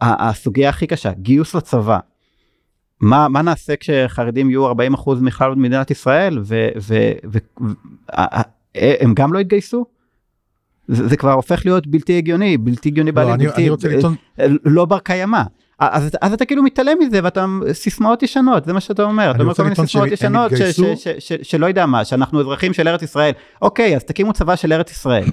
הסוגיה 0.00 0.68
הכי 0.68 0.86
קשה, 0.86 1.12
גיוס 1.12 1.54
לצבא. 1.54 1.98
מה, 3.00 3.28
מה 3.28 3.42
נעשה 3.42 3.76
כשחרדים 3.76 4.50
יהיו 4.50 4.70
40% 4.70 4.74
מכלל 5.20 5.54
מדינת 5.54 5.90
ישראל 5.90 6.38
והם 8.74 9.14
גם 9.14 9.32
לא 9.32 9.38
יתגייסו? 9.38 9.97
זה, 10.88 11.08
זה 11.08 11.16
כבר 11.16 11.32
הופך 11.32 11.62
להיות 11.64 11.86
בלתי 11.86 12.18
הגיוני, 12.18 12.56
בלתי 12.56 12.88
הגיוני 12.88 13.10
לא, 13.10 13.14
בעליל, 13.14 13.32
אני, 13.32 13.46
בלתי, 13.46 13.86
אני 13.86 13.96
לטעון, 13.96 14.16
לא 14.64 14.84
בר 14.84 14.98
קיימא. 14.98 15.42
אז, 15.78 16.10
אז 16.20 16.32
אתה 16.32 16.44
כאילו 16.44 16.62
מתעלם 16.62 16.96
מזה 17.00 17.20
ואתה 17.22 17.46
סיסמאות 17.72 18.22
ישנות 18.22 18.64
זה 18.64 18.72
מה 18.72 18.80
שאתה 18.80 19.02
אומר 19.02 19.30
אתה 19.30 19.42
אומר 19.42 19.54
כל 19.54 19.62
מיני 19.62 19.74
סיסמאות 19.74 20.08
ישנות 20.12 20.50
ש, 20.56 20.62
ש. 20.62 20.80
ש, 20.80 20.80
ש, 20.80 21.08
ש, 21.18 21.32
שלא 21.42 21.66
יודע 21.66 21.86
מה 21.86 22.04
שאנחנו 22.04 22.40
אזרחים 22.40 22.72
של 22.72 22.88
ארץ 22.88 23.02
ישראל 23.02 23.32
אוקיי 23.62 23.96
אז 23.96 24.04
תקימו 24.04 24.32
צבא 24.32 24.56
של 24.56 24.72
ארץ 24.72 24.90
ישראל 24.90 25.24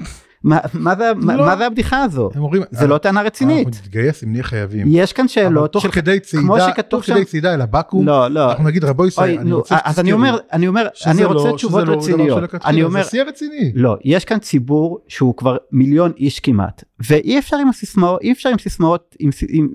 מה, 0.45 0.95
זה, 0.97 1.11
לא. 1.15 1.45
מה 1.45 1.57
זה 1.57 1.65
הבדיחה 1.65 2.03
הזו 2.03 2.29
זה 2.71 2.87
לא 2.87 2.97
טענה 2.97 3.21
רצינית 3.21 3.67
אנחנו 3.67 3.81
נתגייס 3.81 4.23
אם 4.23 4.31
נהיה 4.31 4.43
חייבים. 4.43 4.87
יש 4.89 5.13
כאן 5.13 5.27
שאלות 5.27 5.71
תוך 5.71 5.87
כדי 5.87 6.19
כמו 6.31 6.57
צעידה, 6.57 6.81
תוך 6.81 7.05
כדי 7.05 7.25
צעידה 7.25 7.53
אל 7.53 7.61
הבקו"ם, 7.61 8.05
לא 8.07 8.27
לא 8.27 8.51
אנחנו 8.51 8.63
נגיד 8.63 8.83
רבו 8.83 9.05
ישראל, 9.05 9.37
אני 9.39 9.51
רוצה 9.51 9.77
אז 9.83 9.99
אני 9.99 10.13
אומר 10.13 10.37
אני 10.53 10.67
אומר 10.67 10.87
אני 11.07 11.25
רוצה 11.25 11.51
תשובות 11.51 11.83
רציניות 11.87 12.39
שלכתחילה, 12.39 12.73
אני 12.73 12.83
אומר 12.83 13.03
זה 13.03 13.09
שיא 13.09 13.23
רציני. 13.23 13.71
לא, 13.75 13.97
יש 14.03 14.25
כאן 14.25 14.39
ציבור 14.39 14.99
שהוא 15.07 15.35
כבר 15.37 15.57
מיליון 15.71 16.11
איש 16.17 16.39
כמעט, 16.39 16.83
ואי 17.09 17.39
אפשר 17.39 17.57
עם 17.57 17.69
הסיסמאות, 17.69 18.21
אי 18.21 18.31
אפשר 18.31 18.49
עם 18.49 18.57
סיסמאות, 18.57 19.15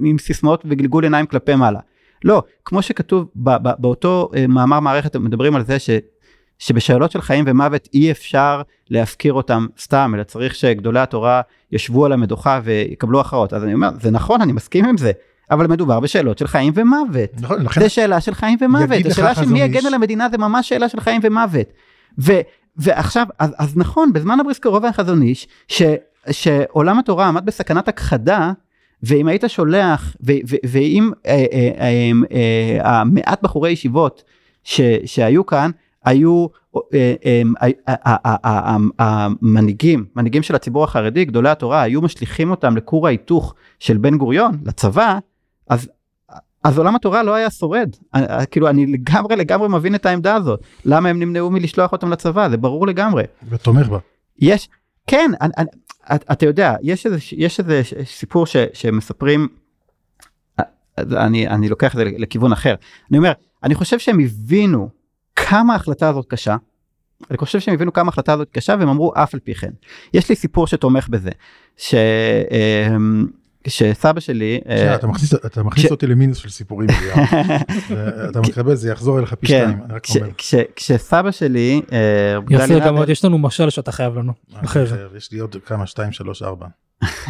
עם, 0.05 0.19
סיסמאות 0.19 0.65
וגלגול 0.69 1.05
עיניים 1.05 1.27
כלפי 1.27 1.55
מעלה. 1.55 1.81
לא, 2.25 2.43
כמו 2.65 2.83
שכתוב 2.83 3.27
באותו 3.79 4.31
אה, 4.37 4.47
מאמר 4.47 4.81
מערכת, 4.81 5.17
מדברים 5.17 5.57
על 5.57 5.65
זה 5.65 5.79
ש, 5.79 5.91
שבשאלות 6.61 7.11
של 7.11 7.21
חיים 7.21 7.45
ומוות 7.49 7.89
אי 7.95 8.11
אפשר 8.11 8.63
להפקיר 8.91 9.33
אותם 9.33 9.67
סתם, 9.79 10.13
אלא 10.15 10.23
צריך 10.23 10.55
שגדולי 10.55 11.01
התורה 11.01 11.41
ישבו 11.73 12.07
על 12.07 12.13
המדוכה 12.13 12.61
ויקבלו 12.65 13.21
הכרעות. 13.21 13.53
אז 13.53 13.65
אני 13.65 13.75
אומר, 13.75 13.91
זה 14.01 14.11
נכון, 14.11 14.41
אני 14.41 14.53
מסכים 14.53 14.85
עם 14.85 14.97
זה, 14.97 15.13
אבל 15.51 15.67
מדובר 15.67 16.01
בשאלות 16.01 16.39
של 16.39 16.47
חיים 16.47 16.73
ומוות. 16.77 17.31
נכון, 17.41 17.63
לכן 17.63 17.81
זה 17.81 17.89
שאלה 17.89 18.21
של 18.21 18.35
חיים 18.35 18.59
ומוות, 18.61 19.07
השאלה 19.07 19.35
של 19.35 19.47
מי 19.47 19.61
יגן 19.61 19.87
על 19.87 19.95
המדינה 19.95 20.29
זה 20.29 20.39
ממש 20.39 20.69
שאלה 20.69 20.89
של 20.89 21.01
חיים 21.01 21.21
ומוות. 21.25 21.67
ו, 22.19 22.33
ועכשיו, 22.77 23.27
אז, 23.39 23.55
אז 23.59 23.77
נכון, 23.77 24.13
בזמן 24.13 24.41
הבריסקרוב 24.41 24.85
החזון 24.85 25.23
איש, 25.23 25.49
ש, 25.69 25.83
שעולם 26.31 26.99
התורה 26.99 27.29
עמד 27.29 27.47
בסכנת 27.47 27.89
הכחדה, 27.89 28.53
ואם 29.03 29.29
היית 29.29 29.45
שולח, 29.47 30.17
ו, 30.23 30.33
ו, 30.49 30.57
ואם 30.71 31.11
אה, 31.27 31.45
אה, 31.53 31.71
אה, 31.81 32.11
אה, 32.33 33.01
המעט 33.01 33.43
בחורי 33.43 33.71
ישיבות 33.71 34.25
ש, 34.65 34.81
שהיו 35.05 35.47
כאן, 35.47 35.71
היו 36.05 36.47
אה, 36.77 36.81
אה, 37.25 37.43
אה, 37.89 37.95
אה, 38.07 38.17
אה, 38.27 38.37
אה, 38.45 38.77
המנהיגים, 38.99 40.05
מנהיגים 40.17 40.43
של 40.43 40.55
הציבור 40.55 40.85
החרדי, 40.85 41.25
גדולי 41.25 41.49
התורה, 41.49 41.83
היו 41.83 42.03
משליכים 42.03 42.51
אותם 42.51 42.77
לכור 42.77 43.07
ההיתוך 43.07 43.55
של 43.79 43.97
בן 43.97 44.17
גוריון, 44.19 44.53
לצבא, 44.65 45.19
אז 45.69 45.89
אז 46.65 46.79
עולם 46.79 46.97
התורה 46.97 47.23
לא 47.23 47.35
היה 47.35 47.51
שורד. 47.51 47.91
אני- 48.15 48.27
כאילו 48.51 48.69
אני 48.69 48.87
לגמרי 48.87 49.37
לגמרי 49.37 49.69
מבין 49.69 49.95
את 49.95 50.07
העמדה 50.07 50.35
הזאת. 50.35 50.61
למה 50.85 51.09
הם 51.09 51.19
נמנעו 51.19 51.51
מלשלוח 51.51 51.93
אותם 51.93 52.11
לצבא, 52.11 52.49
זה 52.49 52.57
ברור 52.57 52.87
לגמרי. 52.87 53.23
ותומך 53.49 53.89
בה. 53.89 53.99
יש, 54.39 54.69
כן, 55.07 55.31
אני, 55.41 55.53
אני, 55.59 55.67
את- 56.15 56.25
אתה 56.33 56.47
יודע, 56.47 56.75
יש 56.83 57.07
איזה, 57.07 57.19
יש 57.33 57.61
איזה 57.61 57.83
סיפור 58.05 58.47
ש, 58.47 58.57
שמספרים, 58.73 59.49
אז 60.97 61.15
אני, 61.15 61.49
אני 61.49 61.69
לוקח 61.69 61.93
את 61.93 61.97
זה 61.97 62.05
לכיוון 62.05 62.53
אחר. 62.53 62.75
אני 63.11 63.19
אומר, 63.19 63.33
אני 63.65 63.75
חושב 63.75 63.99
שהם 63.99 64.21
הבינו 64.21 64.89
כמה 65.49 65.73
ההחלטה 65.73 66.09
הזאת 66.09 66.27
קשה. 66.29 66.57
אני 67.31 67.39
חושב 67.39 67.61
שהם 67.61 67.75
הבינו 67.75 67.93
כמה 67.93 68.07
ההחלטה 68.09 68.33
הזאת 68.33 68.49
קשה 68.53 68.75
והם 68.79 68.89
אמרו 68.89 69.13
אף 69.17 69.35
על 69.35 69.41
פי 69.41 69.55
כן. 69.55 69.71
יש 70.15 70.29
לי 70.29 70.37
סיפור 70.37 70.67
שתומך 70.67 71.09
בזה. 71.09 71.31
ש, 71.77 71.95
אמ, 72.95 73.27
שסבא 73.67 74.21
שלי, 74.21 74.61
אה, 74.69 74.95
אתה 74.95 75.07
מכניס- 75.07 75.35
אתה 75.35 75.63
מכניס 75.63 75.87
כש- 75.87 75.91
אותי 75.91 76.07
למינוס 76.07 76.39
של 76.39 76.49
סיפורים. 76.49 76.89
אתה 78.31 78.41
מקבל 78.41 78.75
זה 78.75 78.91
יחזור 78.91 79.19
אליך 79.19 79.35
פי 79.35 79.47
כן, 79.47 79.71
שתיים. 80.05 80.33
כשסבא 80.77 81.31
שלי, 81.31 81.81
אה, 81.93 81.99
יפה, 82.51 82.79
גם 82.87 82.97
עוד 82.97 83.09
יש 83.09 83.25
לנו 83.25 83.39
משל 83.39 83.71
שאתה 83.71 83.93
חייב 83.93 84.15
לנו. 84.19 84.33
חייב, 84.67 84.89
יש 85.17 85.33
לי 85.33 85.39
עוד 85.39 85.57
כמה, 85.67 85.87
שתיים, 85.87 86.13
שלוש, 86.13 86.43
ארבע. 86.43 86.67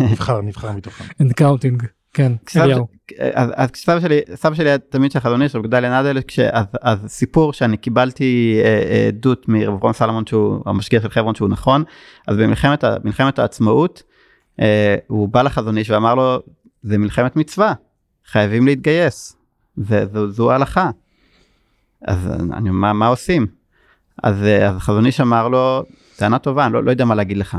נבחר, 0.00 0.40
נבחר 0.40 0.72
מתוכם. 0.72 1.04
and 1.20 1.32
counting. 1.32 1.82
כן, 2.14 2.32
אליהו. 2.56 2.86
אז, 3.34 3.50
אז 3.54 3.70
כשסבא 3.70 4.00
שלי, 4.00 4.20
סבא 4.34 4.54
שלי 4.54 4.68
היה 4.68 4.78
תלמיד 4.78 5.12
של 5.12 5.18
איש, 5.42 5.54
רב 5.54 5.62
גדליה 5.62 6.00
נדל, 6.00 6.18
אז, 6.52 6.66
אז 6.82 6.98
סיפור 7.06 7.52
שאני 7.52 7.76
קיבלתי 7.76 8.60
אה, 8.64 8.82
אה, 8.90 9.06
עדות 9.08 9.48
מרב 9.48 9.82
רון 9.82 9.92
סלומון 9.92 10.26
שהוא 10.26 10.62
המשגיח 10.66 11.02
של 11.02 11.10
חברון 11.10 11.34
שהוא 11.34 11.48
נכון, 11.48 11.84
אז 12.26 12.36
במלחמת 12.36 13.38
העצמאות, 13.38 14.02
אה, 14.60 14.96
הוא 15.06 15.28
בא 15.28 15.42
לחזון 15.42 15.78
איש 15.78 15.90
ואמר 15.90 16.14
לו, 16.14 16.42
זה 16.82 16.98
מלחמת 16.98 17.36
מצווה, 17.36 17.74
חייבים 18.26 18.66
להתגייס, 18.66 19.36
וזו 19.78 20.30
זו 20.30 20.52
ההלכה. 20.52 20.90
אז 22.08 22.30
אני, 22.52 22.70
מה, 22.70 22.92
מה 22.92 23.06
עושים? 23.06 23.46
אז, 24.22 24.42
אה, 24.42 24.68
אז 24.68 24.78
חזון 24.78 25.06
איש 25.06 25.20
אמר 25.20 25.48
לו, 25.48 25.84
טענה 26.16 26.38
טובה, 26.38 26.66
אני 26.66 26.72
לא, 26.72 26.84
לא 26.84 26.90
יודע 26.90 27.04
מה 27.04 27.14
להגיד 27.14 27.36
לך. 27.36 27.56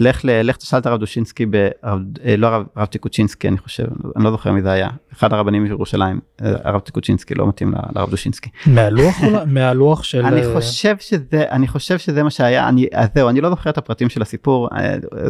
לך, 0.00 0.24
ל- 0.24 0.42
לך 0.42 0.56
תשאל 0.56 0.78
את 0.78 0.86
הרב 0.86 1.00
דושינסקי, 1.00 1.46
ברב, 1.46 1.98
אה, 2.24 2.36
לא 2.36 2.46
הרב, 2.46 2.66
הרב 2.76 2.86
טיקוצ'ינסקי 2.86 3.48
אני 3.48 3.58
חושב, 3.58 3.84
אני 4.16 4.24
לא 4.24 4.30
זוכר 4.30 4.52
מי 4.52 4.62
זה 4.62 4.70
היה, 4.70 4.88
אחד 5.12 5.32
הרבנים 5.32 5.62
מירושלים, 5.62 6.20
אה, 6.42 6.52
הרב 6.64 6.80
טיקוצ'ינסקי 6.80 7.34
לא 7.34 7.48
מתאים 7.48 7.74
לרב 7.96 8.10
דושינסקי. 8.10 8.50
מהלוח 8.66 9.14
אולי? 9.22 9.38
מהלוח 9.46 10.02
של... 10.02 10.24
אני 10.26 10.42
אה, 10.46 10.54
חושב 10.54 10.96
שזה, 10.98 11.22
אני 11.50 11.68
חושב 11.68 11.98
שזה 11.98 12.22
מה 12.22 12.30
שהיה, 12.30 12.68
אני, 12.68 12.86
אז 12.94 13.08
זהו, 13.14 13.28
אני 13.28 13.40
לא 13.40 13.50
זוכר 13.50 13.70
את 13.70 13.78
הפרטים 13.78 14.08
של 14.08 14.22
הסיפור, 14.22 14.68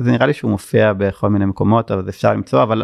זה 0.03 0.11
נראה 0.11 0.27
לי 0.27 0.33
שהוא 0.33 0.51
מופיע 0.51 0.93
בכל 0.93 1.29
מיני 1.31 1.45
מקומות, 1.45 1.91
אבל 1.91 2.09
אפשר 2.09 2.33
למצוא, 2.33 2.63
אבל 2.63 2.83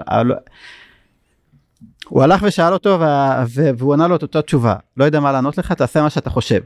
הוא 2.08 2.22
הלך 2.22 2.42
ושאל 2.46 2.72
אותו 2.72 3.00
וה- 3.00 3.44
והוא 3.78 3.94
ענה 3.94 4.08
לו 4.08 4.16
את 4.16 4.22
אותה 4.22 4.42
תשובה, 4.42 4.74
לא 4.96 5.04
יודע 5.04 5.20
מה 5.20 5.32
לענות 5.32 5.58
לך, 5.58 5.72
תעשה 5.72 6.02
מה 6.02 6.10
שאתה 6.10 6.30
חושב. 6.30 6.60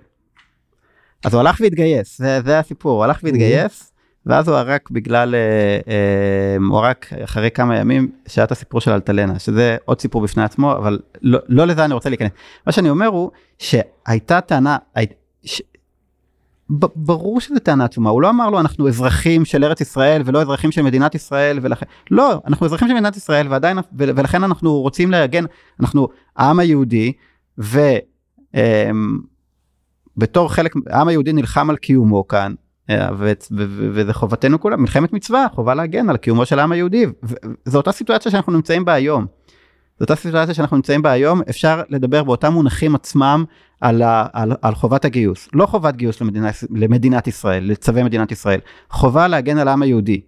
אז 1.24 1.34
הוא 1.34 1.40
הלך 1.40 1.60
והתגייס, 1.60 2.18
זה, 2.18 2.40
זה 2.44 2.58
הסיפור, 2.58 2.92
הוא 2.96 3.04
הלך 3.04 3.20
והתגייס, 3.22 3.89
ואז 4.26 4.48
הוא 4.48 4.56
ערק 4.56 4.90
בגלל, 4.90 5.34
אה, 5.34 5.40
אה, 5.88 6.56
הוא 6.68 6.78
ערק 6.78 7.12
אחרי 7.24 7.50
כמה 7.50 7.76
ימים, 7.76 8.10
שהיה 8.26 8.44
את 8.44 8.52
הסיפור 8.52 8.80
של 8.80 8.90
אלטלנה, 8.90 9.38
שזה 9.38 9.76
עוד 9.84 10.00
סיפור 10.00 10.22
בפני 10.22 10.42
עצמו, 10.42 10.72
אבל 10.72 10.98
לא, 11.22 11.38
לא 11.48 11.66
לזה 11.66 11.84
אני 11.84 11.94
רוצה 11.94 12.08
להיכנס. 12.08 12.30
מה 12.66 12.72
שאני 12.72 12.90
אומר 12.90 13.06
הוא, 13.06 13.30
שהייתה 13.58 14.40
טענה, 14.40 14.76
ש... 15.44 15.62
ברור 16.96 17.40
שזו 17.40 17.58
טענה 17.58 17.84
עצומה, 17.84 18.10
הוא 18.10 18.22
לא 18.22 18.30
אמר 18.30 18.50
לו 18.50 18.60
אנחנו 18.60 18.88
אזרחים 18.88 19.44
של 19.44 19.64
ארץ 19.64 19.80
ישראל 19.80 20.22
ולא 20.24 20.42
אזרחים 20.42 20.72
של 20.72 20.82
מדינת 20.82 21.14
ישראל 21.14 21.58
ולכן, 21.62 21.86
לא, 22.10 22.40
אנחנו 22.46 22.66
אזרחים 22.66 22.88
של 22.88 22.94
מדינת 22.94 23.16
ישראל 23.16 23.48
ועדיין, 23.48 23.78
ו- 23.78 23.82
ולכן 23.98 24.44
אנחנו 24.44 24.80
רוצים 24.80 25.10
להגן, 25.10 25.44
אנחנו 25.80 26.08
העם 26.36 26.58
היהודי, 26.58 27.12
ובתור 30.16 30.52
חלק, 30.52 30.74
העם 30.86 31.08
היהודי 31.08 31.32
נלחם 31.32 31.70
על 31.70 31.76
קיומו 31.76 32.28
כאן, 32.28 32.54
ו- 32.54 32.54
ו- 32.54 32.58
ו- 32.58 32.69
וזה 33.92 34.12
חובתנו 34.12 34.60
כולם, 34.60 34.80
מלחמת 34.80 35.12
מצווה, 35.12 35.46
חובה 35.54 35.74
להגן 35.74 36.10
על 36.10 36.16
קיומו 36.16 36.46
של 36.46 36.58
העם 36.58 36.72
היהודי, 36.72 37.06
וזו 37.22 37.78
אותה 37.78 37.92
סיטואציה 37.92 38.32
שאנחנו 38.32 38.52
נמצאים 38.52 38.84
בה 38.84 38.92
היום. 38.92 39.26
זו 39.98 40.04
אותה 40.04 40.14
סיטואציה 40.14 40.54
שאנחנו 40.54 40.76
נמצאים 40.76 41.02
בה 41.02 41.10
היום, 41.10 41.40
אפשר 41.50 41.82
לדבר 41.88 42.24
באותם 42.24 42.52
מונחים 42.52 42.94
עצמם 42.94 43.44
על, 43.80 44.02
על, 44.32 44.52
על 44.62 44.74
חובת 44.74 45.04
הגיוס. 45.04 45.48
לא 45.52 45.66
חובת 45.66 45.96
גיוס 45.96 46.20
למדינה, 46.20 46.50
למדינת 46.70 47.26
ישראל, 47.26 47.64
לצווי 47.64 48.02
מדינת 48.02 48.32
ישראל, 48.32 48.60
חובה 48.90 49.28
להגן 49.28 49.58
על 49.58 49.68
העם 49.68 49.82
היהודי. 49.82 50.20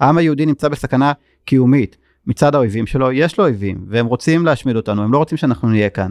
העם 0.00 0.18
היהודי 0.18 0.46
נמצא 0.46 0.68
בסכנה 0.68 1.12
קיומית 1.44 1.96
מצד 2.26 2.54
האויבים 2.54 2.86
שלו, 2.86 3.12
יש 3.12 3.38
לו 3.38 3.44
אויבים, 3.44 3.84
והם 3.88 4.06
רוצים 4.06 4.46
להשמיד 4.46 4.76
אותנו, 4.76 5.02
הם 5.02 5.12
לא 5.12 5.18
רוצים 5.18 5.38
שאנחנו 5.38 5.68
נהיה 5.68 5.90
כאן. 5.90 6.10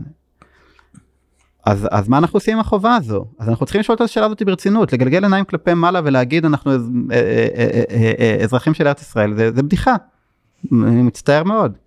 אז, 1.66 1.88
אז 1.91 2.07
מה 2.07 2.18
אנחנו 2.18 2.38
עושים 2.38 2.53
עם 2.53 2.59
החובה 2.59 2.95
הזו? 2.95 3.26
אז 3.39 3.49
אנחנו 3.49 3.66
צריכים 3.66 3.80
לשאול 3.80 3.95
את 3.95 4.01
השאלה 4.01 4.26
הזאת 4.26 4.43
ברצינות, 4.43 4.93
לגלגל 4.93 5.24
עיניים 5.24 5.45
כלפי 5.45 5.74
מעלה 5.74 6.01
ולהגיד 6.03 6.45
אנחנו 6.45 6.72
אה, 6.72 6.78
אה, 7.11 7.82
אה, 8.20 8.38
אזרחים 8.43 8.74
של 8.74 8.88
ארץ 8.88 9.01
ישראל, 9.01 9.36
זה, 9.36 9.51
זה 9.51 9.63
בדיחה. 9.63 9.95
אני 10.72 11.01
מצטער 11.01 11.43
מאוד. 11.43 11.78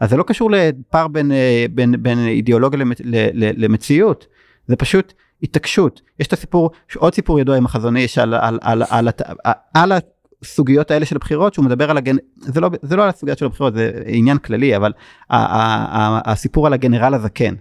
אז 0.00 0.10
זה 0.10 0.16
לא 0.16 0.22
קשור 0.22 0.50
לפער 0.50 1.08
בין, 1.08 1.32
בין, 1.70 2.02
בין 2.02 2.18
אידיאולוגיה 2.18 2.78
למצ, 2.78 3.00
ל, 3.00 3.16
ל, 3.32 3.64
למציאות, 3.64 4.26
זה 4.68 4.76
פשוט 4.76 5.12
התעקשות. 5.42 6.00
יש 6.20 6.26
את 6.26 6.32
הסיפור, 6.32 6.70
עוד 6.96 7.14
סיפור 7.14 7.40
ידוע 7.40 7.56
עם 7.56 7.64
החזון 7.64 7.96
איש 7.96 8.18
על, 8.18 8.34
על, 8.34 8.58
על, 8.62 8.82
על, 8.90 9.08
על, 9.44 9.54
על 9.74 9.92
הסוגיות 10.42 10.90
האלה 10.90 11.06
של 11.06 11.16
הבחירות, 11.16 11.54
שהוא 11.54 11.64
מדבר 11.64 11.90
על 11.90 11.96
הגן... 11.96 12.16
זה 12.36 12.60
לא, 12.60 12.70
זה 12.82 12.96
לא 12.96 13.02
על 13.02 13.08
הסוגיות 13.08 13.38
של 13.38 13.46
הבחירות, 13.46 13.74
זה 13.74 14.02
עניין 14.06 14.38
כללי, 14.38 14.76
אבל 14.76 14.92
ה, 15.30 15.36
ה, 15.36 15.60
ה, 15.98 16.32
הסיפור 16.32 16.66
על 16.66 16.72
הגנרל 16.72 17.14
הזקן. 17.14 17.54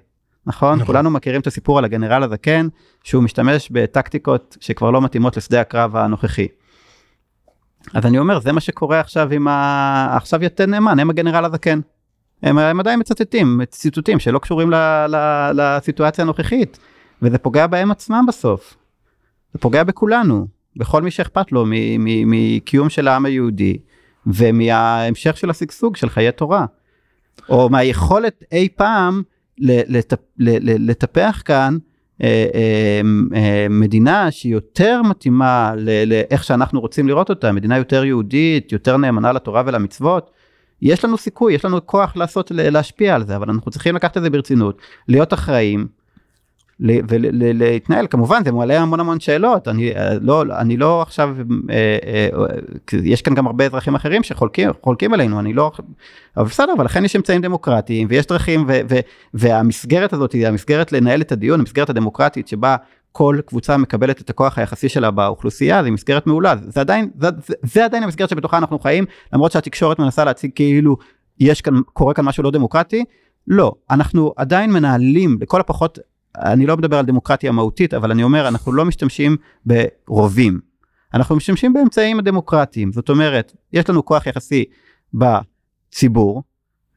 נכון? 0.46 0.76
נכון. 0.76 0.86
כולנו 0.86 1.10
מכירים 1.10 1.42
את 1.42 1.48
הסיפור 1.48 1.78
על 1.78 1.86
הגנרל 1.86 2.24
הזקן, 2.24 2.68
שהוא 3.04 3.24
משתמש 3.24 3.70
בטקטיקות 3.72 4.58
שכבר 4.60 4.92
לא 4.92 5.02
מתאימות 5.02 5.38
לשדה 5.38 5.62
הקרב 5.62 5.96
הנוכחי. 5.96 6.48
אז 7.94 8.06
אני 8.06 8.20
אומר, 8.20 8.40
זה 8.40 8.52
מה 8.52 8.60
שקורה 8.60 9.00
עכשיו 9.00 9.32
עם 9.32 9.48
ה... 9.48 10.18
עכשיו 10.18 10.44
יתד 10.44 10.70
נאמן, 10.70 11.00
הם 11.00 11.10
הגנרל 11.10 11.46
הזקן. 11.46 11.80
הם, 12.44 12.58
הם 12.58 12.80
עדיין 12.80 13.00
מצטטים 13.00 13.62
ציטוטים 13.70 14.20
שלא 14.20 14.40
קשורים 14.40 14.72
ל, 14.72 14.76
ל, 15.08 15.16
לסיטואציה 15.54 16.24
הנוכחית, 16.24 16.80
וזה 17.22 17.38
פוגע 17.38 17.68
בהם 17.68 17.92
עצמם 17.92 18.26
בסוף. 18.28 18.78
זה 19.54 19.60
פוגע 19.60 19.84
בכולנו, 19.84 20.48
בכל 20.76 21.02
מי 21.02 21.12
שאכפת 21.12 21.52
לו 21.52 21.66
מקיום 22.26 22.90
של 22.90 23.08
העם 23.08 23.26
היהודי, 23.26 23.78
ומההמשך 24.28 25.38
של 25.38 25.50
השגשוג 25.50 25.96
של 25.96 26.10
חיי 26.10 26.32
תורה. 26.32 26.66
או 27.50 27.70
מהיכולת 27.70 28.44
אי 28.52 28.68
פעם 28.76 29.24
לטפח 29.60 31.42
כאן 31.46 31.78
אה, 32.24 32.46
אה, 32.56 33.02
אה, 33.36 33.68
מדינה 33.70 34.32
שהיא 34.32 34.54
יותר 34.54 35.02
מתאימה 35.02 35.74
לאיך 36.06 36.44
שאנחנו 36.44 36.82
רוצים 36.82 37.08
לראות 37.08 37.30
אותה, 37.30 37.52
מדינה 37.52 37.78
יותר 37.78 38.06
יהודית, 38.06 38.72
יותר 38.72 38.98
נאמנה 38.98 39.32
לתורה 39.32 39.64
ולמצוות. 39.66 40.32
יש 40.82 41.06
לנו 41.06 41.18
סיכוי, 41.18 41.54
יש 41.54 41.66
לנו 41.66 41.86
כוח 41.88 42.16
לעשות, 42.16 42.52
להשפיע 42.52 43.16
על 43.16 43.26
זה, 43.28 43.36
אבל 43.36 43.50
אנחנו 43.50 43.72
צריכים 43.72 43.96
לקחת 43.96 44.18
את 44.18 44.24
זה 44.24 44.30
ברצינות, 44.30 44.78
להיות 45.08 45.34
אחראים, 45.34 45.88
ולהתנהל 46.84 48.08
כמובן 48.10 48.44
זה 48.44 48.52
מעלה 48.52 48.80
המון 48.82 49.00
המון 49.00 49.20
שאלות. 49.20 49.68
אני 49.68 49.96
אה, 49.96 50.14
לא 50.22 50.44
אני 50.60 50.78
לא 50.78 51.02
עכשיו 51.02 51.36
אה, 51.70 51.98
אה, 52.06 53.00
יש 53.04 53.22
כאן 53.22 53.36
גם 53.36 53.48
הרבה 53.48 53.66
אזרחים 53.66 53.96
אחרים 53.96 54.24
שחולקים 54.24 54.70
חולקים 54.82 55.14
עלינו. 55.14 55.40
אני 55.40 55.54
לא 55.54 55.72
אבל 56.38 56.46
בסדר 56.46 56.74
אבל 56.78 56.86
לכן 56.86 57.06
יש 57.06 57.16
אמצעים 57.16 57.42
דמוקרטיים 57.42 58.08
ויש 58.10 58.26
דרכים 58.26 58.66
ו, 58.68 58.80
ו, 58.90 58.96
והמסגרת 59.34 60.14
הזאת 60.14 60.32
היא 60.32 60.48
המסגרת 60.48 60.92
לנהל 60.92 61.22
את 61.22 61.32
הדיון 61.32 61.60
המסגרת 61.60 61.90
הדמוקרטית 61.90 62.48
שבה 62.48 62.76
כל 63.12 63.40
קבוצה 63.46 63.78
מקבלת 63.78 64.22
את 64.22 64.30
הכוח 64.30 64.58
היחסי 64.58 64.90
שלה 64.90 65.12
באוכלוסייה 65.12 65.84
זה 65.84 65.92
מסגרת 65.92 66.28
מעולה. 66.28 66.56
זה 66.68 66.82
עדיין 66.82 67.10
זה, 67.22 67.28
זה, 67.48 67.54
זה 67.64 67.86
עדיין 67.86 68.04
המסגרת 68.04 68.30
שבתוכה 68.30 68.58
אנחנו 68.58 68.80
חיים 68.80 69.06
למרות 69.34 69.52
שהתקשורת 69.52 70.00
מנסה 70.00 70.26
להציג 70.26 70.52
כאילו 70.56 70.98
יש 71.40 71.62
כאן 71.62 71.74
קורה 71.94 72.14
כאן 72.14 72.26
משהו 72.26 72.44
לא 72.44 72.52
דמוקרטי. 72.52 73.06
לא 73.48 73.74
אנחנו 73.90 74.34
עדיין 74.38 74.72
מנהלים 74.72 75.38
לכל 75.42 75.60
הפחות 75.60 76.00
אני 76.38 76.66
לא 76.66 76.78
מדבר 76.78 76.98
על 76.98 77.06
דמוקרטיה 77.06 77.52
מהותית, 77.52 77.94
אבל 77.94 78.12
אני 78.12 78.24
אומר, 78.24 78.48
אנחנו 78.48 78.74
לא 78.74 78.86
משתמשים 78.86 79.38
ברובים. 80.08 80.60
אנחנו 81.14 81.36
משתמשים 81.36 81.74
באמצעים 81.74 82.20
הדמוקרטיים. 82.20 82.92
זאת 82.92 83.10
אומרת, 83.10 83.54
יש 83.74 83.90
לנו 83.90 84.06
כוח 84.06 84.28
יחסי 84.28 84.66
בציבור, 85.14 86.44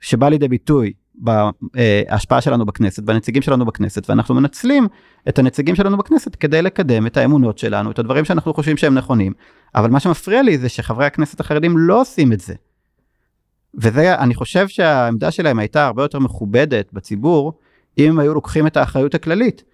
שבא 0.01 0.29
לידי 0.29 0.49
ביטוי 0.49 0.93
בהשפעה 1.15 2.41
שלנו 2.41 2.67
בכנסת, 2.67 3.03
בנציגים 3.03 3.43
שלנו 3.43 3.65
בכנסת, 3.65 4.11
ואנחנו 4.11 4.35
מנצלים 4.35 4.89
את 5.29 5.39
הנציגים 5.39 5.75
שלנו 5.75 5.97
בכנסת 5.97 6.37
כדי 6.37 6.63
לקדם 6.63 7.07
את 7.07 7.17
האמונות 7.17 7.59
שלנו, 7.59 7.91
את 7.91 7.99
הדברים 7.99 8.25
שאנחנו 8.25 8.55
חושבים 8.55 8.77
שהם 8.77 8.95
נכונים. 8.95 9.33
אבל 9.75 9.91
מה 9.91 10.01
שמפריע 10.01 10.43
לי 10.43 10.59
זה 10.59 10.69
שחברי 10.69 11.07
הכנסת 11.07 11.41
החרדים 11.41 11.79
לא 11.79 12.01
עושים 12.01 12.33
את 12.33 12.41
זה. 12.41 12.55
וזה, 13.75 14.15
אני 14.15 14.35
חושב 14.35 14.69
שהעמדה 14.69 15.31
שלהם 15.31 15.59
הייתה 15.59 15.87
הרבה 15.87 16.03
יותר 16.03 16.19
מכובדת 16.19 16.93
בציבור, 16.93 17.53
אם 17.99 18.11
הם 18.11 18.19
היו 18.19 18.35
לוקחים 18.35 18.67
את 18.67 18.77
האחריות 18.77 19.15
הכללית. 19.15 19.65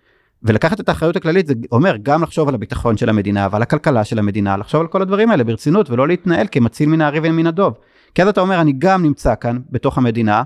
ולקחת 0.43 0.81
את 0.81 0.89
האחריות 0.89 1.17
הכללית 1.17 1.47
זה 1.47 1.55
אומר 1.73 1.97
גם 2.03 2.23
לחשוב 2.23 2.49
על 2.49 2.55
הביטחון 2.55 2.97
של 2.97 3.09
המדינה 3.09 3.49
ועל 3.51 3.63
הכלכלה 3.63 4.05
של 4.05 4.19
המדינה, 4.19 4.57
לחשוב 4.57 4.81
על 4.81 4.87
כל 4.87 5.03
הדברים 5.03 5.31
האלה 5.31 5.45
ברצינות 5.45 5.91
ולא 5.91 6.09
להתנהל 6.09 6.47
כמציל 6.53 6.89
מן 6.89 7.01
הארי 7.01 7.21
ומן 7.23 7.47
הדוב. 7.47 7.75
כי 8.15 8.23
אז 8.23 8.29
אתה 8.29 8.41
אומר 8.41 8.61
אני 8.61 8.73
גם 8.79 9.03
נמצא 9.03 9.35
כאן 9.41 9.59
בתוך 9.71 9.99
המדינה 9.99 10.43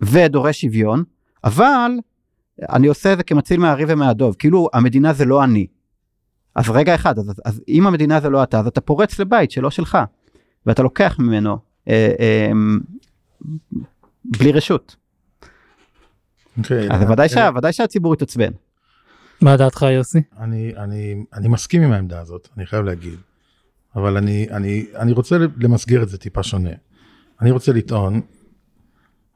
ודורש 0.00 0.60
שוויון, 0.60 1.04
אבל 1.44 1.90
אני 2.62 2.86
עושה 2.86 3.12
את 3.12 3.18
זה 3.18 3.24
כמציל 3.24 3.60
מהארי 3.60 3.84
ומהדוב, 3.88 4.36
כאילו 4.38 4.68
המדינה 4.72 5.12
זה 5.12 5.24
לא 5.24 5.44
אני. 5.44 5.66
אז 6.54 6.70
רגע 6.70 6.94
אחד, 6.94 7.18
אז, 7.18 7.32
אז 7.44 7.62
אם 7.68 7.86
המדינה 7.86 8.20
זה 8.20 8.30
לא 8.30 8.42
אתה, 8.42 8.60
אז 8.60 8.66
אתה 8.66 8.80
פורץ 8.80 9.18
לבית 9.18 9.50
שלא 9.50 9.70
שלך, 9.70 9.98
ואתה 10.66 10.82
לוקח 10.82 11.16
ממנו 11.18 11.58
אה, 11.88 12.12
אה, 12.20 12.52
בלי 14.24 14.52
רשות. 14.52 14.96
אוקיי, 16.58 16.88
אז 16.90 17.10
ודאי, 17.10 17.28
שה, 17.28 17.50
ודאי 17.56 17.72
שהציבור 17.72 18.14
יתעצבן. 18.14 18.50
מה 19.40 19.56
דעתך 19.56 19.82
יוסי? 19.82 20.22
אני, 20.38 20.72
אני, 20.76 21.24
אני 21.34 21.48
מסכים 21.48 21.82
עם 21.82 21.92
העמדה 21.92 22.20
הזאת, 22.20 22.48
אני 22.56 22.66
חייב 22.66 22.84
להגיד. 22.84 23.18
אבל 23.96 24.16
אני, 24.16 24.46
אני, 24.50 24.86
אני 24.96 25.12
רוצה 25.12 25.36
למסגר 25.60 26.02
את 26.02 26.08
זה 26.08 26.18
טיפה 26.18 26.42
שונה. 26.42 26.70
אני 27.40 27.50
רוצה 27.50 27.72
לטעון, 27.72 28.20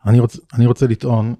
אני 0.06 0.20
רוצה, 0.20 0.38
אני 0.54 0.66
רוצה 0.66 0.86
לטעון 0.86 1.34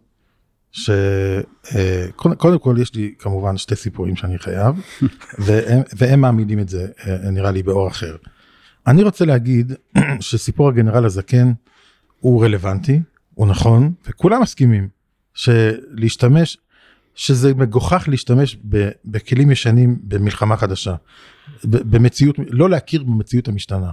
שקודם 0.72 2.52
אה, 2.52 2.58
כל 2.58 2.76
יש 2.80 2.94
לי 2.94 3.14
כמובן 3.18 3.56
שתי 3.56 3.76
סיפורים 3.76 4.16
שאני 4.16 4.38
חייב, 4.38 4.74
והם, 5.44 5.82
והם 5.96 6.20
מעמידים 6.20 6.58
את 6.58 6.68
זה 6.68 6.86
אה, 7.06 7.30
נראה 7.30 7.50
לי 7.50 7.62
באור 7.62 7.88
אחר. 7.88 8.16
אני 8.86 9.02
רוצה 9.02 9.24
להגיד 9.24 9.72
שסיפור 10.20 10.68
הגנרל 10.68 11.04
הזקן 11.04 11.52
הוא 12.20 12.44
רלוונטי, 12.44 13.00
הוא 13.34 13.46
נכון, 13.46 13.92
וכולם 14.06 14.42
מסכימים. 14.42 15.01
שלהשתמש, 15.34 16.58
שזה 17.14 17.54
מגוחך 17.54 18.04
להשתמש 18.08 18.56
בכלים 19.04 19.50
ישנים 19.50 19.98
במלחמה 20.02 20.56
חדשה, 20.56 20.94
במציאות, 21.64 22.36
לא 22.48 22.70
להכיר 22.70 23.02
במציאות 23.02 23.48
המשתנה. 23.48 23.90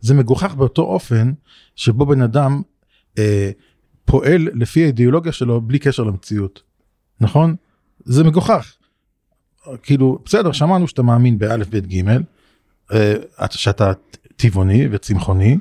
זה 0.00 0.14
מגוחך 0.14 0.54
באותו 0.54 0.82
אופן 0.82 1.32
שבו 1.76 2.06
בן 2.06 2.22
אדם 2.22 2.62
אה, 3.18 3.50
פועל 4.04 4.48
לפי 4.54 4.82
האידיאולוגיה 4.82 5.32
שלו 5.32 5.60
בלי 5.60 5.78
קשר 5.78 6.02
למציאות, 6.02 6.62
נכון? 7.20 7.56
זה 8.04 8.24
מגוחך. 8.24 8.72
כאילו, 9.82 10.18
בסדר, 10.24 10.52
שמענו 10.52 10.88
שאתה 10.88 11.02
מאמין 11.02 11.38
באלף, 11.38 11.68
בית, 11.68 11.86
גימל, 11.86 12.22
אה, 12.92 13.14
שאתה 13.50 13.92
טבעוני 14.36 14.88
וצמחוני, 14.90 15.58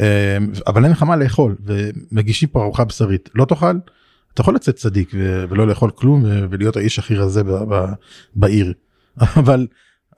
אה, 0.00 0.38
אבל 0.66 0.84
אין 0.84 0.92
לך 0.92 1.02
מה 1.02 1.16
לאכול, 1.16 1.56
ומגישים 1.64 2.48
פה 2.48 2.62
ארוחה 2.62 2.84
בשרית, 2.84 3.28
לא 3.34 3.44
תאכל? 3.44 3.76
אתה 4.34 4.40
יכול 4.40 4.54
לצאת 4.54 4.76
צדיק 4.76 5.10
ולא 5.48 5.66
לאכול 5.66 5.90
כלום 5.90 6.24
ולהיות 6.50 6.76
האיש 6.76 6.98
הכי 6.98 7.14
רזה 7.14 7.42
בעיר. 8.34 8.72
אבל 9.40 9.66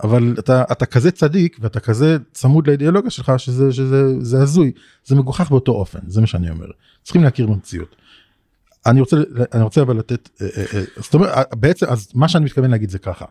אבל 0.02 0.34
אתה 0.38 0.64
אתה 0.72 0.86
כזה 0.86 1.10
צדיק 1.10 1.56
ואתה 1.60 1.80
כזה 1.80 2.16
צמוד 2.32 2.66
לאידיאולוגיה 2.66 3.10
שלך 3.10 3.32
שזה 3.36 3.72
שזה 3.72 4.20
זה 4.20 4.42
הזוי. 4.42 4.72
זה 5.04 5.14
מגוחך 5.14 5.50
באותו 5.50 5.72
אופן 5.72 5.98
זה 6.06 6.20
מה 6.20 6.26
שאני 6.26 6.50
אומר. 6.50 6.66
צריכים 7.02 7.22
להכיר 7.22 7.46
במציאות. 7.46 7.96
אני 8.86 9.00
רוצה 9.00 9.16
אני 9.52 9.62
רוצה 9.62 9.82
אבל 9.82 9.96
לתת 9.96 10.28
אה, 10.42 10.46
אה, 10.56 10.64
אה, 10.74 10.84
זאת 10.96 11.14
אומרת 11.14 11.54
בעצם 11.54 11.86
אז 11.88 12.08
מה 12.14 12.28
שאני 12.28 12.44
מתכוון 12.44 12.70
להגיד 12.70 12.90
זה 12.90 12.98
ככה. 12.98 13.24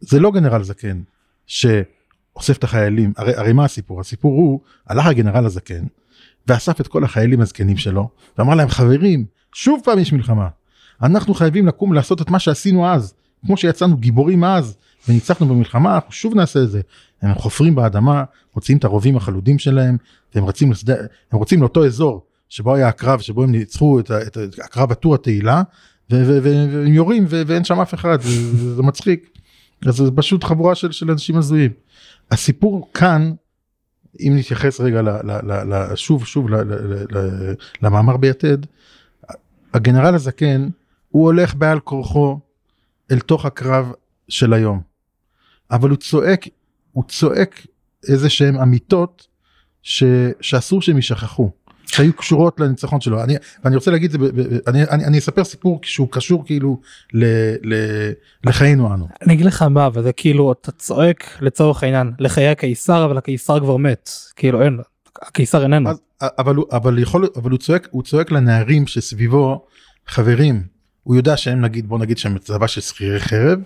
זה 0.00 0.20
לא 0.20 0.30
גנרל 0.30 0.62
זקן 0.62 1.02
שאוסף 1.46 2.58
את 2.58 2.64
החיילים 2.64 3.12
הרי, 3.16 3.34
הרי 3.34 3.52
מה 3.52 3.64
הסיפור? 3.64 4.00
הסיפור 4.00 4.32
הוא 4.32 4.60
הלך 4.86 5.06
הגנרל 5.06 5.46
הזקן 5.46 5.84
ואסף 6.46 6.80
את 6.80 6.88
כל 6.88 7.04
החיילים 7.04 7.40
הזקנים 7.40 7.76
שלו 7.76 8.08
ואמר 8.38 8.54
להם 8.54 8.68
חברים 8.68 9.24
שוב 9.52 9.80
פעם 9.84 9.98
יש 9.98 10.12
מלחמה. 10.12 10.48
אנחנו 11.02 11.34
חייבים 11.34 11.66
לקום 11.66 11.92
לעשות 11.92 12.22
את 12.22 12.30
מה 12.30 12.38
שעשינו 12.38 12.88
אז, 12.88 13.14
כמו 13.46 13.56
שיצאנו 13.56 13.96
גיבורים 13.96 14.44
אז 14.44 14.76
וניצחנו 15.08 15.46
במלחמה, 15.46 15.94
אנחנו 15.94 16.12
שוב 16.12 16.34
נעשה 16.34 16.62
את 16.62 16.70
זה. 16.70 16.80
הם 17.22 17.34
חופרים 17.34 17.74
באדמה, 17.74 18.24
מוציאים 18.54 18.78
את 18.78 18.84
הרובים 18.84 19.16
החלודים 19.16 19.58
שלהם, 19.58 19.96
והם 20.34 20.44
רצים, 20.44 20.72
לסד... 20.72 20.90
הם 20.90 21.38
רוצים 21.38 21.60
לאותו 21.60 21.86
אזור 21.86 22.26
שבו 22.48 22.74
היה 22.74 22.88
הקרב, 22.88 23.20
שבו 23.20 23.42
הם 23.42 23.52
ניצחו 23.52 24.00
את, 24.00 24.10
את, 24.10 24.38
את 24.38 24.58
הקרב 24.64 24.92
עטור 24.92 25.14
התהילה, 25.14 25.62
והם 26.10 26.92
יורים 26.92 27.24
ואין 27.28 27.64
שם 27.64 27.80
אף 27.80 27.94
אחד, 27.94 28.20
זה, 28.20 28.74
זה 28.74 28.82
מצחיק. 28.82 29.28
אז 29.86 29.96
זה 29.96 30.10
פשוט 30.14 30.44
חבורה 30.44 30.74
של, 30.74 30.92
של 30.92 31.10
אנשים 31.10 31.36
הזויים. 31.36 31.70
הסיפור 32.30 32.90
כאן, 32.94 33.32
אם 34.20 34.32
נתייחס 34.36 34.80
רגע 34.80 35.02
ל, 35.02 35.08
ל, 35.08 35.30
ל, 35.42 35.74
ל, 35.74 35.96
שוב 35.96 36.26
שוב 36.26 36.50
ל, 36.50 36.54
ל, 36.54 36.74
ל, 36.74 37.18
ל, 37.18 37.54
למאמר 37.82 38.16
ביתד, 38.16 38.58
הגנרל 39.74 40.14
הזקן 40.14 40.68
הוא 41.08 41.24
הולך 41.24 41.54
בעל 41.54 41.80
כורחו 41.80 42.40
אל 43.10 43.20
תוך 43.20 43.46
הקרב 43.46 43.92
של 44.28 44.52
היום. 44.52 44.80
אבל 45.70 45.90
הוא 45.90 45.98
צועק, 45.98 46.48
הוא 46.92 47.04
צועק 47.08 47.66
איזה 48.08 48.30
שהם 48.30 48.56
אמיתות 48.56 49.26
ש, 49.82 50.04
שאסור 50.40 50.82
שהם 50.82 50.96
יישכחו. 50.96 51.50
שהיו 51.86 52.12
קשורות 52.12 52.60
לניצחון 52.60 53.00
שלו. 53.00 53.24
אני, 53.24 53.34
ואני 53.64 53.76
רוצה 53.76 53.90
להגיד, 53.90 54.10
זה, 54.10 54.18
אני, 54.66 54.82
אני, 54.84 55.04
אני 55.04 55.18
אספר 55.18 55.44
סיפור 55.44 55.80
שהוא 55.82 56.08
קשור 56.10 56.44
כאילו 56.46 56.80
ל, 57.14 57.24
ל, 57.62 57.74
לחיינו 58.44 58.94
אנו. 58.94 59.08
אני 59.22 59.34
אגיד 59.34 59.46
לך 59.46 59.62
מה, 59.62 59.88
וזה 59.94 60.12
כאילו 60.12 60.52
אתה 60.52 60.72
צועק 60.72 61.38
לצורך 61.40 61.82
העניין 61.82 62.12
לחיי 62.18 62.48
הקיסר, 62.48 63.04
אבל 63.04 63.18
הקיסר 63.18 63.60
כבר 63.60 63.76
מת. 63.76 64.10
כאילו 64.36 64.62
אין, 64.62 64.78
הקיסר 65.22 65.62
איננו. 65.62 65.90
אז, 65.90 66.00
אבל 66.20 66.54
הוא 66.54 66.66
אבל 66.72 66.98
יכול 66.98 67.28
אבל 67.36 67.50
הוא 67.50 67.58
צועק 67.58 67.88
הוא 67.90 68.02
צועק 68.02 68.30
לנערים 68.30 68.86
שסביבו 68.86 69.66
חברים 70.06 70.62
הוא 71.02 71.16
יודע 71.16 71.36
שהם 71.36 71.60
נגיד 71.60 71.88
בוא 71.88 71.98
נגיד 71.98 72.18
שהם 72.18 72.38
צבא 72.38 72.66
של 72.66 72.80
שכירי 72.80 73.20
חרב 73.20 73.58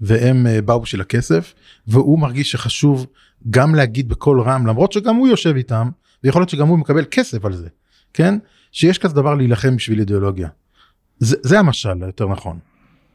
והם 0.00 0.46
uh, 0.46 0.62
באו 0.62 0.80
בשביל 0.80 1.00
הכסף 1.00 1.54
והוא 1.86 2.18
מרגיש 2.18 2.52
שחשוב 2.52 3.06
גם 3.50 3.74
להגיד 3.74 4.08
בקול 4.08 4.40
רם 4.40 4.66
למרות 4.66 4.92
שגם 4.92 5.16
הוא 5.16 5.28
יושב 5.28 5.56
איתם 5.56 5.88
ויכול 6.24 6.40
להיות 6.42 6.50
שגם 6.50 6.68
הוא 6.68 6.78
מקבל 6.78 7.04
כסף 7.10 7.44
על 7.44 7.56
זה 7.56 7.68
כן 8.14 8.38
שיש 8.72 8.98
כזה 8.98 9.14
דבר 9.14 9.34
להילחם 9.34 9.76
בשביל 9.76 10.00
אידיאולוגיה. 10.00 10.48
זה, 11.18 11.36
זה 11.42 11.58
המשל 11.58 12.02
היותר 12.02 12.28
נכון. 12.28 12.58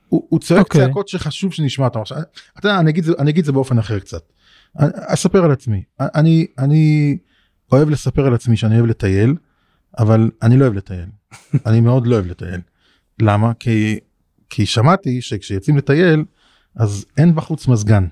הוא, 0.10 0.28
הוא 0.30 0.40
צועק 0.40 0.60
okay. 0.60 0.64
אוקיי. 0.64 0.88
צעקות 0.88 1.08
שחשוב 1.08 1.54
שנשמע 1.54 1.86
אותם. 1.86 2.00
אתה 2.60 2.68
יודע 2.68 2.80
אני 2.80 2.90
אגיד, 2.90 3.06
אני 3.20 3.32
אגיד 3.32 3.46
זה 3.46 3.52
באופן 3.52 3.78
אחר 3.80 4.00
קצת. 4.00 4.22
אני 4.80 4.90
אספר 4.96 5.46
על 5.46 5.52
עצמי 5.52 5.84
אני 6.00 6.48
אני. 6.58 7.18
אוהב 7.72 7.89
לספר 7.89 8.26
על 8.26 8.34
עצמי 8.34 8.57
שאני 8.57 8.76
אוהב 8.76 8.86
לטייל 8.86 9.36
אבל 9.99 10.32
אני 10.41 10.57
לא 10.57 10.63
אוהב 10.63 10.74
לטייל. 10.74 11.09
אני 11.65 11.82
מאוד 11.82 12.07
לא 12.07 12.15
אוהב 12.15 12.26
לטייל. 12.26 12.61
למה? 13.22 13.53
כי, 13.53 13.99
כי 14.49 14.65
שמעתי 14.65 15.22
שכשיוצאים 15.22 15.78
לטייל, 15.78 16.24
אז 16.76 17.05
אין 17.17 17.36
בחוץ 17.36 17.67
מזגן. 17.67 18.07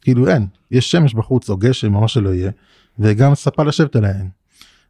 כאילו 0.00 0.28
אין, 0.28 0.46
יש 0.70 0.90
שמש 0.90 1.14
בחוץ 1.14 1.50
או 1.50 1.56
גשם 1.56 1.94
או 1.94 2.00
מה 2.00 2.08
שלא 2.08 2.28
יהיה, 2.34 2.50
וגם 2.98 3.34
ספה 3.34 3.62
לשבת 3.62 3.96
עליה 3.96 4.10
אין. 4.10 4.28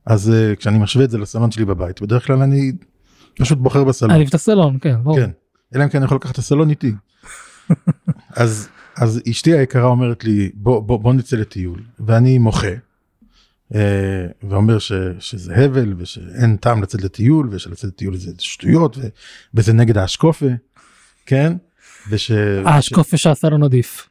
אז 0.06 0.32
uh, 0.32 0.56
כשאני 0.56 0.78
משווה 0.78 1.04
את 1.04 1.11
זה 1.11 1.18
לסלון 1.18 1.50
שלי 1.50 1.64
בבית, 1.64 2.02
בדרך 2.02 2.26
כלל 2.26 2.42
אני 2.42 2.72
פשוט 3.38 3.58
בוחר 3.58 3.84
בסלון. 3.84 4.11
אני 4.11 4.24
את 4.24 4.34
הסלון, 4.34 4.78
כן, 4.80 4.96
ברור. 5.02 5.16
כן, 5.16 5.30
אלא 5.74 5.84
אם 5.84 5.88
כן 5.88 5.98
אני 5.98 6.04
יכול 6.04 6.16
לקחת 6.16 6.32
את 6.32 6.38
הסלון 6.38 6.70
איתי. 6.70 6.92
אז, 8.36 8.68
אז 8.96 9.20
אשתי 9.30 9.58
היקרה 9.58 9.84
אומרת 9.84 10.24
לי, 10.24 10.50
בוא, 10.54 10.80
בוא, 10.80 10.98
בוא 10.98 11.14
נצא 11.14 11.36
לטיול, 11.36 11.82
ואני 11.98 12.38
מוחה. 12.38 12.72
אה, 13.75 14.27
ואומר 14.43 14.79
ש, 14.79 14.93
שזה 15.18 15.57
הבל 15.57 15.95
ושאין 15.99 16.57
טעם 16.57 16.83
לצאת 16.83 17.03
לטיול 17.03 17.49
ושלצאת 17.51 17.85
לטיול 17.85 18.16
זה 18.16 18.33
שטויות 18.39 18.97
ו, 18.99 19.01
וזה 19.55 19.73
נגד 19.73 19.99
האשקופה, 19.99 20.47
כן? 21.27 21.53
וש... 22.11 22.31
האשקופה 22.64 23.16
שעשה 23.16 23.49
לנו 23.49 23.64
עדיף. 23.64 24.09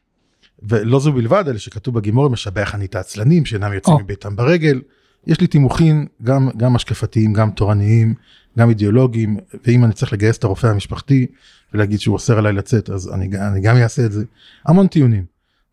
ולא 0.62 1.00
זו 1.00 1.12
בלבד, 1.12 1.44
אלא 1.48 1.58
שכתוב 1.58 1.94
בגימור 1.94 2.28
משבח 2.28 2.74
אני 2.74 2.84
את 2.84 2.94
העצלנים 2.94 3.44
שאינם 3.44 3.72
יוצאים 3.72 3.96
או. 3.96 4.00
מביתם 4.00 4.36
ברגל. 4.36 4.80
יש 5.26 5.40
לי 5.40 5.46
תימוכין 5.46 6.06
גם, 6.22 6.48
גם 6.56 6.76
השקפתיים, 6.76 7.32
גם 7.32 7.50
תורניים, 7.50 8.14
גם 8.58 8.68
אידיאולוגיים, 8.68 9.36
ואם 9.66 9.84
אני 9.84 9.92
צריך 9.92 10.12
לגייס 10.12 10.38
את 10.38 10.44
הרופא 10.44 10.66
המשפחתי 10.66 11.26
ולהגיד 11.74 12.00
שהוא 12.00 12.12
אוסר 12.12 12.38
עליי 12.38 12.52
לצאת, 12.52 12.90
אז 12.90 13.14
אני, 13.14 13.38
אני 13.38 13.60
גם 13.60 13.76
אעשה 13.76 14.06
את 14.06 14.12
זה. 14.12 14.24
המון 14.66 14.86
טיעונים. 14.86 15.24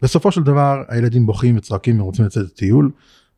בסופו 0.02 0.32
של 0.32 0.44
דבר 0.44 0.84
הילדים 0.88 1.26
בוכים 1.26 1.58
וצועקים 1.58 2.02
ורוצים 2.02 2.26
לצאת 2.26 2.46
לטיול, 2.46 2.92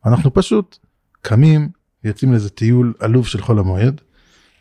אנחנו 0.06 0.34
פשוט 0.34 0.78
קמים, 1.22 1.68
יוצאים 2.04 2.32
לאיזה 2.32 2.50
טיול 2.50 2.94
עלוב 2.98 3.26
של 3.26 3.40
חול 3.42 3.58
המועד, 3.58 4.00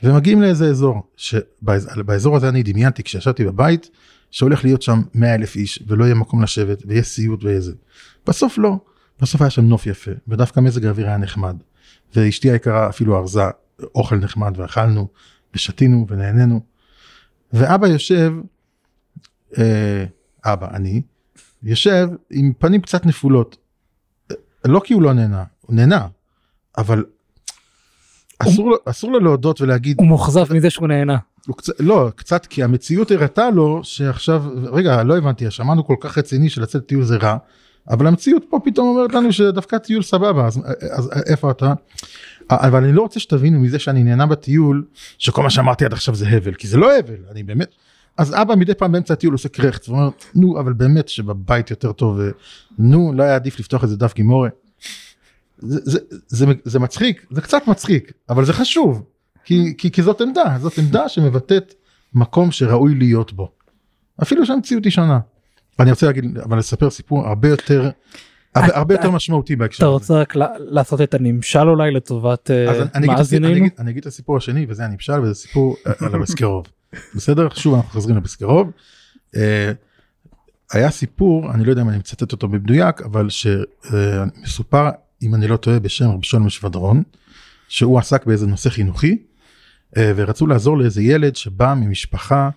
ומגיעים 0.04 0.42
לאיזה 0.42 0.70
אזור, 0.70 1.02
שבאזור 1.18 2.36
הזה 2.36 2.50
אני 2.50 2.64
דמיינתי 2.64 3.04
כשישבתי 3.04 3.46
בבית, 3.46 3.90
שהולך 4.32 4.64
להיות 4.64 4.82
שם 4.82 5.02
100 5.14 5.36
אלף 5.36 5.56
איש 5.56 5.84
ולא 5.88 6.04
יהיה 6.04 6.16
מקום 6.16 6.44
לשבת 6.44 6.84
ויש 6.86 7.08
סיוט 7.08 7.44
ואיזה. 7.44 7.74
בסוף 8.28 8.58
לא, 8.58 8.78
בסוף 9.22 9.42
היה 9.42 9.50
שם 9.50 9.66
נוף 9.66 9.88
יפה 9.88 10.12
ודווקא 10.28 10.60
מזג 10.60 10.86
האוויר 10.86 11.08
היה 11.08 11.18
נחמד. 11.18 11.56
ואשתי 12.16 12.52
היקרה 12.52 12.90
אפילו 12.90 13.18
ארזה 13.18 13.42
אוכל 13.96 14.16
נחמד 14.16 14.54
ואכלנו 14.60 15.08
ושתינו 15.56 16.06
ונהנינו. 16.10 16.62
ואבא 17.54 17.88
יושב, 17.88 18.34
אה, 19.58 20.06
אבא 20.46 20.76
אני, 20.76 21.02
יושב 21.64 22.08
עם 22.30 22.54
פנים 22.60 22.82
קצת 22.82 23.06
נפולות. 23.06 23.58
לא 24.66 24.82
כי 24.84 24.93
הוא 24.93 25.01
לא 25.01 25.14
נהנה, 25.14 25.43
הוא 25.62 25.76
נהנה, 25.76 26.07
אבל 26.78 27.05
אסור, 28.39 28.70
לו, 28.70 28.78
אסור 28.86 29.12
לו 29.12 29.20
להודות 29.20 29.62
ולהגיד 29.62 29.97
הוא 29.99 30.07
מאוכזב 30.07 30.53
מזה 30.53 30.70
שהוא 30.70 30.88
נהנה. 30.88 31.18
הוא 31.47 31.55
קצת, 31.55 31.74
לא, 31.80 32.10
קצת 32.16 32.45
כי 32.45 32.64
המציאות 32.64 33.12
הראתה 33.12 33.49
לו 33.49 33.80
שעכשיו, 33.84 34.43
רגע, 34.72 35.03
לא 35.03 35.18
הבנתי, 35.18 35.51
שמענו 35.51 35.86
כל 35.86 35.95
כך 35.99 36.18
רציני 36.18 36.49
שלצאת 36.49 36.86
טיול 36.86 37.03
זה 37.03 37.18
רע, 37.18 37.38
אבל 37.89 38.07
המציאות 38.07 38.45
פה 38.49 38.60
פתאום 38.66 38.88
אומרת 38.88 39.14
לנו 39.14 39.34
שדווקא 39.34 39.78
טיול 39.78 40.03
סבבה, 40.03 40.47
אז, 40.47 40.60
אז 40.91 41.10
איפה 41.26 41.51
אתה? 41.51 41.74
אבל 42.49 42.84
אני 42.84 42.93
לא 42.93 43.01
רוצה 43.01 43.20
שתבינו 43.20 43.60
מזה 43.60 43.80
שאני 43.80 44.03
נהנה 44.03 44.26
בטיול, 44.26 44.86
שכל 45.18 45.43
מה 45.43 45.49
שאמרתי 45.49 45.86
עד 45.86 45.93
עכשיו 45.93 46.16
זה 46.16 46.28
הבל, 46.28 46.53
כי 46.53 46.68
זה 46.68 46.78
לא 46.78 46.97
הבל, 46.99 47.18
אני 47.32 47.43
באמת, 47.43 47.76
אז 48.20 48.34
אבא 48.34 48.55
מדי 48.55 48.74
פעם 48.74 48.91
באמצע 48.91 49.13
הטיול 49.13 49.34
עושה 49.34 49.49
קרחץ, 49.49 49.89
ואומר, 49.89 50.09
נו, 50.36 50.59
אבל 50.59 50.74
באמת 50.74 51.09
שבבית 51.09 51.70
יותר 51.70 51.91
טוב, 51.91 52.20
נו, 52.80 53.13
לא 53.15 53.24
היה 53.24 53.36
עדיף 53.36 53.59
לפתוח 53.59 53.84
איזה 53.84 53.97
דף 53.97 54.13
גימורה. 54.15 54.49
זה, 55.57 55.80
זה, 55.84 55.99
זה, 56.28 56.45
זה 56.63 56.80
מצחיק, 56.80 57.26
זה 57.32 57.41
קצת 57.41 57.61
מצחיק, 57.67 58.11
אבל 58.30 58.45
זה 58.45 58.53
חשוב, 58.53 59.03
כי, 59.43 59.74
כי, 59.78 59.91
כי 59.91 60.03
זאת 60.03 60.22
עמדה, 60.22 60.57
זאת 60.61 60.78
עמדה 60.78 61.09
שמבטאת 61.09 61.74
מקום 62.13 62.51
שראוי 62.51 62.95
להיות 62.95 63.34
בו. 63.34 63.51
אפילו 64.22 64.45
שהמציאות 64.45 64.84
היא 64.84 64.91
שונה. 64.91 65.20
אני 65.80 65.91
רוצה 65.91 66.05
להגיד, 66.05 66.38
אבל 66.38 66.57
לספר 66.57 66.89
סיפור 66.89 67.28
הרבה 67.28 67.49
יותר, 67.49 67.89
הרבה, 68.55 68.78
הרבה 68.78 68.93
יותר 68.93 69.11
משמעותי 69.11 69.55
בהקשר 69.55 69.78
אתה 69.78 69.86
הזה. 69.86 69.93
רוצה 69.93 70.13
רק 70.13 70.34
לעשות 70.57 71.01
את 71.01 71.13
הנמשל 71.13 71.70
אולי 71.70 71.91
לטובת 71.91 72.51
אה, 72.51 72.72
אז 72.72 72.88
אני, 72.95 73.07
אני, 73.80 73.91
אגיד 73.91 74.01
את 74.01 74.05
הסיפור, 74.05 74.38
השני 74.38 74.65
וזה 74.70 74.86
הנמשל 74.86 75.20
וזה 75.22 75.36
סיפור 75.36 75.76
אה, 75.88 75.93
על 76.07 76.15
הבסקרוב. 76.15 76.65
בסדר? 77.16 77.48
שוב 77.56 77.76
אנחנו 77.76 77.90
חוזרים 77.90 78.18
לבסקרוב. 78.18 78.72
אה, 79.36 79.72
היה 80.74 80.92
סיפור, 80.92 81.52
אני 81.54 81.64
לא 81.66 81.70
יודע 81.70 81.82
אם 81.82 81.90
אני 81.90 81.98
מצטט 81.98 82.32
אותו 82.32 82.48
במדויק, 82.48 83.02
אבל 83.02 83.28
שמסופר, 83.30 84.90
אם 85.22 85.36
אני 85.36 85.48
לא 85.48 85.58
טועה, 85.58 85.80
בשם 85.80 86.10
רבי 86.10 86.24
שולם 86.24 86.50
שבדרון, 86.50 87.04
שהוא 87.68 88.00
עסק 88.00 88.26
באיזה 88.26 88.48
נושא 88.48 88.70
חינוכי, 88.70 89.18
אה, 89.98 90.12
ורצו 90.16 90.48
לעזור 90.48 90.78
לאיזה 90.78 91.02
ילד 91.02 91.36
שבא 91.36 91.74
ממשפחה 91.78 92.50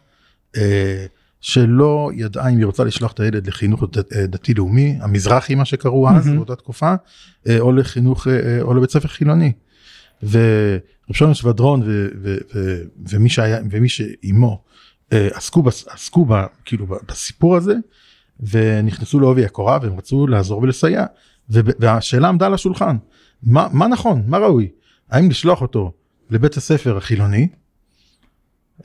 אה, 0.57 1.07
שלא 1.41 2.11
ידעה 2.15 2.49
אם 2.51 2.57
היא 2.59 2.67
רוצה 2.67 2.85
לשלוח 2.85 3.13
את 3.13 3.21
הילד 3.21 3.47
לחינוך 3.47 3.83
דת- 3.93 4.13
דתי 4.13 4.55
לאומי, 4.55 4.99
המזרחי 5.01 5.55
מה 5.55 5.65
שקראו 5.65 6.09
אז. 6.11 6.29
באותה 6.37 6.57
תקופה, 6.57 6.95
או 7.61 7.73
לחינוך, 7.73 8.27
או 8.61 8.75
לבית 8.75 8.91
ספר 8.91 9.09
חילוני. 9.09 9.53
שלום 10.21 10.33
ו- 10.33 10.79
ו- 12.23 12.37
ו- 12.55 12.83
ומי 13.11 13.29
שהיה 13.29 13.59
ומי 13.71 13.89
שאימו 13.89 14.63
אה, 15.13 15.29
עסקו 15.33 15.63
עסקו 15.87 16.25
ב, 16.25 16.45
כאילו 16.65 16.87
בסיפור 16.87 17.57
הזה 17.57 17.75
ונכנסו 18.41 19.21
לעובי 19.21 19.45
הקורה 19.45 19.79
והם 19.83 19.99
רצו 19.99 20.27
לעזור 20.27 20.63
ולסייע. 20.63 21.05
והשאלה 21.49 22.29
עמדה 22.29 22.47
על 22.47 22.55
השולחן 22.55 22.97
מה, 23.43 23.69
מה 23.73 23.89
נכון? 23.89 24.23
מה 24.27 24.39
ראוי? 24.39 24.69
האם 25.11 25.31
לשלוח 25.31 25.63
אותו 25.63 25.93
לבית 26.31 26.57
הספר 26.57 26.97
החילוני 26.97 27.49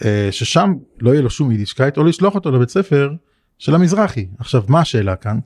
אה, 0.05 0.27
ששם 0.31 0.73
לא 0.99 1.11
יהיה 1.11 1.21
לו 1.21 1.29
שום 1.29 1.51
יידישקייט 1.51 1.97
או 1.97 2.03
לשלוח 2.03 2.35
אותו 2.35 2.51
לבית 2.51 2.69
ספר 2.69 3.13
של 3.59 3.75
המזרחי? 3.75 4.27
עכשיו 4.39 4.63
מה 4.67 4.79
השאלה 4.79 5.15
כאן? 5.15 5.39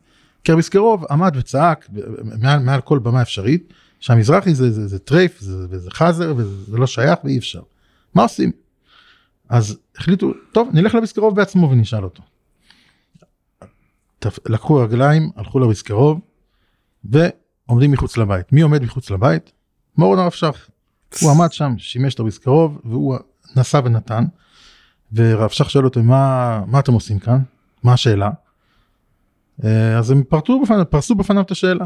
כי 0.44 0.54
הבריסקער 0.54 0.95
רב 0.95 1.06
עמד 1.10 1.34
וצעק 1.36 1.90
מעל, 2.40 2.60
מעל 2.60 2.82
כל 2.82 3.00
במה 3.00 3.22
אפשרית 3.22 3.74
שהמזרחי 4.02 4.56
זה, 4.56 4.72
זה, 4.72 4.88
זה 4.88 5.00
טרייף 5.00 5.40
זה, 5.40 5.66
וזה 5.70 5.92
חזיר 5.92 6.34
וזה 6.38 6.78
לא 6.78 6.88
שייך 6.88 7.20
ואי 7.24 7.38
אפשר. 7.38 7.62
מה 8.16 8.24
עושים? 8.24 8.52
אז 9.50 9.78
החליטו 9.98 10.32
טוב 10.52 10.70
נלך 10.74 10.96
לביסקרוב 10.96 11.36
בעצמו 11.36 11.70
ונשאל 11.70 12.04
אותו. 12.04 12.24
לקחו 14.50 14.76
רגליים 14.76 15.30
הלכו 15.36 15.60
לביסקרוב 15.60 16.20
ועומדים 17.04 17.92
מחוץ 17.92 18.18
לבית 18.18 18.54
מי 18.54 18.62
עומד 18.62 18.84
מחוץ 18.84 19.10
לבית? 19.10 19.52
מורון 19.98 20.20
הרב 20.20 20.32
שך. 20.32 20.70
הוא 21.22 21.32
עמד 21.32 21.52
שם 21.52 21.74
שימש 21.78 22.16
את 22.16 22.20
הביסקרוב 22.20 22.82
והוא 22.86 23.18
נשא 23.56 23.82
ונתן. 23.86 24.26
ורב 25.14 25.50
שך 25.50 25.70
שואל 25.70 25.86
אותו 25.86 26.04
מה, 26.04 26.64
מה 26.68 26.80
אתם 26.80 26.94
עושים 26.94 27.20
כאן? 27.20 27.40
מה 27.84 27.94
השאלה? 27.94 28.30
אה, 29.64 29.98
אז 29.98 30.12
הם 30.12 30.24
פרטו 30.24 30.62
בפניו, 30.62 30.90
פרסו 30.90 31.16
בפניו 31.16 31.42
את 31.42 31.52
השאלה. 31.52 31.86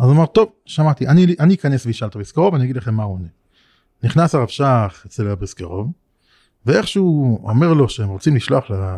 אז 0.00 0.06
הוא 0.06 0.12
אמר 0.16 0.26
טוב 0.26 0.48
שמעתי 0.66 1.06
אני 1.08 1.36
אני 1.40 1.54
אכנס 1.54 1.86
ואשאל 1.86 2.08
את 2.08 2.14
הביסקרוב 2.14 2.54
אני 2.54 2.64
אגיד 2.64 2.76
לכם 2.76 2.94
מה 2.94 3.02
הוא 3.02 3.14
עונה. 3.14 3.28
נכנס 4.02 4.34
הרב 4.34 4.48
שך 4.48 5.02
אצל 5.06 5.28
הביסקרוב 5.28 5.90
ואיכשהו 6.66 7.40
אומר 7.48 7.72
לו 7.72 7.88
שהם 7.88 8.08
רוצים 8.08 8.36
לשלוח 8.36 8.70
ל- 8.70 8.96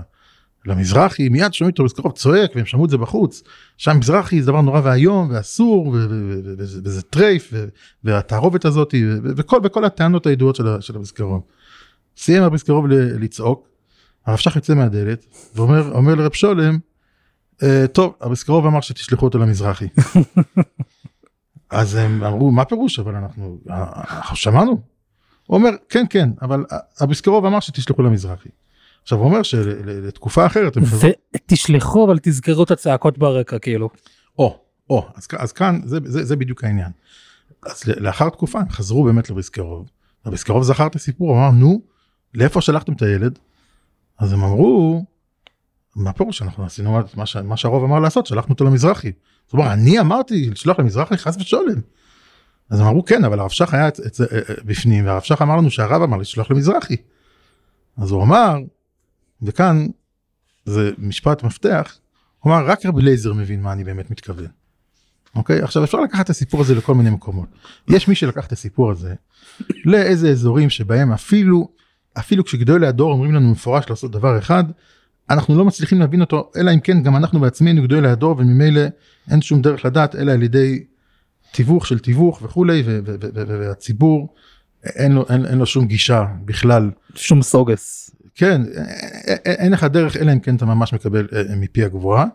למזרחי 0.67 1.29
מיד 1.29 1.55
שומעים 1.55 1.75
את 1.75 1.81
הביסקרוב 1.81 2.13
צועק 2.13 2.51
והם 2.55 2.67
שמעו 2.67 2.85
את 2.85 2.91
זה 2.91 2.97
בחוץ 2.97 3.43
שם 3.77 3.97
מזרחי 3.99 4.43
זה 4.43 4.47
דבר 4.47 4.61
נורא 4.61 4.81
ואיום 4.85 5.31
ואסור 5.31 5.89
וזה- 5.89 7.03
טרייף 7.03 7.53
והתערובת 8.05 8.65
הזאת 8.65 8.95
וכל 9.63 9.85
הטענות 9.85 10.27
הידועות 10.27 10.57
של 10.57 10.67
ה- 10.69 10.81
של 10.81 10.97
הביסקרוב. 10.97 11.43
סיים 12.17 12.43
הביסקרוב 12.43 12.87
ל- 12.89 13.25
לצעוק 13.25 13.69
הרב 14.27 14.37
שך 14.39 14.57
יוצא 14.57 14.75
מהדלת 14.75 15.27
ואומר 15.55 15.93
אומר 15.93 16.15
לרב 16.15 16.33
שולם 16.33 16.79
"אה, 17.63 17.85
טוב 17.93 18.15
הביסקרוב 18.21 18.67
אמר 18.67 18.81
שתשלחו 18.81 19.27
אותו 19.27 19.39
למזרחי. 19.39 19.87
אז 21.73 21.95
הם 21.95 22.25
אמרו 22.25 22.51
מה 22.51 22.65
פירוש 22.65 22.99
אבל 22.99 23.15
אנחנו 23.15 23.59
אנחנו 23.71 24.37
שמענו. 24.37 24.71
הוא 25.47 25.59
אומר 25.59 25.71
כן 25.89 26.05
כן 26.11 26.31
אבל 26.43 26.65
הביסקרוב 27.01 27.45
אמר 27.45 27.61
שתשלחו 27.61 28.03
למזרחי. 28.03 28.49
עכשיו 29.03 29.19
הוא 29.19 29.27
אומר 29.27 29.43
שלתקופה 29.43 30.47
אחרת 30.47 30.77
הם 30.77 30.85
חזרו. 30.85 31.11
ותשלחו 31.37 32.05
אבל 32.05 32.19
תזכרו 32.23 32.65
את 32.65 32.71
הצעקות 32.71 33.19
ברקע 33.19 33.59
כאילו. 33.59 33.91
או 34.39 34.59
או 34.91 35.07
אז, 35.15 35.29
אז 35.39 35.53
כאן 35.53 35.81
זה, 35.85 35.99
זה, 36.05 36.25
זה 36.25 36.37
בדיוק 36.37 36.65
העניין. 36.65 36.91
אז 37.67 37.85
לאחר 37.87 38.29
תקופה 38.29 38.61
הם 38.61 38.69
חזרו 38.69 39.05
באמת 39.05 39.31
לביסקרוב. 39.31 39.91
הביסקרוב 40.25 40.63
זכר 40.63 40.87
את 40.87 40.95
הסיפור 40.95 41.37
אמר 41.37 41.51
נו 41.51 41.81
לאיפה 42.35 42.61
שלחתם 42.61 42.93
את 42.93 43.03
הילד. 43.03 43.39
אז 44.19 44.33
הם 44.33 44.45
אמרו 44.45 45.05
מה 45.97 46.13
פירוש 46.13 46.43
אנחנו 46.43 46.65
עשינו 46.67 46.93
מה- 46.93 47.03
מה, 47.15 47.27
ש- 47.27 47.37
מה 47.37 47.57
שהרוב 47.57 47.85
אמר 47.85 47.99
לעשות 47.99 48.27
שלחנו 48.27 48.51
אותו 48.53 48.65
למזרחי. 48.65 49.13
זאת 49.47 49.53
אומרת 49.53 49.67
אני 49.73 50.01
אמרתי 50.01 50.51
לשלוח 50.51 50.79
למזרחי 50.79 51.17
חס 51.17 51.37
ושולם. 51.41 51.81
אז 52.71 52.81
אמרו 52.81 53.05
כן 53.05 53.25
אבל 53.25 53.41
הרב 53.41 53.51
שך 53.51 53.75
היה 53.75 53.89
אצ- 53.89 54.01
אצ- 54.07 54.21
אה, 54.21 54.27
אה, 54.49 54.55
בפנים 54.65 55.07
והרב 55.07 55.23
שך 55.23 55.43
אמר 55.43 55.57
לנו 55.57 55.71
שהרב 55.71 56.03
אמר 56.03 56.17
לשלוח 56.17 56.51
למזרחי. 56.51 56.97
אז 57.97 58.11
הוא 58.11 58.23
אמר 58.23 58.57
וכאן 59.43 59.87
זה 60.65 60.91
משפט 60.99 61.43
מפתח 61.43 61.99
הוא 62.41 62.53
אמר 62.53 62.67
רק 62.67 62.87
רבי 62.87 63.03
לייזר 63.03 63.33
מבין 63.33 63.63
מה 63.63 63.73
אני 63.73 63.85
באמת 63.85 64.11
מתכוון. 64.11 64.47
אוקיי 65.35 65.63
עכשיו 65.63 65.85
אפשר 65.85 66.01
לקחת 66.01 66.25
את 66.25 66.31
הסיפור 66.31 66.61
הזה 66.61 66.75
לכל 66.75 66.95
מיני 66.95 67.11
מקומות 67.11 67.49
יש 67.89 68.09
מי 68.09 68.15
שלקח 68.15 68.47
את 68.47 68.53
הסיפור 68.53 68.91
הזה 68.91 69.15
לאיזה 69.85 70.31
אזורים 70.31 70.71
שבהם 70.71 71.13
אפילו 71.13 71.69
אפילו 72.19 72.45
כשגדולי 72.45 72.87
הדור 72.87 73.13
אומרים 73.13 73.35
לנו 73.35 73.51
מפורש 73.53 73.91
לעשות 73.91 74.11
דבר 74.11 74.39
אחד 74.39 74.65
אנחנו 75.33 75.59
לא 75.59 75.65
מצליחים 75.65 76.01
להבין 76.01 76.21
אותו 76.21 76.51
אלא 76.57 76.71
אם 76.75 76.81
כן 76.81 77.03
גם 77.03 77.17
אנחנו 77.17 77.41
בעצמנו 77.41 77.83
גדולי 77.83 78.09
הדור 78.09 78.35
וממילא 78.39 78.81
אין 79.31 79.43
שום 79.43 79.63
דרך 79.63 79.85
לדעת 79.85 80.17
אלא 80.17 80.33
על 80.33 80.43
ידי 80.43 80.85
תיווך 81.53 81.87
של 81.87 81.99
תיווך 81.99 82.43
וכולי 82.43 82.83
והציבור 83.47 84.35
אין 84.85 85.13
לו, 85.13 85.25
אין, 85.29 85.47
אין 85.47 85.59
לו 85.59 85.67
שום 85.67 85.87
גישה 85.87 86.25
בכלל. 86.45 86.91
שום 87.15 87.43
סוגס. 87.43 88.11
כן 88.35 88.63
אין 89.45 89.73
לך 89.73 89.85
דרך 89.85 90.17
אלא 90.17 90.33
אם 90.33 90.41
כן 90.41 90.57
אתה 90.57 90.65
ממש 90.65 90.95
מקבל 90.95 91.29
מפי 91.57 91.85
הגבוהה. 91.85 92.27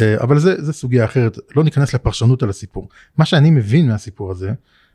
אבל 0.00 0.38
זה, 0.38 0.64
זה 0.64 0.72
סוגיה 0.72 1.04
אחרת 1.04 1.38
לא 1.56 1.64
ניכנס 1.64 1.94
לפרשנות 1.94 2.42
על 2.42 2.50
הסיפור. 2.50 2.88
מה 3.18 3.24
שאני 3.24 3.50
מבין 3.50 3.88
מהסיפור 3.88 4.30
הזה 4.30 4.50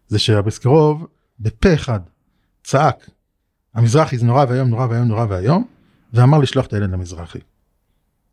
זה 0.07 0.19
שהבסקרוב 0.19 1.07
בפה 1.39 1.73
אחד 1.73 1.99
צעק 2.63 3.09
המזרחי 3.73 4.17
זה 4.17 4.25
נורא 4.25 4.45
ואיום 4.49 4.69
נורא 4.69 4.87
ואיום 4.89 5.07
נורא 5.07 5.25
ואיום 5.29 5.65
ואמר 6.13 6.37
לשלוח 6.37 6.65
את 6.65 6.73
הילד 6.73 6.91
למזרחי. 6.91 7.39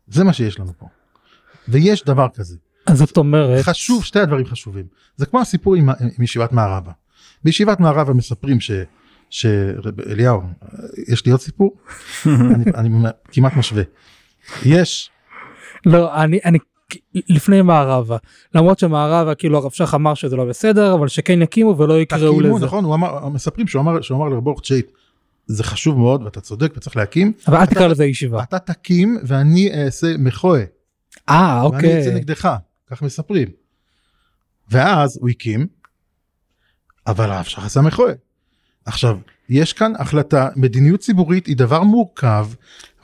זה 0.07 0.23
מה 0.23 0.33
שיש 0.33 0.59
לנו 0.59 0.71
פה. 0.77 0.87
ויש 1.67 2.03
דבר 2.05 2.27
כזה 2.33 2.55
אז 2.87 2.97
זאת 2.97 3.17
אומרת, 3.17 3.63
חשוב 3.63 4.03
שתי 4.03 4.19
הדברים 4.19 4.45
חשובים 4.45 4.85
זה 5.15 5.25
כמו 5.25 5.41
הסיפור 5.41 5.75
עם, 5.75 5.89
עם 5.89 6.23
ישיבת 6.23 6.51
מערבה. 6.51 6.91
בישיבת 7.43 7.79
מערבה 7.79 8.13
מספרים 8.13 8.59
ש... 8.59 8.71
שאליהו 9.29 10.41
יש 11.07 11.25
לי 11.25 11.31
עוד 11.31 11.41
סיפור 11.41 11.75
אני, 12.25 12.63
אני 12.75 12.89
כמעט 13.31 13.53
משווה 13.55 13.83
יש 14.65 15.09
לא, 15.85 16.23
אני, 16.23 16.39
אני 16.45 16.57
לפני 17.15 17.61
מערבה, 17.61 18.17
למרות 18.55 18.79
שמערבה 18.79 19.35
כאילו 19.35 19.57
הרב 19.57 19.71
שך 19.71 19.93
אמר 19.93 20.13
שזה 20.13 20.35
לא 20.35 20.45
בסדר, 20.45 20.93
אבל 20.93 21.07
שכן 21.07 21.41
יקימו 21.41 21.77
ולא 21.77 22.01
יקראו 22.01 22.39
תקימו 22.39 22.55
לזה. 22.57 22.65
נכון 22.65 22.83
הוא 22.83 22.95
אמר 22.95 23.29
מספרים 23.29 23.67
שהוא 23.67 23.81
אמר 23.81 24.01
שהוא 24.01 24.17
אמר 24.17 24.27
לרבורט 24.27 24.65
שייט 24.65 24.91
זה 25.47 25.63
חשוב 25.63 25.97
מאוד 25.97 26.23
ואתה 26.23 26.41
צודק 26.41 26.73
וצריך 26.77 26.97
להקים 26.97 27.33
אבל 27.47 27.57
אל 27.57 27.65
תקרא 27.65 27.87
לזה 27.87 28.05
ישיבה. 28.05 28.43
אתה 28.43 28.59
תקים 28.59 29.17
ואני 29.23 29.71
אעשה 29.85 30.07
מחואה 30.19 30.63
אה, 31.29 31.61
ואני 31.63 31.75
אוקיי. 31.75 32.01
אצא 32.01 32.13
נגדך 32.15 32.55
כך 32.91 33.01
מספרים. 33.01 33.47
ואז 34.71 35.17
הוא 35.21 35.29
הקים 35.29 35.67
אבל 37.07 37.31
הרב 37.31 37.43
שך 37.45 37.65
עשה 37.65 37.81
מחואה. 37.81 38.13
עכשיו 38.85 39.17
יש 39.49 39.73
כאן 39.73 39.93
החלטה 39.99 40.49
מדיניות 40.55 40.99
ציבורית 40.99 41.45
היא 41.45 41.57
דבר 41.57 41.83
מורכב 41.83 42.47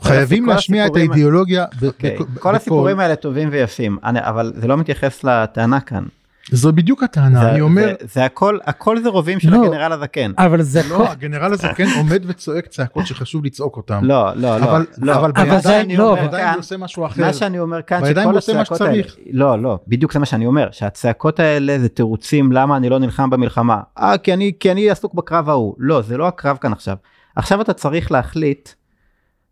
חייבים 0.01 0.45
להשמיע 0.45 0.85
את 0.87 0.95
האידיאולוגיה 0.95 1.65
אוקיי, 1.85 2.17
כל. 2.39 2.55
הסיפורים 2.55 2.99
האלה 2.99 3.15
טובים 3.15 3.49
ויפים, 3.51 3.97
אני- 4.03 4.19
אבל 4.21 4.53
זה 4.55 4.67
לא 4.67 4.77
מתייחס 4.77 5.23
לטענה 5.23 5.79
כאן. 5.81 6.05
זו 6.51 6.73
בדיוק 6.73 7.03
הטענה 7.03 7.39
זה- 7.41 7.49
אני 7.51 7.61
אומר 7.61 7.87
זה- 8.01 8.07
זה 8.13 8.25
הכל, 8.25 8.57
הכל 8.65 8.99
זה 9.01 9.09
רובים 9.09 9.39
של 9.39 9.49
לא. 9.51 9.65
הגנרל 9.65 9.91
הזקן. 9.93 10.31
אבל 10.37 10.61
זה 10.61 10.81
לא 10.89 11.11
הגנרל 11.11 11.53
הזקן 11.53 11.85
עומד 11.97 12.23
וצועק 12.27 12.67
צעקות 12.67 13.07
שחשוב 13.07 13.45
לצעוק 13.45 13.77
אותם. 13.77 13.99
לא, 14.03 14.35
לא, 14.35 14.57
לא. 14.57 14.63
אבל- 14.65 14.85
לא. 14.97 15.15
אבל 15.15 15.31
מה 15.37 15.43
בידיים- 15.45 15.99
לא, 15.99 16.09
אומר 16.09 16.21
עדיין 16.23 16.43
כאן- 16.45 16.53
הוא 16.53 16.59
עושה 16.59 16.77
משהו 16.77 17.05
אחר. 17.05 17.21
מה 17.21 17.33
שאני 17.33 17.59
אומר 17.59 17.81
כאן, 17.81 18.01
בידיים 18.01 18.29
הוא 18.29 18.37
עושה 18.37 18.53
מה 18.53 18.61
הצעקות 18.61 18.81
האלה, 18.81 18.93
שצריך. 19.03 19.15
לא, 19.31 19.61
לא, 19.61 19.79
בדיוק 19.87 20.13
זה 20.13 20.19
מה 20.19 20.25
שאני 20.25 20.45
אומר, 20.45 20.67
שהצעקות 20.71 21.39
האלה 21.39 21.79
זה 21.79 21.89
תירוצים 21.89 22.51
למה 22.51 22.77
אני 22.77 22.89
לא 22.89 22.99
נלחם 22.99 23.29
במלחמה. 23.29 23.79
אה, 23.99 24.17
כי 24.17 24.33
אני, 24.33 24.51
כי 24.59 24.71
אני 24.71 24.89
עסוק 24.89 25.13
בקרב 25.13 25.49
ההוא. 25.49 25.75
לא, 25.77 26.01
זה 26.01 26.17
לא 26.17 26.27
הקרב 26.27 26.57
כאן 26.57 26.71
עכשיו. 26.73 26.95
עכשיו 27.35 27.61
אתה 27.61 27.73
צריך 27.73 28.11
להחליט, 28.11 28.69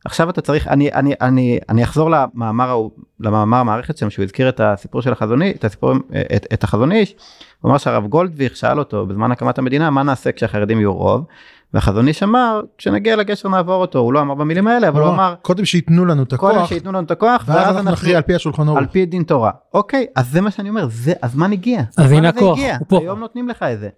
עכשיו 0.05 0.29
אתה 0.29 0.41
צריך, 0.41 0.67
אני, 0.67 0.93
אני, 0.93 1.13
אני, 1.21 1.59
אני 1.69 1.83
אחזור 1.83 2.09
למאמר 2.11 2.69
ההוא, 2.69 2.91
למאמר 3.19 3.57
המערכת 3.57 3.97
שם, 3.97 4.09
שהוא 4.09 4.23
הזכיר 4.23 4.49
את 4.49 4.59
הסיפור 4.59 5.01
של 5.01 5.11
החזון 5.11 5.41
איש, 5.41 5.55
את 5.55 5.65
הסיפור, 5.65 5.93
את, 6.35 6.45
את 6.53 6.63
החזון 6.63 6.91
איש, 6.91 7.15
הוא 7.61 7.69
אמר 7.69 7.77
שהרב 7.77 8.07
גולדוויך 8.07 8.55
שאל 8.55 8.79
אותו 8.79 9.05
בזמן 9.05 9.31
הקמת 9.31 9.57
המדינה, 9.57 9.89
מה 9.89 10.03
נעשה 10.03 10.31
כשהחרדים 10.31 10.77
יהיו 10.79 10.93
רוב? 10.93 11.25
והחזון 11.73 12.07
איש 12.07 12.23
אמר, 12.23 12.61
כשנגיע 12.77 13.15
לגשר 13.15 13.49
נעבור 13.49 13.81
אותו, 13.81 13.99
הוא 13.99 14.13
לא 14.13 14.21
אמר 14.21 14.35
במילים 14.35 14.67
האלה, 14.67 14.87
אבל 14.87 15.01
הוא 15.01 15.09
אמר, 15.09 15.35
קודם 15.41 15.65
שייתנו 15.65 16.05
לנו 16.05 16.23
את 16.23 16.33
קודם 16.33 16.55
הכוח 16.55 16.69
שייתנו 16.69 16.91
לנו 16.91 17.05
את 17.05 17.11
הכוח, 17.11 17.43
ואז 17.47 17.75
אנחנו 17.75 17.91
נכריע 17.91 18.17
על 18.17 18.23
פי 18.23 18.35
השולחן 18.35 18.67
ערוך. 18.67 18.77
על 18.77 18.85
פי 18.85 19.05
דין 19.05 19.23
תורה. 19.23 19.51
אוקיי, 19.73 20.05
אז 20.15 20.29
זה 20.31 20.41
מה 20.41 20.51
שאני 20.51 20.69
אומר, 20.69 20.87
זה 20.89 21.13
הזמן 21.23 21.51
הגיע. 21.53 21.81
אז 21.97 22.11
הנה 22.11 22.29
הכוח. 22.29 22.59
הוא 22.79 22.85
פה. 22.87 22.99
היום 22.99 23.19
נותנים 23.19 23.49
לך 23.49 23.63
את 23.63 23.79
זה. 23.79 23.89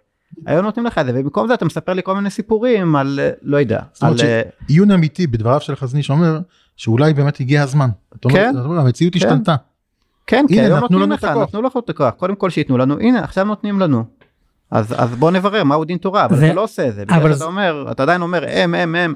היום 0.45 0.65
נותנים 0.65 0.85
לך 0.85 0.97
את 0.97 1.05
זה, 1.05 1.11
ובמקום 1.15 1.47
זה 1.47 1.53
אתה 1.53 1.65
מספר 1.65 1.93
לי 1.93 2.01
כל 2.03 2.15
מיני 2.15 2.29
סיפורים 2.29 2.95
על, 2.95 3.19
לא 3.41 3.57
יודע, 3.57 3.79
זאת 3.93 4.03
אומרת 4.03 4.19
על... 4.19 4.25
אה, 4.25 4.41
עיון 4.67 4.91
אמיתי 4.91 5.27
בדבריו 5.27 5.61
של 5.61 5.75
חזני 5.75 6.03
שאומר 6.03 6.39
שאולי 6.77 7.13
באמת 7.13 7.39
הגיע 7.39 7.63
הזמן. 7.63 7.89
אומר, 8.25 8.35
כן. 8.35 8.53
אומר, 8.65 8.79
המציאות 8.79 9.13
כן. 9.13 9.17
השתנתה. 9.19 9.55
כן, 10.27 10.45
כי 10.47 10.53
הנה, 10.53 10.63
היום 10.67 10.73
נתנו 10.77 10.81
נותנים 10.81 11.01
לנו 11.01 11.13
לך, 11.13 11.23
את 11.23 11.29
הכוח. 11.29 11.43
נתנו 11.49 11.61
לך 11.61 11.73
את 11.85 11.89
הכוח. 11.89 12.13
קודם 12.17 12.35
כל 12.35 12.49
שייתנו 12.49 12.77
לנו, 12.77 12.99
הנה, 12.99 13.23
עכשיו 13.23 13.45
נותנים 13.45 13.79
לנו. 13.79 14.03
אז, 14.71 14.95
אז 14.97 15.15
בוא 15.15 15.31
נברר 15.31 15.63
מהו 15.63 15.85
דין 15.85 15.97
תורה, 15.97 16.25
אבל 16.25 16.35
זה- 16.37 16.45
אתה 16.45 16.53
לא 16.55 16.63
עושה 16.63 16.87
את 16.87 16.95
זה, 16.95 17.03
אבל 17.09 17.17
בגלל 17.19 17.31
זה- 17.31 17.37
שאתה 17.39 17.45
אומר, 17.45 17.87
אתה 17.91 18.03
עדיין 18.03 18.21
אומר, 18.21 18.43
הם, 18.47 18.75
הם, 18.75 18.95
הם. 18.95 19.13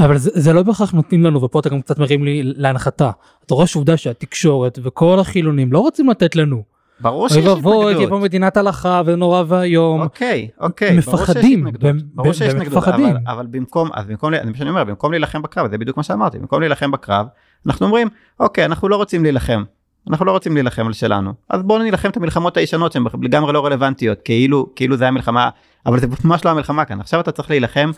אבל 0.00 0.18
זה, 0.18 0.30
זה 0.34 0.52
לא 0.52 0.62
בהכרח 0.62 0.92
נותנים 0.92 1.22
לנו 1.24 1.42
ופה 1.42 1.60
אתה 1.60 1.68
גם 1.68 1.80
קצת 1.82 1.98
מרים 1.98 2.24
לי 2.24 2.42
להנחתה. 2.44 3.10
אתה 3.46 3.54
רואה 3.54 3.66
שעובדה 3.66 3.96
שהתקשורת 3.96 4.78
וכל 4.82 5.18
החילונים 5.20 5.72
לא 5.72 5.78
רוצים 5.78 6.10
לתת 6.10 6.36
לנו. 6.36 6.62
ברור 7.00 7.28
שיש 7.28 7.38
אוי 7.38 7.48
ואבוי 7.48 7.84
תהיה 7.84 7.94
פה 7.94 8.02
התנגדות. 8.02 8.22
מדינת 8.22 8.56
הלכה 8.56 9.02
ונורא 9.04 9.42
ואיום. 9.48 10.00
אוקיי, 10.02 10.48
אוקיי, 10.60 11.00
ברור 11.00 11.18
שיש 11.18 11.28
מפחדים, 11.28 11.66
התנגדות, 11.66 12.02
ברור 12.14 12.32
שיש 12.32 12.54
התנגדות. 12.54 12.88
אבל, 12.88 13.16
אבל 13.26 13.46
במקום, 13.46 13.90
אז 13.94 14.06
במקום, 14.06 14.34
אני 14.34 14.52
פשוט 14.52 14.66
אומר, 14.66 14.84
במקום 14.84 15.10
להילחם 15.10 15.42
בקרב, 15.42 15.70
זה 15.70 15.78
בדיוק 15.78 15.96
מה 15.96 16.02
שאמרתי, 16.02 16.38
במקום 16.38 16.60
להילחם 16.60 16.90
בקרב, 16.90 17.26
אנחנו 17.66 17.86
אומרים, 17.86 18.08
אוקיי, 18.40 18.64
אנחנו 18.64 18.88
לא 18.88 18.96
רוצים 18.96 19.22
להילחם, 19.22 19.64
אנחנו 20.10 20.26
לא 20.26 20.32
רוצים 20.32 20.54
להילחם 20.54 20.86
על 20.86 20.92
שלנו, 20.92 21.32
אז 21.50 21.62
בואו 21.62 21.82
נילחם 21.82 22.10
את 22.10 22.16
המלחמות 22.16 22.56
הישנות 22.56 22.92
שהן 22.92 23.04
לגמרי 23.22 23.52
לא 23.52 23.66
רלוונטיות, 23.66 24.18
כאילו, 24.24 24.66
כאילו 24.76 24.96
זה 24.96 25.08
המלחמה, 25.08 25.50
אבל 25.86 26.00
זה 26.00 26.06
ממש 26.24 26.44
לא 26.44 26.50
המלחמה 26.50 26.84
כאן, 26.84 27.00
עכשיו 27.00 27.20
אתה 27.20 27.32
צריך 27.32 27.50
להילחם 27.50 27.90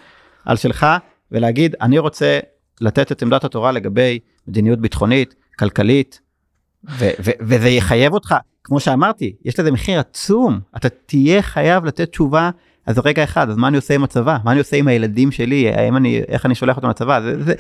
על 0.45 0.57
שלך 0.57 0.87
ולהגיד, 1.33 1.77
אני 1.81 1.99
רוצה 1.99 2.39
לתת 2.81 3.13
את 3.13 3.23
עמדת 3.23 3.45
התורה 3.45 3.73
לגבי 3.73 4.19
מדיניות 4.49 4.79
ביטחונית, 4.79 5.35
כלכלית, 5.59 6.21
ו- 6.91 7.11
ו- 7.25 7.31
וזה 7.41 7.69
יחייב 7.69 8.13
אותך, 8.13 8.35
כמו 8.67 8.81
שאמרתי, 8.81 9.33
יש 9.45 9.61
לזה 9.61 9.71
מחיר 9.73 10.01
עצום, 10.01 10.61
אתה 10.77 10.89
תהיה 10.89 11.43
חייב 11.43 11.85
לתת 11.85 12.11
תשובה, 12.11 12.51
אז 12.87 12.99
רגע 13.05 13.25
אחד, 13.25 13.51
אז 13.51 13.57
מה 13.57 13.69
אני 13.69 13.77
עושה 13.77 13.95
עם 13.95 14.05
הצבא? 14.05 14.39
מה 14.45 14.51
אני 14.53 14.59
עושה 14.59 14.77
עם 14.77 14.89
הילדים 14.89 15.31
שלי? 15.33 15.73
האם 15.73 15.97
אני, 15.97 16.21
איך 16.29 16.47
אני 16.47 16.55
שולח 16.55 16.77
אותם 16.77 16.89
לצבא? 16.89 17.21
זה, 17.21 17.43
זה, 17.45 17.55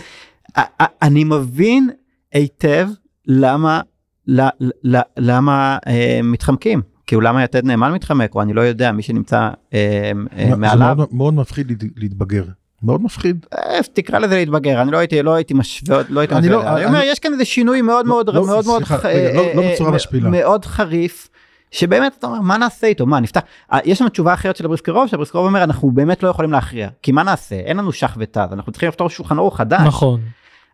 אני 1.02 1.24
מבין 1.24 1.90
היטב 2.32 2.88
למה, 3.26 3.80
ל- 4.26 4.48
ל- 4.84 5.00
למה 5.16 5.78
אה, 5.86 6.20
מתחמקים. 6.22 6.82
כאילו 7.06 7.20
למה 7.20 7.44
יתד 7.44 7.64
נאמן 7.64 7.92
מתחמק, 7.92 8.34
או 8.34 8.42
אני 8.42 8.52
לא 8.52 8.60
יודע, 8.60 8.92
מי 8.92 9.02
שנמצא 9.02 9.50
אה, 9.74 10.12
אה, 10.38 10.46
זה 10.50 10.56
מעליו, 10.56 10.94
מאוד- 10.96 11.08
מאוד 11.14 11.34
מפחיד 11.34 11.70
להת- 11.70 11.90
להתבגר. 11.96 12.44
מאוד 12.82 13.02
מפחיד. 13.02 13.46
אה, 13.54 13.78
תקרא 13.92 14.18
לזה 14.18 14.34
להתבגר, 14.36 14.82
אני 14.82 14.90
לא 14.90 14.98
הייתי, 14.98 15.22
לא 15.22 15.34
הייתי 15.34 15.54
משווה, 15.54 16.00
לא 16.08 16.20
הייתי 16.20 16.34
אני 16.34 16.48
משווה, 16.48 16.64
לא-. 16.64 16.68
אני 16.68 16.76
אני- 16.76 16.84
אומר, 16.84 17.00
יש 17.04 17.18
כאן 17.18 17.32
איזה 17.32 17.44
שינוי 17.44 17.82
מאוד 17.82 18.06
מאוד, 18.06 18.34
לא, 18.34 18.46
מאוד 18.46 18.64
מאוד, 18.66 18.78
סליחה, 18.84 18.98
ח- 18.98 19.04
רגע, 19.06 19.72
בצורה 19.74 19.90
משפילה. 19.90 20.30
מאוד 20.30 20.64
חריף, 20.64 21.28
שבאמת 21.70 22.12
אתה 22.18 22.26
אומר, 22.26 22.40
מה 22.40 22.56
נעשה 22.56 22.86
איתו, 22.86 23.06
מה 23.06 23.20
נפתח, 23.20 23.40
אה, 23.72 23.78
יש 23.84 24.00
לנו 24.00 24.10
תשובה 24.10 24.34
אחרת 24.34 24.56
של 24.56 24.64
הבריסקרוב, 24.64 25.08
שהבריסקרוב 25.08 25.46
אומר, 25.46 25.64
אנחנו 25.64 25.90
באמת 25.90 26.22
לא 26.22 26.28
יכולים 26.28 26.52
להכריע, 26.52 26.88
כי 27.02 27.12
מה 27.12 27.22
נעשה, 27.22 27.54
אין 27.56 27.76
לנו 27.76 27.92
שח 27.92 28.16
ותז, 28.20 28.40
אנחנו 28.52 28.72
צריכים 28.72 28.88
לפתור 28.88 29.08
שולחן 29.10 29.38
ערוך 29.38 29.56
חדש, 29.56 29.80
נכון. 29.86 30.20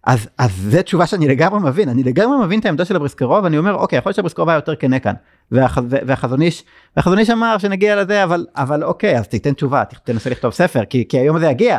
אז, 0.04 0.28
אז 0.38 0.50
זה 0.56 0.82
תשובה 0.82 1.06
שאני 1.06 1.28
לגמרי 1.28 1.60
מבין, 1.60 1.88
אני 1.88 2.02
לגמרי 2.02 2.46
מבין 2.46 2.60
את 2.60 2.66
העמדה 2.66 2.84
של 2.84 2.96
הבריסקרוב, 2.96 3.44
אני 3.44 3.58
אומר, 3.58 3.74
אוקיי, 3.74 3.98
יכול 3.98 4.10
להיות 4.10 4.16
שהבריסקרוב 4.16 4.48
היה 4.48 4.56
יותר 4.56 4.74
כן 4.76 4.98
כאן, 4.98 5.14
והח, 5.52 5.78
והחזון 5.88 6.42
איש, 6.42 6.64
והחזון 6.96 7.18
איש 7.18 7.30
אמר 7.30 7.58
שנגיע 7.58 8.02
לזה, 8.02 8.24
אבל, 8.24 8.46
אבל 8.56 8.84
אוקיי, 8.84 9.18
אז 9.18 9.28
תיתן 9.28 9.52
תשובה, 9.52 9.84
תנסה 10.04 10.30
לכתוב 10.30 10.52
ספר, 10.52 10.84
כי, 10.84 11.08
כי 11.08 11.18
היום 11.18 11.36
הזה 11.36 11.46
יגיע. 11.46 11.78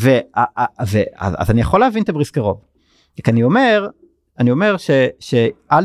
ו, 0.00 0.10
ה- 0.36 0.62
ה- 0.62 0.84
ו, 0.92 0.98
אז, 1.16 1.34
אז 1.38 1.50
אני 1.50 1.60
יכול 1.60 1.80
להבין 1.80 2.02
את 2.02 2.08
הבריסקרוב. 2.08 2.60
כי 3.24 3.30
אני 3.30 3.42
אומר, 3.42 3.88
אני 4.38 4.50
אומר 4.50 4.76
ש, 4.76 4.90
שאל 5.20 5.84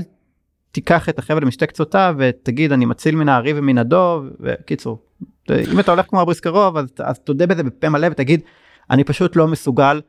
תיקח 0.71 1.09
את 1.09 1.19
החבל 1.19 1.45
משתי 1.45 1.67
קצותיו 1.67 2.15
ותגיד 2.17 2.71
אני 2.71 2.85
מציל 2.85 3.15
מן 3.15 3.29
הארי 3.29 3.53
ומן 3.55 3.77
הדוב, 3.77 4.25
וקיצור, 4.39 4.99
אם 5.51 5.79
אתה 5.79 5.91
הולך 5.91 6.05
כמו 6.09 6.21
הבריסקרוב 6.21 6.77
אז, 6.77 6.85
אז 6.99 7.19
תודה 7.19 7.47
בזה 7.47 7.63
בפה 7.63 7.89
מלא 7.89 8.07
ותגיד, 8.11 8.41
אני 8.89 9.03
פשוט 9.03 9.35
לא 9.35 9.47
מסוגל, 9.47 10.01